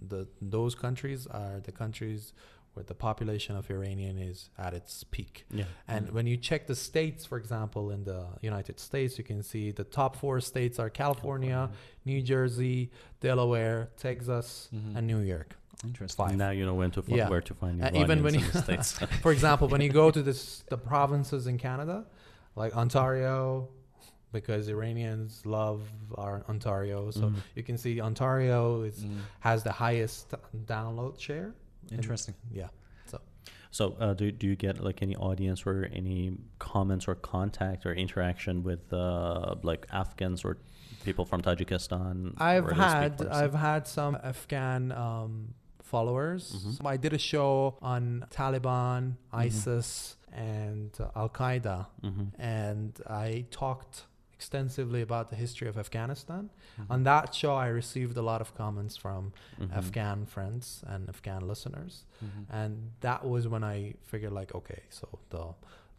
the 0.07 0.27
those 0.41 0.75
countries 0.75 1.27
are 1.27 1.59
the 1.63 1.71
countries 1.71 2.33
where 2.73 2.83
the 2.83 2.93
population 2.93 3.55
of 3.55 3.69
Iranian 3.69 4.17
is 4.17 4.49
at 4.57 4.73
its 4.73 5.03
peak. 5.03 5.45
yeah. 5.51 5.65
And 5.87 6.11
when 6.11 6.27
you 6.27 6.37
check 6.37 6.67
the 6.67 6.75
states, 6.75 7.25
for 7.25 7.37
example, 7.37 7.89
in 7.91 8.03
the 8.03 8.25
United 8.41 8.79
States, 8.79 9.17
you 9.17 9.23
can 9.23 9.41
see 9.43 9.71
the 9.71 9.83
top 9.83 10.15
four 10.15 10.39
states 10.39 10.79
are 10.79 10.89
California, 10.89 11.69
New 12.05 12.21
Jersey, 12.21 12.91
Delaware, 13.21 13.89
Texas, 13.97 14.69
Mhm. 14.73 14.95
and 14.97 15.07
New 15.07 15.19
York. 15.19 15.55
Interesting. 15.83 16.27
Five. 16.27 16.35
Now 16.37 16.51
you 16.51 16.65
know 16.65 16.75
when 16.75 16.91
to 16.91 17.01
fi- 17.01 17.15
Yeah. 17.15 17.29
where 17.29 17.41
to 17.41 17.53
find 17.53 17.81
Uh, 17.83 17.89
even 17.93 18.21
when 18.23 18.35
Iranians 18.35 18.53
you- 18.55 18.61
in 18.61 18.77
the 18.77 18.83
states. 18.83 18.99
For 19.23 19.31
example, 19.31 19.67
when 19.67 19.81
you 19.81 19.89
go 19.89 20.11
to 20.11 20.21
this 20.21 20.63
the 20.69 20.77
provinces 20.77 21.47
in 21.47 21.57
Canada, 21.57 22.05
like 22.55 22.75
Ontario, 22.75 23.69
because 24.31 24.67
Iranians 24.69 25.45
love 25.45 25.81
our 26.15 26.43
Ontario, 26.49 27.09
so 27.11 27.29
Mhm. 27.29 27.35
you 27.55 27.63
can 27.63 27.77
see 27.77 27.99
Ontario 27.99 28.81
is, 28.83 28.97
Mm, 29.03 29.19
has 29.39 29.63
the 29.63 29.71
highest 29.71 30.33
download 30.65 31.19
share. 31.19 31.55
And- 31.91 31.99
interesting. 31.99 32.35
yeah. 32.51 32.67
So, 33.71 33.95
uh, 33.99 34.13
do 34.15 34.31
do 34.31 34.47
you 34.47 34.55
get 34.55 34.83
like 34.83 35.03
any 35.03 35.15
audience 35.15 35.63
or 35.67 35.87
any 35.93 36.35
comments 36.57 37.07
or 37.07 37.13
contact 37.13 37.85
or 37.85 37.93
interaction 37.93 38.63
with 38.63 38.91
uh, 38.91 39.55
like 39.61 39.85
Afghans 39.91 40.43
or 40.43 40.57
people 41.05 41.23
from 41.23 41.43
Tajikistan? 41.43 42.33
I've 42.39 42.63
where 42.65 42.73
they 42.73 42.79
speak 42.79 43.19
had 43.19 43.27
I've 43.27 43.53
had 43.53 43.87
some 43.87 44.15
Afghan 44.23 44.91
um, 44.91 45.53
followers. 45.83 46.51
Mhm. 46.79 46.83
I 46.83 46.97
did 46.97 47.13
a 47.13 47.19
show 47.19 47.77
on 47.79 48.25
Taliban, 48.31 49.17
ISIS, 49.31 50.17
and 50.33 50.89
uh, 50.99 51.11
Al 51.15 51.29
Qaeda, 51.29 51.85
Mhm. 52.03 52.31
and 52.39 52.99
I 53.07 53.45
talked 53.51 54.05
extensively 54.39 55.01
about 55.01 55.25
the 55.29 55.35
history 55.35 55.67
of 55.67 55.77
Afghanistan. 55.77 56.43
Mm-hmm. 56.79 56.93
On 56.93 56.99
that 57.03 57.35
show, 57.35 57.53
I 57.65 57.67
received 57.67 58.15
a 58.15 58.21
lot 58.31 58.39
of 58.45 58.49
comments 58.55 58.95
from 59.03 59.21
Mhm. 59.59 59.71
Afghan 59.81 60.19
friends 60.25 60.65
and 60.87 61.01
Afghan 61.13 61.41
listeners, 61.51 61.93
Mhm. 62.23 62.45
and 62.59 62.71
that 63.01 63.21
was 63.33 63.43
when 63.53 63.63
I 63.75 63.77
figured 64.11 64.31
like, 64.41 64.51
okay, 64.59 64.83
so 64.89 65.05
the 65.35 65.45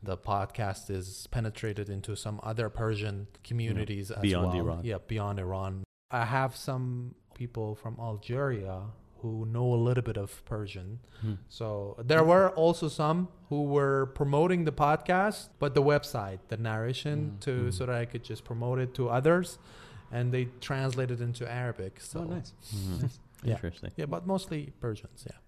the 0.02 0.16
podcast 0.16 0.88
is 0.88 1.26
penetrated 1.36 1.86
into 1.96 2.12
some 2.16 2.40
other 2.50 2.66
Persian 2.70 3.26
communities 3.48 4.10
as 4.10 4.22
beyond 4.22 4.46
well. 4.54 4.56
Iran. 4.62 4.80
Yeah, 4.90 4.96
beyond 5.14 5.38
Iran. 5.38 5.84
I 6.10 6.24
have 6.24 6.52
some 6.56 7.14
people 7.40 7.74
from 7.82 7.94
Algeria 8.08 8.76
who 9.22 9.44
know 9.46 9.74
a 9.74 9.80
little 9.88 10.02
bit 10.02 10.16
of 10.16 10.42
Persian. 10.44 10.98
Hmm. 11.20 11.34
So 11.48 11.96
there 12.04 12.24
were 12.24 12.50
also 12.50 12.88
some 12.88 13.28
who 13.48 13.64
were 13.64 14.06
promoting 14.14 14.64
the 14.64 14.72
podcast, 14.72 15.48
but 15.58 15.74
the 15.74 15.82
website, 15.82 16.38
the 16.48 16.56
narration, 16.56 17.18
Mm. 17.36 17.40
to 17.40 17.50
Mm. 17.50 17.72
so 17.74 17.86
that 17.86 17.94
I 17.94 18.04
could 18.06 18.24
just 18.24 18.44
promote 18.44 18.78
it 18.78 18.94
to 18.94 19.08
others, 19.10 19.58
and 20.12 20.32
they 20.32 20.44
translated 20.60 21.20
into 21.20 21.44
Arabic. 21.50 22.00
So 22.00 22.20
oh, 22.20 22.24
nice. 22.24 22.52
Mhm. 22.74 23.10
Yeah. 23.42 23.54
Interesting. 23.54 23.90
yeah, 23.96 24.06
but 24.06 24.26
mostly 24.26 24.72
Persians. 24.80 25.24
Yeah. 25.26 25.38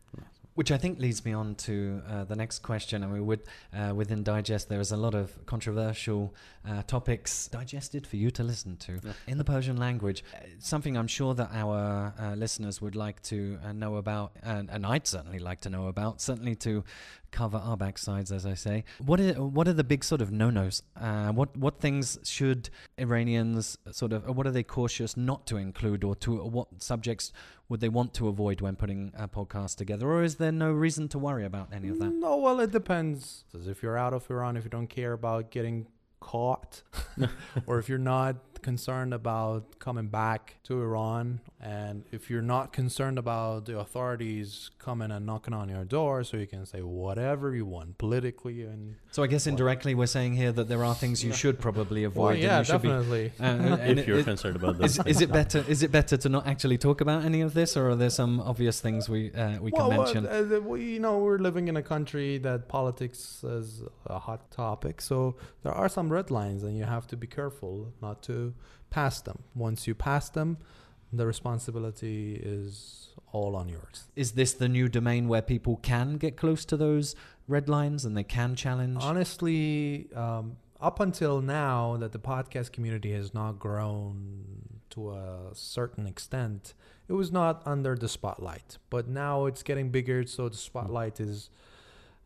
Which 0.55 0.70
I 0.70 0.76
think 0.76 0.98
leads 0.98 1.24
me 1.24 1.32
on 1.32 1.55
to 1.66 2.03
uh, 2.07 2.24
the 2.24 2.36
next 2.36 2.59
question. 2.59 3.03
I 3.03 3.07
mean, 3.07 3.24
with, 3.24 3.46
uh, 3.74 3.94
within 3.94 4.22
Digest, 4.22 4.68
there 4.68 4.80
is 4.80 4.92
a 4.92 4.98
lot 4.98 5.14
of 5.14 5.46
controversial 5.46 6.34
uh, 6.68 6.82
topics 6.82 7.48
digested 7.48 8.07
for 8.07 8.16
you 8.16 8.30
to 8.32 8.42
listen 8.44 8.76
to 8.76 9.00
Yeah. 9.03 9.12
in 9.26 9.38
the 9.38 9.44
Persian 9.44 9.78
language. 9.78 10.22
Uh, 10.34 10.40
something 10.59 10.94
I'm 10.98 11.07
sure 11.09 11.32
that 11.34 11.48
our 11.55 12.12
uh, 12.18 12.34
listeners 12.34 12.82
would 12.82 12.94
like 12.94 13.22
to 13.24 13.59
uh, 13.64 13.72
know 13.72 13.96
about, 13.96 14.32
and, 14.42 14.68
and 14.68 14.84
I'd 14.84 15.07
certainly 15.07 15.38
like 15.38 15.62
to 15.62 15.70
know 15.70 15.86
about, 15.86 16.20
certainly 16.20 16.55
to 16.57 16.84
cover 17.33 17.57
our 17.57 17.76
backsides, 17.76 18.30
as 18.30 18.47
I 18.47 18.55
say. 18.55 18.85
What 19.05 19.18
are, 19.20 19.33
what 19.43 19.66
are 19.66 19.72
the 19.72 19.83
big 19.83 20.05
sort 20.05 20.20
of 20.20 20.30
no-nos? 20.30 20.83
Uh, 21.01 21.33
what, 21.33 21.57
what 21.57 21.80
things 21.80 22.18
should 22.22 22.70
Iranians 22.99 23.76
sort 23.91 24.12
of, 24.12 24.37
what 24.37 24.47
are 24.47 24.51
they 24.53 24.62
cautious 24.62 25.16
not 25.16 25.47
to 25.49 25.57
include, 25.57 26.05
or 26.05 26.14
to 26.16 26.37
what 26.45 26.68
subjects 26.83 27.33
would 27.68 27.80
they 27.80 27.89
want 27.89 28.12
to 28.14 28.28
avoid 28.28 28.61
when 28.61 28.76
putting 28.76 29.12
a 29.16 29.26
podcast 29.26 29.76
together, 29.76 30.07
or 30.07 30.22
is 30.22 30.37
there 30.37 30.53
no 30.53 30.70
reason 30.70 31.09
to 31.09 31.18
worry 31.18 31.45
about 31.45 31.68
any 31.72 31.89
of 31.89 31.99
that? 31.99 32.12
No, 32.12 32.37
well, 32.37 32.61
it 32.61 32.70
depends. 32.70 33.45
'Cause 33.51 33.66
If 33.66 33.83
you're 33.83 33.97
out 33.99 34.12
of 34.14 34.30
Iran, 34.30 34.57
if 34.57 34.64
you 34.64 34.70
don't 34.70 34.89
care 34.89 35.12
about 35.14 35.51
getting 35.51 35.87
caught, 36.20 36.83
or 37.66 37.78
if 37.78 37.89
you're 37.89 37.99
not 37.99 38.37
concerned 38.62 39.12
about 39.12 39.78
coming 39.78 40.06
back 40.06 40.56
to 40.64 40.80
Iran, 40.80 41.40
and 41.60 42.04
if 42.12 42.30
you're 42.30 42.42
not 42.42 42.72
concerned 42.72 43.18
about 43.18 43.66
the 43.66 43.78
authorities 43.78 44.70
coming 44.78 45.10
and 45.10 45.26
knocking 45.26 45.54
on 45.54 45.68
your 45.68 45.84
door, 45.84 46.24
so 46.24 46.36
you 46.36 46.46
can 46.46 46.64
say 46.66 46.80
whatever 46.82 47.54
you 47.54 47.66
want 47.66 47.98
politically 47.98 48.62
and 48.62 48.96
So 49.10 49.22
I 49.22 49.26
guess 49.26 49.46
indirectly 49.46 49.94
we're 49.94 50.06
saying 50.06 50.34
here 50.34 50.52
that 50.52 50.68
there 50.68 50.84
are 50.84 50.94
things 50.94 51.22
you 51.22 51.32
should 51.32 51.58
probably 51.60 52.04
avoid. 52.04 52.22
well, 52.22 52.30
and 52.30 52.42
yeah, 52.42 52.58
you 52.60 52.64
should 52.64 52.82
be- 52.82 52.88
definitely. 52.88 53.32
uh, 53.40 53.44
and 53.86 53.98
if 53.98 54.06
you're 54.06 54.18
it- 54.18 54.24
concerned 54.24 54.56
about 54.56 54.78
this, 54.78 54.98
is, 54.98 55.06
is 55.06 55.20
it 55.20 55.32
better? 55.32 55.64
Is 55.68 55.82
it 55.82 55.92
better 55.92 56.16
to 56.16 56.28
not 56.28 56.46
actually 56.46 56.78
talk 56.78 57.00
about 57.00 57.24
any 57.24 57.40
of 57.40 57.54
this, 57.54 57.76
or 57.76 57.90
are 57.90 57.96
there 57.96 58.10
some 58.10 58.40
obvious 58.40 58.80
things 58.80 59.08
we 59.08 59.32
uh, 59.32 59.58
we 59.60 59.70
can 59.70 59.86
well, 59.88 59.90
mention? 60.02 60.26
uh, 60.26 60.60
we, 60.60 60.94
you 60.94 61.00
know, 61.00 61.18
we're 61.18 61.38
living 61.38 61.68
in 61.68 61.76
a 61.76 61.82
country 61.82 62.38
that 62.38 62.68
politics 62.68 63.44
is 63.44 63.82
a 64.06 64.18
hot 64.18 64.50
topic, 64.50 65.00
so 65.00 65.36
there 65.62 65.72
are 65.72 65.88
some 65.88 66.10
red 66.12 66.30
lines, 66.30 66.62
and 66.62 66.76
you 66.76 66.84
have 66.84 67.06
to 67.08 67.16
be 67.16 67.26
careful 67.26 67.92
not 68.00 68.22
to 68.22 68.51
pass 68.90 69.20
them. 69.20 69.42
Once 69.55 69.86
you 69.86 69.94
pass 69.94 70.30
them, 70.30 70.59
the 71.12 71.26
responsibility 71.26 72.40
is 72.42 73.09
all 73.32 73.55
on 73.57 73.68
yours. 73.68 74.05
Is 74.16 74.32
this 74.32 74.53
the 74.55 74.68
new 74.68 74.88
domain 74.88 75.28
where 75.28 75.42
people 75.42 75.76
can 75.76 76.16
get 76.16 76.36
close 76.36 76.64
to 76.66 76.76
those 76.76 77.14
red 77.48 77.68
lines 77.68 78.05
and 78.05 78.16
they 78.16 78.24
can 78.24 78.55
challenge? 78.55 78.98
Honestly, 79.00 80.09
um, 80.14 80.57
up 80.80 81.00
until 81.00 81.40
now, 81.40 81.96
that 81.98 82.12
the 82.12 82.18
podcast 82.18 82.72
community 82.72 83.12
has 83.12 83.32
not 83.32 83.59
grown 83.59 84.80
to 84.90 85.12
a 85.12 85.50
certain 85.53 86.07
extent, 86.07 86.74
it 87.09 87.12
was 87.12 87.30
not 87.30 87.62
under 87.66 87.94
the 87.94 88.09
spotlight. 88.09 88.78
But 88.90 89.09
now 89.09 89.46
it's 89.46 89.62
getting 89.62 89.90
bigger, 89.90 90.26
so 90.26 90.48
the 90.48 90.57
spotlight 90.57 91.20
is, 91.20 91.50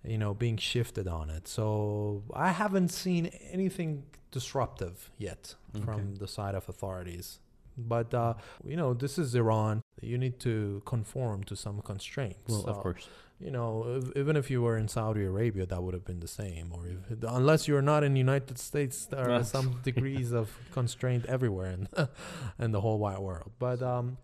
you 0.06 0.18
know, 0.18 0.34
being 0.34 0.56
shifted 0.56 1.08
on 1.08 1.30
it. 1.30 1.48
So 1.48 2.22
I 2.32 2.50
haven't 2.52 2.88
seen 2.88 3.26
anything 3.50 4.04
disruptive 4.30 5.10
yet 5.18 5.54
from 5.84 6.16
the 6.16 6.28
side 6.28 6.54
of 6.54 6.68
authorities. 6.68 7.38
But 7.76 8.14
uh, 8.14 8.34
you 8.64 8.76
know, 8.76 8.94
this 8.94 9.18
is 9.18 9.34
Iran. 9.34 9.82
You 10.00 10.18
need 10.18 10.40
to 10.40 10.82
conform 10.84 11.44
to 11.44 11.56
some 11.56 11.82
constraints. 11.82 12.48
well, 12.48 12.64
of 12.66 12.78
course. 12.78 13.06
you 13.38 13.50
know, 13.50 13.84
if, 13.98 14.16
even 14.16 14.36
if 14.36 14.50
you 14.50 14.62
were 14.62 14.78
in 14.78 14.88
Saudi 14.88 15.24
Arabia, 15.24 15.66
that 15.66 15.82
would 15.82 15.92
have 15.92 16.04
been 16.04 16.20
the 16.20 16.28
same. 16.28 16.72
Or 16.72 16.86
if, 16.86 17.22
unless 17.22 17.68
you're 17.68 17.82
not 17.82 18.02
in 18.02 18.14
the 18.14 18.18
United 18.18 18.58
States, 18.58 19.04
there 19.06 19.30
are 19.30 19.44
some 19.56 19.80
degrees 19.82 20.32
of 20.32 20.56
constraint 20.72 21.26
everywhere 21.26 21.70
in 21.70 21.88
in 22.58 22.72
the 22.72 22.80
whole 22.80 22.98
wide 22.98 23.18
world. 23.18 23.52
But 23.58 23.82
um, 23.82 24.16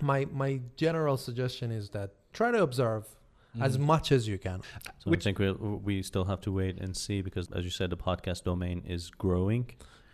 my 0.00 0.26
my 0.30 0.60
general 0.76 1.16
suggestion 1.16 1.70
is 1.70 1.90
that 1.90 2.10
try 2.32 2.50
to 2.50 2.62
observe 2.62 3.04
as 3.60 3.76
Mhm. 3.76 3.80
much 3.82 4.12
as 4.12 4.28
you 4.28 4.38
can. 4.38 4.60
So 4.98 5.10
Which- 5.10 5.22
I 5.26 5.32
think 5.32 5.38
we 5.38 5.52
we 5.52 6.02
still 6.02 6.24
have 6.24 6.40
to 6.42 6.52
wait 6.52 6.78
and 6.80 6.96
see 6.96 7.20
because, 7.22 7.50
as 7.52 7.64
you 7.64 7.70
said, 7.70 7.90
the 7.90 7.96
podcast 7.96 8.44
domain 8.44 8.82
is 8.86 9.10
growing 9.10 9.66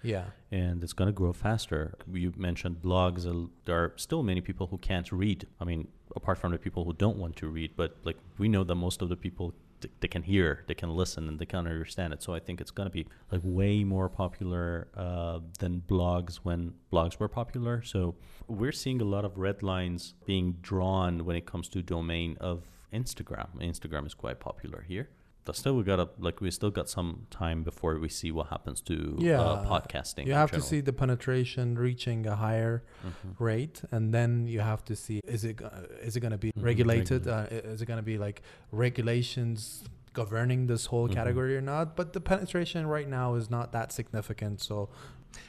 Yeah, 0.03 0.27
and 0.53 0.83
it's 0.85 0.93
going 0.93 1.09
to 1.09 1.13
grow 1.13 1.33
faster. 1.33 1.95
You 2.13 2.33
mentioned 2.37 2.81
blogs. 2.83 3.23
There 3.65 3.77
are 3.85 3.93
still 3.97 4.23
many 4.23 4.41
people 4.41 4.67
who 4.69 4.79
can't 4.79 5.11
read. 5.11 5.47
I 5.61 5.65
mean, 5.65 5.89
apart 6.17 6.39
from 6.39 6.53
the 6.53 6.59
people 6.59 6.85
who 6.85 6.93
don't 6.93 7.19
want 7.19 7.35
to 7.37 7.49
read, 7.49 7.73
but 7.77 7.97
like 8.05 8.17
we 8.39 8.49
know 8.49 8.65
that 8.65 8.75
most 8.77 9.03
of 9.03 9.09
the 9.09 9.17
people 9.17 9.55
th- 9.81 9.93
they 10.01 10.09
can 10.09 10.23
hear, 10.23 10.65
they 10.67 10.75
can 10.75 10.91
listen, 10.91 11.29
and 11.29 11.39
they 11.39 11.47
can 11.47 11.61
understand 11.67 12.13
it. 12.13 12.21
So 12.23 12.35
I 12.35 12.41
think 12.41 12.61
it's 12.61 12.71
going 12.73 12.89
to 12.89 12.93
be 12.93 13.07
like 13.31 13.41
way 13.45 13.85
more 13.85 14.09
popular 14.09 14.89
uh, 14.97 15.39
than 15.61 15.83
blogs 15.87 16.37
when 16.47 16.75
blogs 16.93 17.19
were 17.21 17.29
popular. 17.29 17.83
So 17.83 18.15
we're 18.49 18.73
seeing 18.73 19.01
a 19.01 19.05
lot 19.05 19.25
of 19.25 19.37
red 19.39 19.63
lines 19.63 20.15
being 20.27 20.55
drawn 20.63 21.25
when 21.25 21.37
it 21.37 21.47
comes 21.47 21.69
to 21.71 21.83
domain 21.83 22.37
of 22.41 22.65
Instagram. 22.93 23.49
Instagram 23.61 24.07
is 24.07 24.15
quite 24.15 24.41
popular 24.41 24.85
here. 24.89 25.09
But 25.45 25.57
still, 25.57 25.77
we 25.77 25.83
gotta 25.83 26.11
like 26.19 26.43
we 26.43 26.51
still 26.51 26.71
got 26.71 26.91
some 26.91 27.27
time 27.31 27.63
before 27.63 27.99
we 27.99 28.11
see 28.11 28.31
what 28.31 28.49
happens 28.49 28.83
to 28.83 29.17
Yeah. 29.19 29.41
uh, 29.41 29.65
podcasting. 29.67 30.27
You 30.27 30.33
in 30.33 30.39
have 30.39 30.51
to 30.51 30.61
see 30.61 30.81
the 30.83 30.93
penetration 30.93 31.79
reaching 31.79 32.27
a 32.27 32.37
higher 32.37 32.83
Mhm. 33.07 33.35
rate, 33.39 33.81
and 33.91 34.13
then 34.13 34.47
you 34.47 34.61
have 34.61 34.85
to 34.85 34.95
see 34.95 35.21
is 35.25 35.45
it 35.45 35.57
go- 35.57 35.71
is 36.03 36.17
it 36.17 36.21
going 36.21 36.33
to 36.33 36.39
be 36.39 36.53
Mhm, 36.53 36.63
regulated? 36.63 37.27
Uh, 37.27 37.47
is 37.51 37.81
it 37.81 37.87
going 37.87 37.97
to 37.97 38.03
be 38.03 38.19
like 38.19 38.43
regulations 38.73 39.85
governing 40.13 40.67
this 40.67 40.87
whole 40.87 41.09
Mhm. 41.09 41.15
category 41.15 41.57
or 41.57 41.63
not? 41.63 41.97
But 41.97 42.13
the 42.13 42.21
penetration 42.21 42.87
right 42.87 43.09
now 43.09 43.35
is 43.35 43.49
not 43.49 43.73
that 43.73 43.91
significant. 43.93 44.61
So 44.61 44.91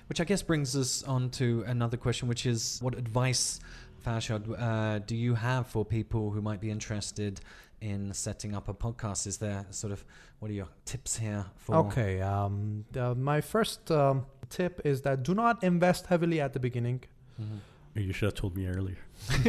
Which 0.07 0.19
I 0.19 0.25
guess 0.25 0.43
brings 0.43 0.75
us 0.75 1.03
on 1.03 1.29
to 1.31 1.63
another 1.65 1.95
question, 1.95 2.27
which 2.27 2.45
is 2.45 2.79
what 2.81 2.95
advice, 2.97 3.61
Farshad, 4.05 4.59
uh, 4.59 4.99
do 4.99 5.15
you 5.15 5.35
have 5.35 5.67
for 5.67 5.85
people 5.85 6.31
who 6.31 6.41
might 6.41 6.61
be 6.61 6.71
interested 6.71 7.41
in 7.81 8.13
setting 8.13 8.55
up 8.55 8.67
a 8.69 8.73
podcast? 8.73 9.27
Is 9.27 9.37
there 9.37 9.65
sort 9.69 9.93
of 9.93 10.03
what 10.39 10.49
are 10.51 10.53
your 10.53 10.69
tips 10.85 11.17
here 11.17 11.45
for? 11.57 11.75
okay, 11.75 12.21
um, 12.21 12.85
the, 12.91 13.15
my 13.15 13.41
first 13.41 13.91
um, 13.91 14.25
tip 14.49 14.81
is 14.85 15.01
that 15.01 15.23
do 15.23 15.33
not 15.33 15.63
invest 15.63 16.07
heavily 16.07 16.39
at 16.41 16.53
the 16.53 16.59
beginning. 16.59 17.03
Mhm. 17.41 17.59
You 17.95 18.13
should 18.13 18.27
have 18.27 18.35
told 18.35 18.55
me 18.55 18.67
earlier. 18.67 18.97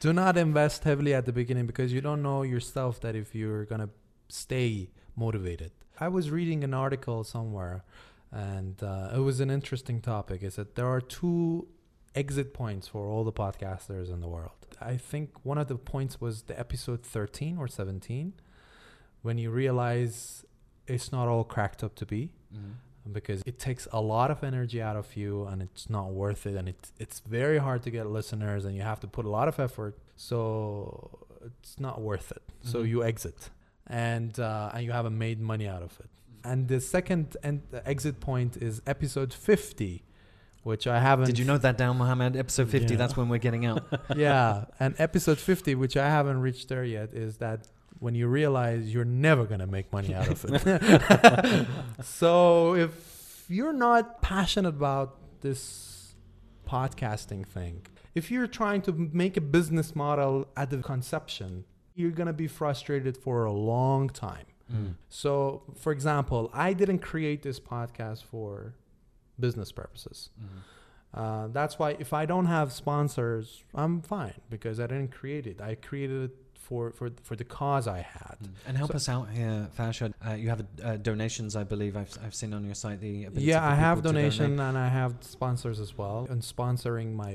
do 0.00 0.12
not 0.12 0.36
invest 0.36 0.84
heavily 0.84 1.14
at 1.14 1.26
the 1.26 1.32
beginning 1.32 1.66
because 1.66 1.92
you 1.92 2.00
don't 2.00 2.22
know 2.22 2.42
yourself 2.42 3.00
that 3.00 3.14
if 3.14 3.34
you're 3.34 3.64
gonna 3.64 3.90
stay 4.28 4.90
motivated. 5.16 5.72
I 6.00 6.08
was 6.08 6.30
reading 6.30 6.64
an 6.64 6.74
article 6.74 7.22
somewhere, 7.24 7.84
and 8.32 8.82
uh, 8.82 9.10
it 9.14 9.18
was 9.18 9.40
an 9.40 9.50
interesting 9.50 10.00
topic. 10.00 10.42
Is 10.42 10.56
that 10.56 10.74
there 10.74 10.86
are 10.86 11.00
two 11.00 11.68
exit 12.14 12.54
points 12.54 12.86
for 12.88 13.06
all 13.08 13.24
the 13.24 13.32
podcasters 13.32 14.12
in 14.12 14.20
the 14.20 14.28
world. 14.28 14.52
I 14.80 14.96
think 14.96 15.44
one 15.44 15.58
of 15.58 15.68
the 15.68 15.76
points 15.76 16.20
was 16.20 16.42
the 16.42 16.58
episode 16.58 17.02
13 17.02 17.58
or 17.58 17.68
17, 17.68 18.34
when 19.22 19.38
you 19.38 19.50
realize 19.50 20.44
it's 20.86 21.10
not 21.10 21.28
all 21.28 21.44
cracked 21.44 21.82
up 21.82 21.94
to 21.96 22.06
be 22.06 22.30
Mhm. 22.54 22.74
because 23.12 23.42
it 23.46 23.58
takes 23.58 23.88
a 23.92 24.00
lot 24.00 24.30
of 24.30 24.44
energy 24.44 24.80
out 24.82 24.96
of 24.96 25.16
you 25.16 25.44
and 25.46 25.62
it's 25.62 25.88
not 25.88 26.12
worth 26.12 26.46
it 26.46 26.54
and 26.56 26.68
it, 26.68 26.92
it's 26.98 27.20
very 27.20 27.58
hard 27.58 27.82
to 27.82 27.90
get 27.90 28.06
listeners 28.06 28.64
and 28.66 28.76
you 28.76 28.82
have 28.82 29.00
to 29.00 29.06
put 29.06 29.24
a 29.24 29.30
lot 29.30 29.48
of 29.48 29.58
effort 29.58 29.96
so 30.16 31.26
it's 31.44 31.78
not 31.80 32.00
worth 32.00 32.30
it 32.32 32.42
so 32.62 32.82
Mhm. 32.82 32.88
you 32.88 33.04
exit 33.04 33.50
and 33.86 34.38
uh, 34.38 34.70
and 34.74 34.84
you 34.84 34.92
haven't 34.92 35.16
made 35.16 35.40
money 35.40 35.66
out 35.66 35.82
of 35.82 35.98
it 36.00 36.10
and 36.44 36.68
the 36.68 36.80
second 36.80 37.36
and 37.42 37.62
the 37.70 37.86
exit 37.88 38.20
point 38.20 38.56
is 38.58 38.80
episode 38.86 39.32
50 39.32 40.04
which 40.64 40.86
i 40.86 40.98
haven't 40.98 41.26
Did 41.26 41.38
you 41.38 41.44
note 41.44 41.62
that 41.62 41.78
down, 41.78 41.96
Mohammed? 41.98 42.36
Episode 42.36 42.68
50, 42.68 42.94
Yeah. 42.94 42.98
that's 42.98 43.16
when 43.16 43.28
we're 43.28 43.38
getting 43.48 43.64
out. 43.66 43.82
yeah 44.16 44.64
and 44.80 44.94
episode 44.98 45.38
50 45.38 45.74
which 45.76 45.96
i 45.96 46.08
haven't 46.08 46.40
reached 46.40 46.68
there 46.68 46.84
yet 46.84 47.14
is 47.14 47.36
that 47.38 47.68
when 48.00 48.14
you 48.14 48.26
realize 48.26 48.92
you're 48.92 49.04
never 49.28 49.44
going 49.44 49.60
to 49.60 49.66
make 49.78 49.92
money 49.92 50.12
out 50.14 50.28
of 50.28 50.44
it 50.48 51.66
so 52.02 52.74
if 52.74 53.46
you're 53.48 53.72
not 53.72 54.20
passionate 54.22 54.68
about 54.70 55.16
this 55.42 56.14
podcasting 56.68 57.46
thing 57.46 57.82
if 58.14 58.30
you're 58.30 58.46
trying 58.46 58.80
to 58.82 58.92
make 59.12 59.36
a 59.36 59.40
business 59.40 59.94
model 59.94 60.48
at 60.56 60.70
the 60.70 60.78
conception 60.78 61.64
you're 61.94 62.10
going 62.10 62.26
to 62.26 62.32
be 62.32 62.48
frustrated 62.48 63.16
for 63.16 63.44
a 63.44 63.52
long 63.52 64.08
time 64.08 64.46
Mm. 64.72 64.94
so 65.10 65.62
for 65.76 65.92
example 65.92 66.50
i 66.54 66.72
didn't 66.72 67.00
create 67.00 67.42
this 67.42 67.60
podcast 67.60 68.22
for 68.24 68.72
business 69.38 69.72
purposes 69.72 70.30
Mhm. 70.40 70.46
uh, 71.20 71.46
that's 71.48 71.78
why 71.78 71.90
if 71.98 72.12
I 72.12 72.24
don't 72.26 72.46
have 72.46 72.72
sponsors, 72.72 73.62
I'm 73.74 74.00
fine 74.02 74.34
because 74.50 74.80
I 74.80 74.86
didn't 74.86 75.12
create 75.12 75.46
it. 75.46 75.60
I 75.60 75.74
created 75.76 76.20
it 76.30 76.36
for 76.66 76.90
for 76.98 77.10
for 77.22 77.36
the 77.36 77.44
cause 77.44 77.86
I 77.86 78.00
had. 78.00 78.36
Mm. 78.42 78.48
And 78.66 78.76
help 78.76 78.90
So- 78.92 78.96
us 78.96 79.08
out 79.08 79.28
here, 79.30 79.68
Farshad. 79.78 80.12
Uh, 80.26 80.32
you 80.42 80.48
have 80.48 80.62
uh, 80.82 80.96
donations, 80.96 81.54
I 81.56 81.64
believe. 81.64 81.94
I've, 81.96 82.16
I've 82.24 82.34
seen 82.34 82.52
on 82.54 82.64
your 82.64 82.74
site 82.74 83.00
the 83.00 83.28
Yeah, 83.34 83.62
I 83.72 83.74
have 83.86 84.02
donate. 84.02 84.14
donation 84.14 84.58
and 84.68 84.76
I 84.76 84.88
have 84.88 85.12
sponsors 85.20 85.78
as 85.86 85.92
well, 85.98 86.26
and 86.30 86.42
sponsoring 86.42 87.14
my 87.14 87.32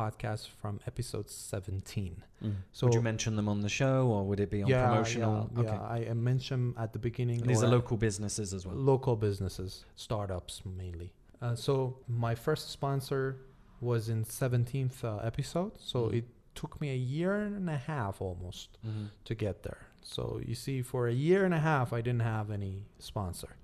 podcast 0.00 0.48
from 0.60 0.78
episode 0.86 1.28
17. 1.28 2.22
Mm. 2.44 2.54
So 2.72 2.86
would 2.86 2.94
you 2.94 3.02
mention 3.02 3.34
them 3.36 3.48
on 3.48 3.60
the 3.62 3.68
show, 3.68 4.06
or 4.14 4.20
would 4.28 4.38
it 4.40 4.48
be 4.56 4.62
on 4.62 4.68
yeah, 4.70 4.86
promotional? 4.88 5.50
Yeah, 5.54 5.60
okay. 5.60 5.72
yeah, 5.72 5.96
I 5.96 5.98
I 6.10 6.14
mentioned 6.14 6.74
at 6.78 6.90
the 6.92 7.00
beginning. 7.08 7.40
And 7.42 7.50
these 7.50 7.62
are 7.64 7.68
local 7.78 7.96
businesses 7.96 8.54
as 8.54 8.62
well. 8.66 8.76
local 8.76 9.16
businesses, 9.16 9.84
startups 9.96 10.62
mainly. 10.64 11.10
Uh, 11.40 11.54
so 11.54 11.98
my 12.08 12.34
first 12.34 12.70
sponsor 12.70 13.36
was 13.80 14.08
in 14.08 14.24
17th 14.24 15.04
uh, 15.04 15.16
episode. 15.22 15.72
So 15.78 15.98
Mhm. 16.08 16.14
it 16.18 16.24
took 16.54 16.80
me 16.80 16.90
a 16.90 16.96
year 16.96 17.34
and 17.36 17.70
a 17.70 17.76
half 17.76 18.20
almost 18.20 18.78
Mhm. 18.84 19.10
to 19.24 19.34
get 19.34 19.62
there. 19.62 19.86
So 20.02 20.40
you 20.44 20.54
see, 20.54 20.82
for 20.82 21.06
a 21.06 21.12
year 21.12 21.44
and 21.44 21.54
a 21.54 21.60
half, 21.60 21.92
I 21.92 22.00
didn't 22.00 22.22
have 22.36 22.50
any 22.50 22.84
sponsor. 22.98 23.56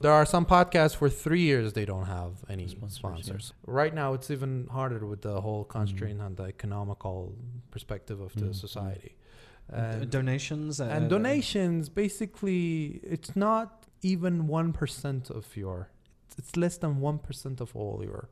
There 0.00 0.12
are 0.12 0.26
some 0.26 0.44
podcasts 0.44 0.96
for 0.96 1.08
three 1.08 1.40
years 1.42 1.72
they 1.72 1.84
don't 1.86 2.06
have 2.06 2.44
any 2.48 2.66
Sponsors, 2.68 2.96
sponsors. 2.98 3.52
yeah. 3.56 3.72
Right 3.82 3.94
now, 3.94 4.12
it's 4.12 4.30
even 4.30 4.66
harder 4.70 5.06
with 5.06 5.22
the 5.22 5.40
whole 5.40 5.64
constraint 5.64 6.20
on 6.20 6.34
the 6.34 6.42
economical 6.44 7.34
perspective 7.70 8.20
of 8.20 8.34
the 8.34 8.46
Mm, 8.46 8.50
mm. 8.50 8.54
society. 8.66 9.12
Uh, 9.72 9.76
And, 9.76 10.10
donations 10.10 10.80
uh, 10.80 10.84
and 10.96 11.08
donations, 11.08 11.88
basically, 11.88 13.00
it's 13.14 13.34
not 13.36 13.86
even 14.02 14.46
one 14.48 14.72
percent 14.74 15.30
of 15.30 15.56
your. 15.56 15.88
It's 16.38 16.56
less 16.56 16.76
than 16.78 17.00
one 17.00 17.18
percent 17.18 17.60
of 17.60 17.74
all 17.76 18.02
your. 18.02 18.28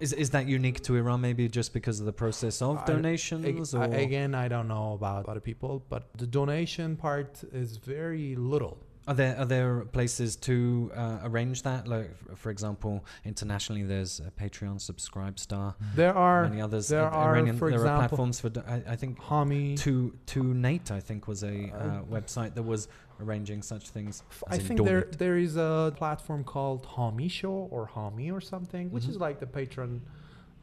Is 0.00 0.12
is 0.12 0.30
that 0.30 0.46
unique 0.46 0.80
to 0.84 0.94
Iran? 0.96 1.20
Maybe 1.20 1.48
just 1.48 1.72
because 1.72 1.98
of 2.00 2.06
the 2.06 2.12
process 2.12 2.62
of 2.62 2.78
I- 2.78 2.86
donations, 2.86 3.74
or 3.74 3.82
I- 3.82 3.86
again, 4.08 4.34
I 4.34 4.46
don't 4.48 4.68
know 4.68 4.92
about 4.92 5.28
other 5.28 5.40
people, 5.40 5.82
but 5.88 6.02
the 6.16 6.26
donation 6.26 6.96
part 6.96 7.42
is 7.52 7.76
very 7.78 8.36
little. 8.36 8.76
are 9.08 9.14
there 9.14 9.34
are 9.40 9.46
there 9.46 9.74
places 9.98 10.36
to 10.48 10.54
uh, 10.94 11.18
arrange 11.28 11.62
that? 11.62 11.88
Like, 11.88 12.10
for 12.36 12.50
example, 12.50 12.94
internationally, 13.24 13.82
there's 13.82 14.20
a 14.20 14.30
Patreon, 14.42 14.76
Subscribestar, 14.90 15.74
There 15.96 16.14
are 16.14 16.42
many 16.48 16.60
others. 16.60 16.88
there 16.88 17.08
are, 17.20 17.34
Iranian- 17.34 17.56
for 17.58 17.70
there 17.70 17.80
are 17.86 17.98
platforms 18.06 18.38
for. 18.42 18.50
I, 18.74 18.82
I 18.94 18.96
think 18.96 19.18
Hami. 19.18 19.76
to 19.84 19.92
to 20.34 20.40
Nate, 20.66 20.90
I 20.98 21.00
think 21.00 21.26
was 21.26 21.42
a 21.42 21.56
uh, 21.70 21.76
Uh, 21.86 22.02
website 22.16 22.52
that 22.54 22.64
was 22.74 22.82
arranging 23.20 23.62
such 23.62 23.90
things. 23.90 24.22
I 24.48 24.58
think 24.58 24.84
there 24.84 25.02
there 25.16 25.36
is 25.36 25.56
a 25.56 25.92
platform 25.96 26.44
called 26.44 26.86
Hami 26.86 27.30
Show 27.30 27.68
or 27.70 27.88
Hami 27.88 28.32
or 28.32 28.40
something, 28.40 28.90
which 28.90 29.04
Mhm. 29.04 29.10
is 29.10 29.16
like 29.16 29.40
the 29.40 29.46
patron 29.46 30.02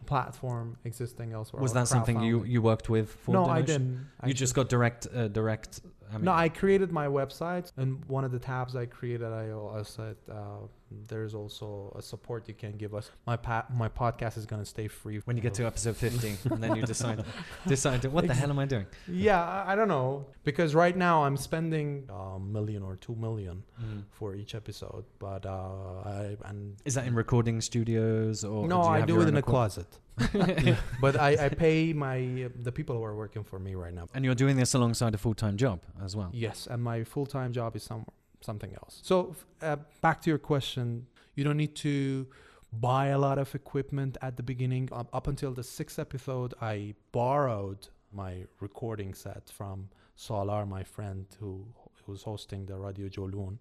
platform 0.05 0.77
existing 0.83 1.33
elsewhere. 1.33 1.61
Was 1.61 1.73
that 1.73 1.87
something 1.87 2.21
you 2.21 2.43
you 2.43 2.61
worked 2.61 2.89
with? 2.89 3.09
For 3.11 3.31
No, 3.31 3.45
I 3.45 3.61
didn't. 3.61 4.07
You 4.25 4.33
just 4.33 4.53
got 4.55 4.69
direct 4.69 5.07
uh, 5.13 5.27
direct. 5.27 5.81
I 6.11 6.17
mean, 6.17 6.25
no, 6.25 6.33
I 6.33 6.49
created 6.49 6.91
my 6.91 7.07
website, 7.07 7.71
and 7.77 8.05
one 8.05 8.23
of 8.23 8.31
the 8.31 8.37
tabs 8.39 8.75
I 8.75 8.85
created, 8.85 9.25
I, 9.25 9.49
I 9.51 9.81
said 9.81 10.15
uh, 10.31 10.67
there's 11.07 11.33
also 11.33 11.93
a 11.97 12.01
support 12.01 12.47
you 12.47 12.53
can 12.53 12.73
give 12.73 12.93
us. 12.93 13.09
My 13.25 13.37
pa- 13.37 13.65
my 13.73 13.89
podcast 13.89 14.37
is 14.37 14.45
gonna 14.45 14.65
stay 14.65 14.87
free 14.87 15.19
when 15.25 15.35
you 15.35 15.41
get 15.41 15.53
to 15.55 15.65
episode 15.65 15.97
15, 15.97 16.37
and 16.51 16.63
then 16.63 16.75
you 16.75 16.83
decide 16.93 17.23
decide 17.67 18.01
to, 18.03 18.09
what 18.09 18.27
the 18.27 18.33
hell 18.33 18.49
am 18.49 18.59
I 18.59 18.65
doing? 18.65 18.85
yeah, 19.07 19.43
I, 19.43 19.73
I 19.73 19.75
don't 19.75 19.87
know 19.87 20.25
because 20.43 20.75
right 20.75 20.95
now 20.95 21.23
I'm 21.23 21.37
spending 21.37 22.07
a 22.09 22.39
million 22.39 22.83
or 22.83 22.95
two 22.95 23.15
million 23.15 23.63
for 24.11 24.35
each 24.35 24.55
episode, 24.55 25.05
but 25.19 25.45
uh, 25.45 26.01
I 26.05 26.37
and 26.45 26.75
Is 26.85 26.95
that 26.95 27.07
in 27.07 27.15
recording 27.15 27.61
studios 27.61 28.43
or 28.43 28.67
no, 28.67 28.83
do 28.83 28.89
I 28.89 29.01
do 29.01 29.21
it 29.21 29.27
in 29.27 29.37
a 29.37 29.41
closet. 29.41 29.87
but 31.01 31.19
I, 31.19 31.45
I 31.45 31.49
pay 31.49 31.91
my 31.91 32.49
the 32.61 32.71
people 32.71 32.95
who 32.95 33.03
are 33.03 33.15
working 33.15 33.43
for 33.43 33.59
me 33.59 33.75
right 33.75 33.93
now. 33.93 34.07
And 34.13 34.23
you're 34.23 34.35
doing 34.35 34.55
this 34.55 34.73
alongside 34.73 35.13
a 35.13 35.17
full-time 35.17 35.57
job 35.57 35.81
as 36.03 36.15
well. 36.15 36.29
Yes, 36.33 36.67
and 36.69 36.81
my 36.81 37.03
full 37.03 37.25
time 37.25 37.51
job 37.51 37.75
is 37.75 37.83
some 37.83 38.05
something 38.45 38.73
else. 38.81 38.93
So 39.03 39.15
uh, 39.61 39.77
back 40.05 40.17
to 40.23 40.29
your 40.29 40.39
question, 40.51 41.07
you 41.35 41.43
don't 41.43 41.57
need 41.57 41.75
to 41.89 42.27
buy 42.71 43.05
a 43.07 43.19
lot 43.27 43.37
of 43.43 43.53
equipment 43.55 44.17
at 44.21 44.33
the 44.37 44.43
beginning. 44.43 44.89
Up, 44.99 45.07
up 45.13 45.27
until 45.27 45.51
the 45.59 45.63
sixth 45.63 45.97
episode, 45.99 46.53
I 46.61 46.75
borrowed 47.11 47.87
my 48.11 48.33
recording 48.59 49.13
set 49.13 49.43
from 49.49 49.89
Solar, 50.15 50.65
my 50.65 50.83
friend 50.83 51.25
who 51.39 51.65
who's 52.05 52.23
hosting 52.23 52.61
the 52.67 52.77
Radio 52.77 53.07
Jolun. 53.15 53.57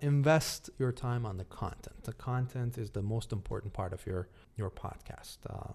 Invest 0.00 0.70
your 0.78 0.92
time 0.92 1.24
on 1.24 1.36
the 1.36 1.44
content. 1.44 2.02
The 2.02 2.12
content 2.12 2.76
is 2.78 2.90
the 2.90 3.02
most 3.14 3.32
important 3.32 3.72
part 3.72 3.92
of 3.92 4.04
your 4.06 4.28
your 4.56 4.70
podcast. 4.70 5.38
Um, 5.48 5.74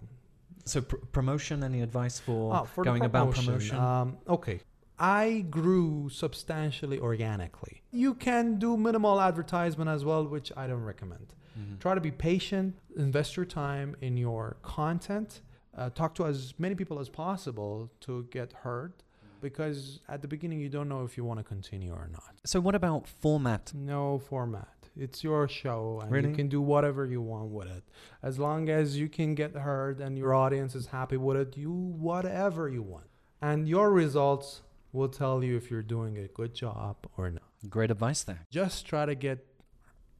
So 0.65 0.81
pr- 0.81 0.97
promotion, 1.17 1.63
any 1.63 1.81
advice 1.81 2.19
for, 2.19 2.53
Oh, 2.55 2.65
for 2.65 2.83
the 2.83 2.89
going 2.89 3.05
about 3.05 3.33
promotion? 3.33 3.77
Um, 3.77 4.17
okay. 4.27 4.59
I 4.99 5.45
grew 5.49 6.09
substantially 6.09 6.99
organically. 6.99 7.81
You 7.91 8.13
can 8.13 8.59
do 8.59 8.75
minimal 8.77 9.21
advertisement 9.21 9.89
as 9.89 10.03
well, 10.03 10.25
which 10.27 10.51
I 10.57 10.67
don't 10.67 10.83
recommend. 10.83 11.33
Mhm. 11.57 11.79
Try 11.79 11.95
to 11.95 12.01
be 12.01 12.11
patient, 12.11 12.75
invest 12.95 13.35
your 13.37 13.45
time 13.45 13.95
in 14.01 14.17
your 14.17 14.57
content, 14.61 15.41
uh, 15.75 15.89
talk 15.89 16.15
to 16.15 16.25
as 16.25 16.53
many 16.59 16.75
people 16.75 16.99
as 16.99 17.09
possible 17.09 17.89
to 18.01 18.23
get 18.31 18.53
heard. 18.63 18.93
because 19.41 20.01
at 20.09 20.21
the 20.21 20.27
beginning 20.27 20.59
you 20.59 20.67
don't 20.67 20.89
know 20.89 21.05
if 21.05 21.15
you 21.15 21.23
want 21.23 21.39
to 21.39 21.45
continue 21.45 21.93
or 21.93 22.09
not. 22.11 22.33
So, 22.43 22.59
what 22.59 22.75
about 22.75 23.07
format? 23.07 23.71
No 23.73 24.19
format. 24.19 24.89
It's 24.97 25.23
your 25.23 25.47
show, 25.47 26.01
and 26.01 26.11
Really? 26.11 26.27
you 26.31 26.35
can 26.35 26.49
do 26.49 26.59
whatever 26.59 27.05
you 27.05 27.21
want 27.21 27.49
with 27.49 27.69
it. 27.69 27.85
As 28.21 28.37
long 28.37 28.67
as 28.67 28.99
you 28.99 29.07
can 29.07 29.35
get 29.35 29.53
heard 29.55 30.01
and 30.01 30.17
your 30.17 30.33
audience 30.33 30.75
is 30.75 30.87
happy 30.87 31.15
with 31.15 31.37
it, 31.37 31.55
you 31.55 31.71
whatever 31.71 32.67
you 32.67 32.81
want, 32.83 33.07
and 33.41 33.65
your 33.65 33.91
results 33.93 34.61
will 34.91 35.09
tell 35.09 35.43
you 35.43 35.55
if 35.55 35.69
you're 35.69 35.83
doing 35.83 36.17
a 36.17 36.27
good 36.27 36.53
job 36.53 36.97
or 37.17 37.29
not. 37.29 37.43
Great 37.69 37.91
advice 37.91 38.23
there. 38.23 38.45
Just 38.49 38.85
try 38.85 39.05
to 39.05 39.15
get 39.15 39.45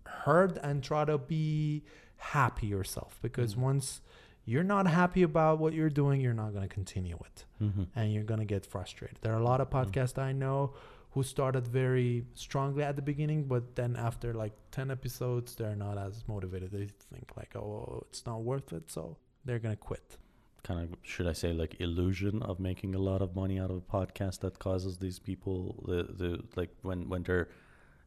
heard 0.05 0.57
and 0.63 0.83
try 0.83 1.05
to 1.05 1.17
be 1.17 1.83
happy 2.17 2.67
yourself, 2.67 3.17
because 3.21 3.55
Mm. 3.55 3.59
once 3.61 4.01
you're 4.45 4.63
not 4.63 4.87
happy 4.87 5.21
about 5.23 5.59
what 5.59 5.73
you're 5.73 5.89
doing, 5.89 6.19
you're 6.21 6.33
not 6.33 6.51
going 6.53 6.67
to 6.67 6.73
continue 6.73 7.17
it 7.25 7.45
Mm-hmm. 7.61 7.83
and 7.95 8.13
you're 8.13 8.23
going 8.23 8.39
to 8.39 8.45
get 8.45 8.65
frustrated. 8.65 9.17
There 9.21 9.33
are 9.33 9.39
a 9.39 9.43
lot 9.43 9.61
of 9.61 9.69
podcasts 9.69 10.17
I 10.17 10.31
know 10.33 10.73
who 11.11 11.23
started 11.23 11.67
very 11.67 12.25
strongly 12.33 12.83
at 12.83 12.95
the 12.95 13.01
beginning, 13.01 13.45
but 13.45 13.75
then 13.75 13.95
after 13.95 14.33
like 14.33 14.53
10 14.71 14.91
episodes, 14.91 15.55
they're 15.55 15.75
not 15.75 15.97
as 15.97 16.23
motivated. 16.27 16.71
They 16.71 16.87
think 17.13 17.31
like, 17.35 17.55
oh, 17.55 18.03
it's 18.09 18.25
not 18.25 18.43
worth 18.43 18.73
it. 18.73 18.91
So 18.91 19.17
they're 19.45 19.59
going 19.59 19.75
to 19.75 19.81
quit. 19.81 20.17
Kind 20.63 20.81
of, 20.83 20.89
should 21.03 21.27
I 21.27 21.33
say, 21.33 21.53
like 21.53 21.75
illusion 21.79 22.41
of 22.43 22.59
making 22.59 22.93
a 22.95 22.99
lot 22.99 23.21
of 23.21 23.35
money 23.35 23.59
out 23.59 23.71
of 23.71 23.77
a 23.77 23.81
podcast 23.97 24.39
that 24.41 24.59
causes 24.59 24.97
these 24.97 25.19
people 25.19 25.83
the 25.87 26.03
the 26.21 26.43
like 26.55 26.69
when 26.81 27.09
when 27.09 27.23
they're 27.23 27.47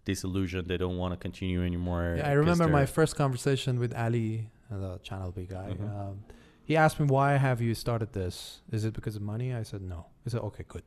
disillusioned, 0.05 0.67
they 0.69 0.77
don't 0.77 0.97
want 0.99 1.13
to 1.15 1.17
continue 1.17 1.63
anymore. 1.65 2.17
Yeah, 2.19 2.29
I 2.29 2.33
remember 2.33 2.67
my 2.69 2.87
first 2.87 3.17
conversation 3.17 3.79
with 3.79 3.95
Ali, 3.95 4.49
the 4.71 4.99
Channel 5.03 5.31
B 5.33 5.47
guy. 5.47 5.77
Mhm. 5.79 5.89
Um, 5.97 6.25
he 6.65 6.77
asked 6.77 6.99
me, 7.01 7.07
why 7.07 7.37
have 7.37 7.61
you 7.61 7.75
started 7.75 8.13
this? 8.13 8.63
Is 8.71 8.85
it 8.85 8.95
because 8.95 9.17
of 9.17 9.23
money? 9.23 9.53
I 9.55 9.63
said, 9.65 9.83
no. 9.83 10.07
He 10.25 10.31
said, 10.31 10.41
okay, 10.41 10.65
good. 10.69 10.83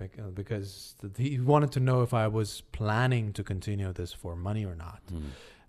Uh, 0.00 0.30
Because 0.34 0.96
he 1.16 1.38
wanted 1.38 1.70
to 1.72 1.80
know 1.80 2.02
if 2.02 2.12
I 2.12 2.26
was 2.26 2.62
planning 2.72 3.32
to 3.34 3.42
continue 3.44 3.92
this 3.92 4.12
for 4.12 4.34
money 4.34 4.64
or 4.64 4.74
not. 4.74 5.00
Mm. 5.12 5.22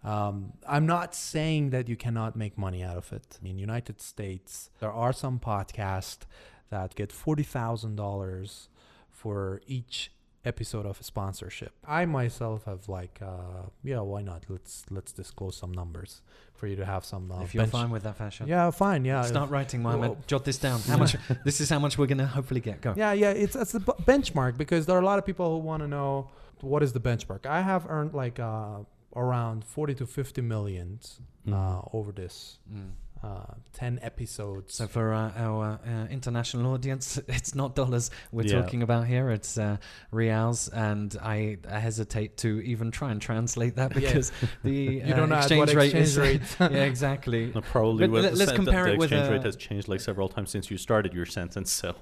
Um, 0.03 0.53
I'm 0.67 0.85
not 0.85 1.15
saying 1.15 1.69
that 1.69 1.87
you 1.87 1.95
cannot 1.95 2.35
make 2.35 2.57
money 2.57 2.83
out 2.83 2.97
of 2.97 3.13
it. 3.13 3.39
In 3.43 3.57
United 3.57 4.01
States, 4.01 4.69
there 4.79 4.91
are 4.91 5.13
some 5.13 5.39
podcasts 5.39 6.19
that 6.69 6.95
get 6.95 7.11
forty 7.11 7.43
thousand 7.43 7.95
dollars 7.95 8.69
for 9.09 9.61
each 9.67 10.11
episode 10.45 10.85
of 10.85 10.99
a 10.99 11.03
sponsorship. 11.03 11.71
I 11.87 12.05
myself 12.05 12.65
have 12.65 12.89
like, 12.89 13.19
uh, 13.21 13.67
yeah, 13.81 14.01
why 14.01 14.21
not? 14.23 14.43
Let's 14.49 14.83
let's 14.89 15.13
disclose 15.13 15.55
some 15.55 15.71
numbers 15.71 16.21
for 16.53 16.67
you 16.67 16.75
to 16.75 16.85
have 16.85 17.05
some. 17.05 17.31
Uh, 17.31 17.41
if 17.43 17.53
you're 17.53 17.63
bench- 17.63 17.71
fine 17.71 17.89
with 17.89 18.03
that 18.03 18.17
Farshad. 18.19 18.47
yeah, 18.47 18.69
fine, 18.71 19.05
yeah. 19.05 19.21
Start 19.21 19.49
writing, 19.49 19.81
Mohammed. 19.83 20.09
Well- 20.09 20.17
Jot 20.27 20.43
this 20.43 20.57
down. 20.57 20.81
How 20.87 20.97
much? 20.97 21.15
this 21.45 21.61
is 21.61 21.69
how 21.69 21.79
much 21.79 21.97
we're 21.97 22.07
gonna 22.07 22.27
hopefully 22.27 22.59
get. 22.59 22.81
Go. 22.81 22.93
Yeah, 22.97 23.13
yeah, 23.13 23.29
it's 23.31 23.55
it's 23.55 23.73
a 23.73 23.79
b- 23.79 23.93
benchmark 24.03 24.57
because 24.57 24.85
there 24.85 24.97
are 24.97 25.01
a 25.01 25.05
lot 25.05 25.17
of 25.17 25.25
people 25.25 25.49
who 25.49 25.59
want 25.65 25.81
to 25.81 25.87
know 25.87 26.29
what 26.59 26.83
is 26.83 26.91
the 26.91 26.99
benchmark. 26.99 27.45
I 27.45 27.61
have 27.61 27.85
earned 27.89 28.13
like 28.13 28.39
uh, 28.39 28.79
around 29.15 29.63
forty 29.65 29.93
to 29.95 30.05
fifty 30.05 30.41
millions 30.41 31.19
uh, 31.47 31.51
Mhm. 31.51 31.89
over 31.93 32.11
this 32.11 32.59
Mm. 32.71 32.91
Uh, 33.23 33.53
10 33.71 33.99
episodes. 34.01 34.75
So 34.75 34.85
for 34.85 35.13
uh, 35.13 35.31
our 35.37 35.79
uh, 35.87 36.07
international 36.11 36.73
audience, 36.73 37.17
it's 37.29 37.55
not 37.55 37.73
dollars 37.73 38.11
we're 38.33 38.45
Yeah. 38.45 38.61
talking 38.61 38.83
about 38.83 39.07
here. 39.07 39.29
It's 39.29 39.57
uh, 39.57 39.77
rials, 40.11 40.67
and 40.67 41.15
I, 41.21 41.57
I 41.69 41.79
hesitate 41.79 42.35
to 42.37 42.59
even 42.61 42.91
try 42.91 43.11
and 43.11 43.21
translate 43.21 43.77
that 43.77 43.91
Yeah. 43.95 43.99
because 44.01 44.31
the 44.63 44.71
you 45.07 45.13
uh, 45.13 45.15
don't 45.15 45.29
know 45.29 45.35
at 45.35 45.43
exchange 45.43 45.59
what 45.69 45.73
rate 45.75 45.95
exchange 45.95 46.07
is 46.07 46.17
rate. 46.17 46.41
yeah 46.59 46.83
exactly. 46.83 47.51
No, 47.55 47.61
probably 47.61 48.07
But 48.07 48.11
with 48.11 48.23
let- 48.25 48.31
the 48.33 48.39
let's 48.39 48.51
sen- 48.51 48.55
compare 48.65 48.83
the 48.87 48.91
it 48.93 48.97
with 48.97 49.11
exchange 49.11 49.29
a- 49.29 49.31
rate 49.31 49.43
has 49.45 49.55
changed 49.55 49.87
like 49.87 50.01
several 50.01 50.27
times 50.27 50.49
since 50.51 50.69
you 50.69 50.77
started 50.77 51.13
your 51.13 51.25
sentence. 51.25 51.71
So 51.71 51.95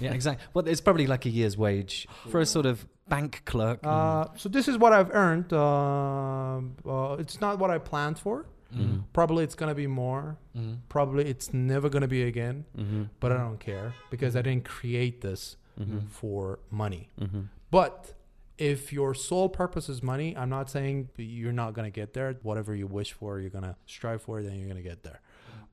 Yeah, 0.00 0.12
exactly. 0.14 0.46
Well, 0.54 0.68
it's 0.68 0.80
probably 0.80 1.08
like 1.08 1.26
a 1.26 1.30
year's 1.30 1.56
wage 1.58 2.06
for 2.30 2.38
a 2.40 2.46
sort 2.46 2.66
of 2.66 2.86
bank 3.08 3.42
clerk. 3.46 3.80
Uh, 3.82 4.26
so 4.36 4.48
this 4.48 4.68
is 4.68 4.78
what 4.78 4.92
I've 4.92 5.10
earned. 5.12 5.52
Um 5.52 6.76
uh, 6.86 7.16
it's 7.18 7.40
not 7.40 7.58
what 7.58 7.70
I 7.70 7.78
planned 7.78 8.18
for. 8.20 8.46
Mm. 8.74 9.04
Probably 9.12 9.44
it's 9.44 9.54
gonna 9.54 9.74
be 9.74 9.86
more. 9.86 10.36
Mm. 10.56 10.78
Probably 10.88 11.24
it's 11.26 11.52
never 11.54 11.88
gonna 11.88 12.08
be 12.08 12.22
again. 12.24 12.64
mm-hmm. 12.76 13.04
But 13.20 13.32
I 13.32 13.38
don't 13.38 13.58
care 13.60 13.94
because 14.10 14.36
I 14.36 14.42
didn't 14.42 14.64
create 14.64 15.20
this 15.20 15.56
Mm-hmm. 15.80 16.06
for 16.08 16.58
money. 16.72 17.08
Mm-hmm. 17.20 17.42
But 17.70 18.12
if 18.58 18.92
your 18.92 19.14
sole 19.14 19.48
purpose 19.48 19.88
is 19.88 20.02
money, 20.02 20.36
I'm 20.36 20.48
not 20.50 20.68
saying 20.68 21.10
you're 21.16 21.52
not 21.52 21.72
gonna 21.72 21.90
get 21.90 22.14
there. 22.14 22.34
Whatever 22.42 22.74
you 22.74 22.88
wish 22.88 23.12
for, 23.12 23.38
you're 23.38 23.48
gonna 23.48 23.76
strive 23.86 24.22
for, 24.22 24.42
then 24.42 24.58
you're 24.58 24.66
gonna 24.66 24.82
get 24.82 25.04
there. 25.04 25.20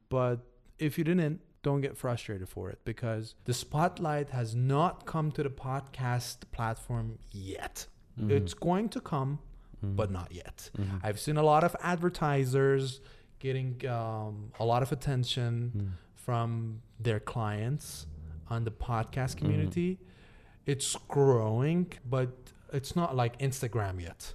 But 0.10 0.42
if 0.78 1.00
you 1.00 1.04
didn't, 1.04 1.42
don't 1.64 1.82
get 1.82 1.98
frustrated 1.98 2.48
for 2.48 2.70
it 2.70 2.78
because 2.86 3.34
the 3.46 3.54
spotlight 3.56 4.30
has 4.30 4.54
not 4.54 5.08
come 5.08 5.32
to 5.32 5.42
the 5.42 5.50
podcast 5.50 6.42
platform 6.52 7.18
yet. 7.32 7.88
Mm-hmm. 8.22 8.30
It's 8.30 8.54
going 8.54 8.90
to 8.90 9.02
come, 9.02 9.40
but 9.82 10.10
not 10.12 10.32
yet. 10.32 10.70
Mhm. 10.78 11.00
I've 11.04 11.20
seen 11.20 11.38
a 11.38 11.44
lot 11.44 11.64
of 11.64 11.76
advertisers 11.82 13.02
getting 13.40 13.86
um, 13.88 14.52
a 14.60 14.66
lot 14.66 14.82
of 14.84 14.92
attention 14.92 15.72
Mm. 15.76 15.90
from 16.16 16.82
their 17.00 17.20
clients 17.20 18.08
on 18.50 18.64
the 18.64 18.72
podcast 18.72 19.38
community. 19.38 20.00
It's 20.66 20.96
growing, 21.08 21.92
but 22.10 22.30
it's 22.74 22.96
not 22.96 23.16
like 23.16 23.38
Instagram 23.40 24.02
yet. 24.02 24.34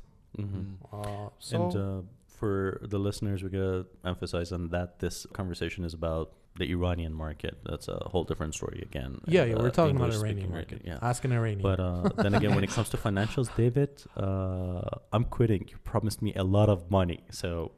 Uh, 0.92 1.28
so 1.38 1.62
and 1.64 1.76
uh, 1.76 2.02
for 2.26 2.78
the 2.82 2.98
listeners, 2.98 3.42
we 3.42 3.50
gotta 3.50 3.86
emphasize 4.04 4.52
on 4.52 4.68
that 4.68 4.98
this 5.00 5.26
conversation 5.32 5.84
is 5.84 5.92
about 5.94 6.32
the 6.58 6.70
Iranian 6.70 7.14
market. 7.14 7.58
That's 7.64 7.88
a 7.88 7.98
whole 8.10 8.24
different 8.24 8.54
story 8.54 8.80
again. 8.82 9.20
yeah, 9.26 9.42
and, 9.42 9.50
yeah, 9.50 9.56
uh, 9.56 9.62
we're 9.62 9.70
talking 9.70 9.96
about 9.96 10.06
English-speaking 10.12 10.38
Iranian 10.44 10.52
market. 10.52 10.82
Yeah. 10.84 10.98
Ask 11.10 11.24
an 11.24 11.32
Iranian. 11.32 11.62
But 11.62 11.80
uh, 11.80 12.08
then 12.22 12.34
again, 12.34 12.54
when 12.54 12.64
it 12.64 12.70
comes 12.76 12.88
to 12.90 12.96
financials, 12.96 13.48
David, 13.56 14.02
uh, 14.16 14.82
I'm 15.12 15.24
quitting. 15.24 15.66
You 15.70 15.78
promised 15.84 16.20
me 16.22 16.34
a 16.34 16.44
lot 16.44 16.68
of 16.68 16.90
money, 16.90 17.20
so 17.30 17.72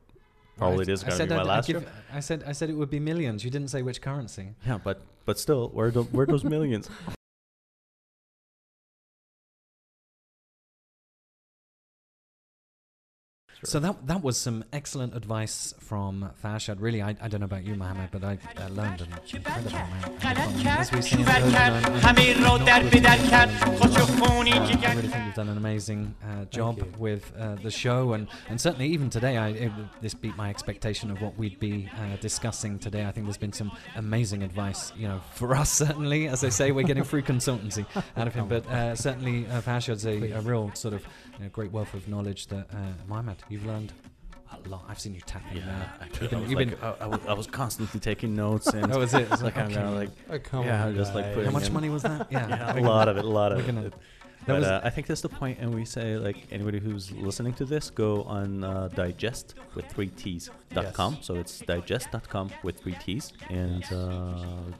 probably 0.56 0.82
I- 0.84 0.86
this 0.86 1.00
is 1.00 1.04
gonna 1.04 1.16
said 1.16 1.28
be 1.28 1.34
my 1.34 1.40
I'd- 1.42 1.50
I'd 1.50 1.54
last 1.56 1.66
give- 1.68 1.82
show. 1.82 1.88
I 2.18 2.20
said 2.20 2.44
I 2.46 2.52
said 2.52 2.70
it 2.70 2.76
would 2.80 2.90
be 2.90 3.00
millions. 3.00 3.44
You 3.44 3.50
didn't 3.50 3.68
say 3.68 3.82
which 3.82 4.00
currency. 4.00 4.54
Yeah, 4.66 4.78
but 4.82 5.02
but 5.26 5.38
still, 5.38 5.68
where 5.68 5.90
do, 5.90 6.02
where 6.16 6.26
those 6.26 6.44
millions? 6.44 6.88
Sure. 13.62 13.70
So 13.70 13.78
that 13.78 14.08
that 14.08 14.24
was 14.24 14.36
some 14.36 14.64
excellent 14.72 15.14
advice 15.14 15.72
from 15.78 16.30
Farshad. 16.42 16.80
Really, 16.80 17.00
I, 17.00 17.10
I 17.20 17.28
don't 17.28 17.38
know 17.38 17.44
about 17.44 17.64
you, 17.64 17.76
Mohammed, 17.76 18.10
but 18.10 18.24
I, 18.24 18.36
I 18.56 18.66
learned 18.66 19.02
an 19.02 19.08
incredible 19.32 19.70
amount. 19.70 20.24
I 24.90 24.94
really 24.96 25.08
think 25.08 25.26
you've 25.26 25.34
done 25.36 25.48
an 25.48 25.56
amazing 25.56 26.12
uh, 26.24 26.46
job 26.46 26.82
with 26.98 27.32
uh, 27.38 27.54
the 27.54 27.70
show, 27.70 28.14
and, 28.14 28.26
and 28.48 28.60
certainly 28.60 28.88
even 28.88 29.10
today, 29.10 29.36
I, 29.36 29.50
it, 29.50 29.72
this 30.00 30.14
beat 30.14 30.36
my 30.36 30.50
expectation 30.50 31.12
of 31.12 31.22
what 31.22 31.38
we'd 31.38 31.60
be 31.60 31.88
uh, 31.96 32.16
discussing 32.16 32.80
today. 32.80 33.06
I 33.06 33.12
think 33.12 33.26
there's 33.26 33.36
been 33.36 33.52
some 33.52 33.70
amazing 33.94 34.42
advice, 34.42 34.92
you 34.96 35.06
know, 35.06 35.20
for 35.34 35.54
us 35.54 35.70
certainly. 35.70 36.26
As 36.26 36.42
I 36.42 36.48
say, 36.48 36.72
we're 36.72 36.82
getting 36.82 37.04
free 37.04 37.22
consultancy 37.22 37.86
out 38.16 38.26
of 38.26 38.34
him, 38.34 38.48
but 38.48 38.66
uh, 38.66 38.96
certainly 38.96 39.46
uh, 39.46 39.60
Farshad's 39.60 40.04
a, 40.04 40.32
a, 40.32 40.40
real 40.40 40.72
sort 40.74 40.94
of 40.94 41.02
you 41.38 41.44
know, 41.44 41.50
great 41.50 41.70
wealth 41.70 41.94
of 41.94 42.08
knowledge 42.08 42.48
that 42.48 42.66
uh, 42.72 42.76
Mohammed 43.06 43.38
you've 43.52 43.66
learned 43.66 43.92
a 44.64 44.68
lot. 44.68 44.84
I've 44.88 44.98
seen 45.00 45.14
you 45.14 45.20
tapping 45.26 45.58
Yeah, 45.58 45.64
there. 45.66 45.92
actually, 46.02 46.28
been- 46.28 46.38
I 46.38 46.40
was, 46.42 46.50
you've 46.50 46.58
like, 46.58 46.70
been- 46.70 46.78
I, 46.82 47.04
I 47.04 47.06
was, 47.06 47.20
I 47.28 47.32
was 47.34 47.46
constantly 47.46 48.00
taking 48.00 48.34
notes 48.34 48.66
and 48.74 48.90
That 48.92 48.98
was 48.98 49.12
it. 49.14 49.28
It's 49.30 49.42
like 49.42 49.56
I'm 49.56 49.66
okay. 49.66 49.74
gonna 49.74 49.90
like 49.92 50.44
come 50.44 50.64
yeah, 50.64 50.86
on, 50.86 50.94
just 50.94 51.14
like 51.14 51.26
putting 51.34 51.46
How 51.46 51.50
much 51.50 51.68
in- 51.68 51.72
money 51.74 51.88
was 51.90 52.02
that? 52.02 52.28
Yeah, 52.32 52.48
yeah, 52.48 52.78
a 52.78 52.80
lot 52.80 53.08
of 53.08 53.16
it, 53.16 53.24
a 53.24 53.28
lot 53.28 53.52
of 53.52 53.68
it. 53.68 53.94
Gonna- 54.46 54.46
It- 54.46 54.46
That 54.46 54.46
But 54.54 54.58
was- 54.58 54.66
uh, 54.66 54.80
I 54.84 54.90
think 54.90 55.06
that's 55.06 55.20
the 55.20 55.28
point, 55.28 55.58
and 55.60 55.72
we 55.74 55.84
say 55.84 56.16
like 56.16 56.36
anybody 56.50 56.80
who's 56.80 57.12
listening 57.12 57.52
to 57.54 57.64
this, 57.64 57.90
go 57.90 58.22
on 58.24 58.64
uh, 58.64 58.88
digest 58.88 59.54
with 59.76 59.86
three 59.86 60.08
T's 60.08 60.50
dot 60.74 60.92
com. 60.94 61.18
So 61.20 61.34
it's 61.36 61.60
digest.com 61.60 62.50
with 62.64 62.78
three 62.80 62.96
T's, 63.04 63.32
and 63.50 63.84
uh, 63.92 64.34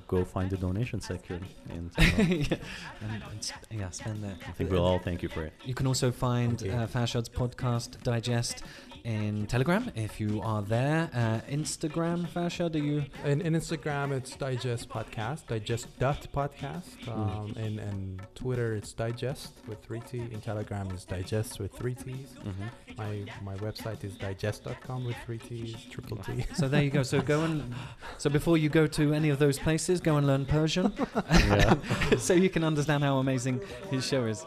go 0.08 0.24
find 0.24 0.50
the 0.50 0.56
donation 0.56 1.00
section. 1.00 1.44
And 1.70 1.90
uh, 1.98 2.02
yeah, 2.22 2.56
and, 3.02 3.22
and 3.70 3.80
yeah, 3.80 3.90
spend 3.90 4.24
that. 4.24 4.36
I 4.48 4.52
think 4.52 4.70
we'll 4.70 4.84
all 4.84 4.98
thank 4.98 5.22
you 5.22 5.28
for 5.28 5.44
it. 5.44 5.52
You 5.64 5.74
can 5.74 5.86
also 5.86 6.10
find 6.10 6.58
Thank 6.60 6.72
uh, 6.74 6.86
Farshad's 6.86 7.28
podcast 7.28 8.02
Digest 8.02 8.62
in 9.04 9.46
Telegram 9.46 9.90
if 9.94 10.20
you 10.20 10.40
are 10.42 10.62
there. 10.62 11.10
Uh, 11.14 11.40
Instagram, 11.50 12.28
Farshad, 12.28 12.72
do 12.72 12.78
you? 12.78 13.04
In, 13.24 13.40
in 13.40 13.54
Instagram, 13.54 14.12
it's 14.12 14.36
Digest 14.36 14.88
Podcast, 14.88 15.46
Digest 15.48 15.86
dot 15.98 16.26
podcast. 16.34 17.08
Um, 17.08 17.54
and, 17.56 17.78
and 17.78 18.22
Twitter, 18.34 18.74
it's 18.74 18.92
Digest 18.92 19.52
with 19.66 19.82
three 19.84 20.00
T. 20.00 20.18
In 20.18 20.40
Telegram, 20.40 20.88
it's 20.92 21.04
Digest 21.04 21.58
with 21.60 21.72
three 21.72 21.94
T's. 21.94 22.34
hmm 22.42 22.96
My 22.96 23.24
my 23.42 23.54
website 23.56 24.04
is 24.04 24.16
digest.com 24.16 25.04
with 25.04 25.16
three 25.26 25.38
T's, 25.38 25.74
triple 25.90 26.18
T. 26.18 26.44
So 26.54 26.68
there 26.68 26.82
you 26.82 26.90
go. 26.90 27.02
So 27.02 27.20
go 27.20 27.42
and 27.42 27.74
so 28.18 28.30
before 28.30 28.58
you 28.58 28.68
go 28.68 28.86
to 28.88 29.12
any 29.12 29.30
of 29.30 29.38
those 29.38 29.58
places, 29.58 30.00
go 30.00 30.16
and 30.16 30.26
learn 30.26 30.44
Persian, 30.46 30.92
so 32.18 32.34
you 32.34 32.50
can 32.50 32.64
understand 32.64 33.02
how 33.04 33.18
amazing 33.18 33.60
his 33.90 34.06
show 34.06 34.26
is. 34.26 34.44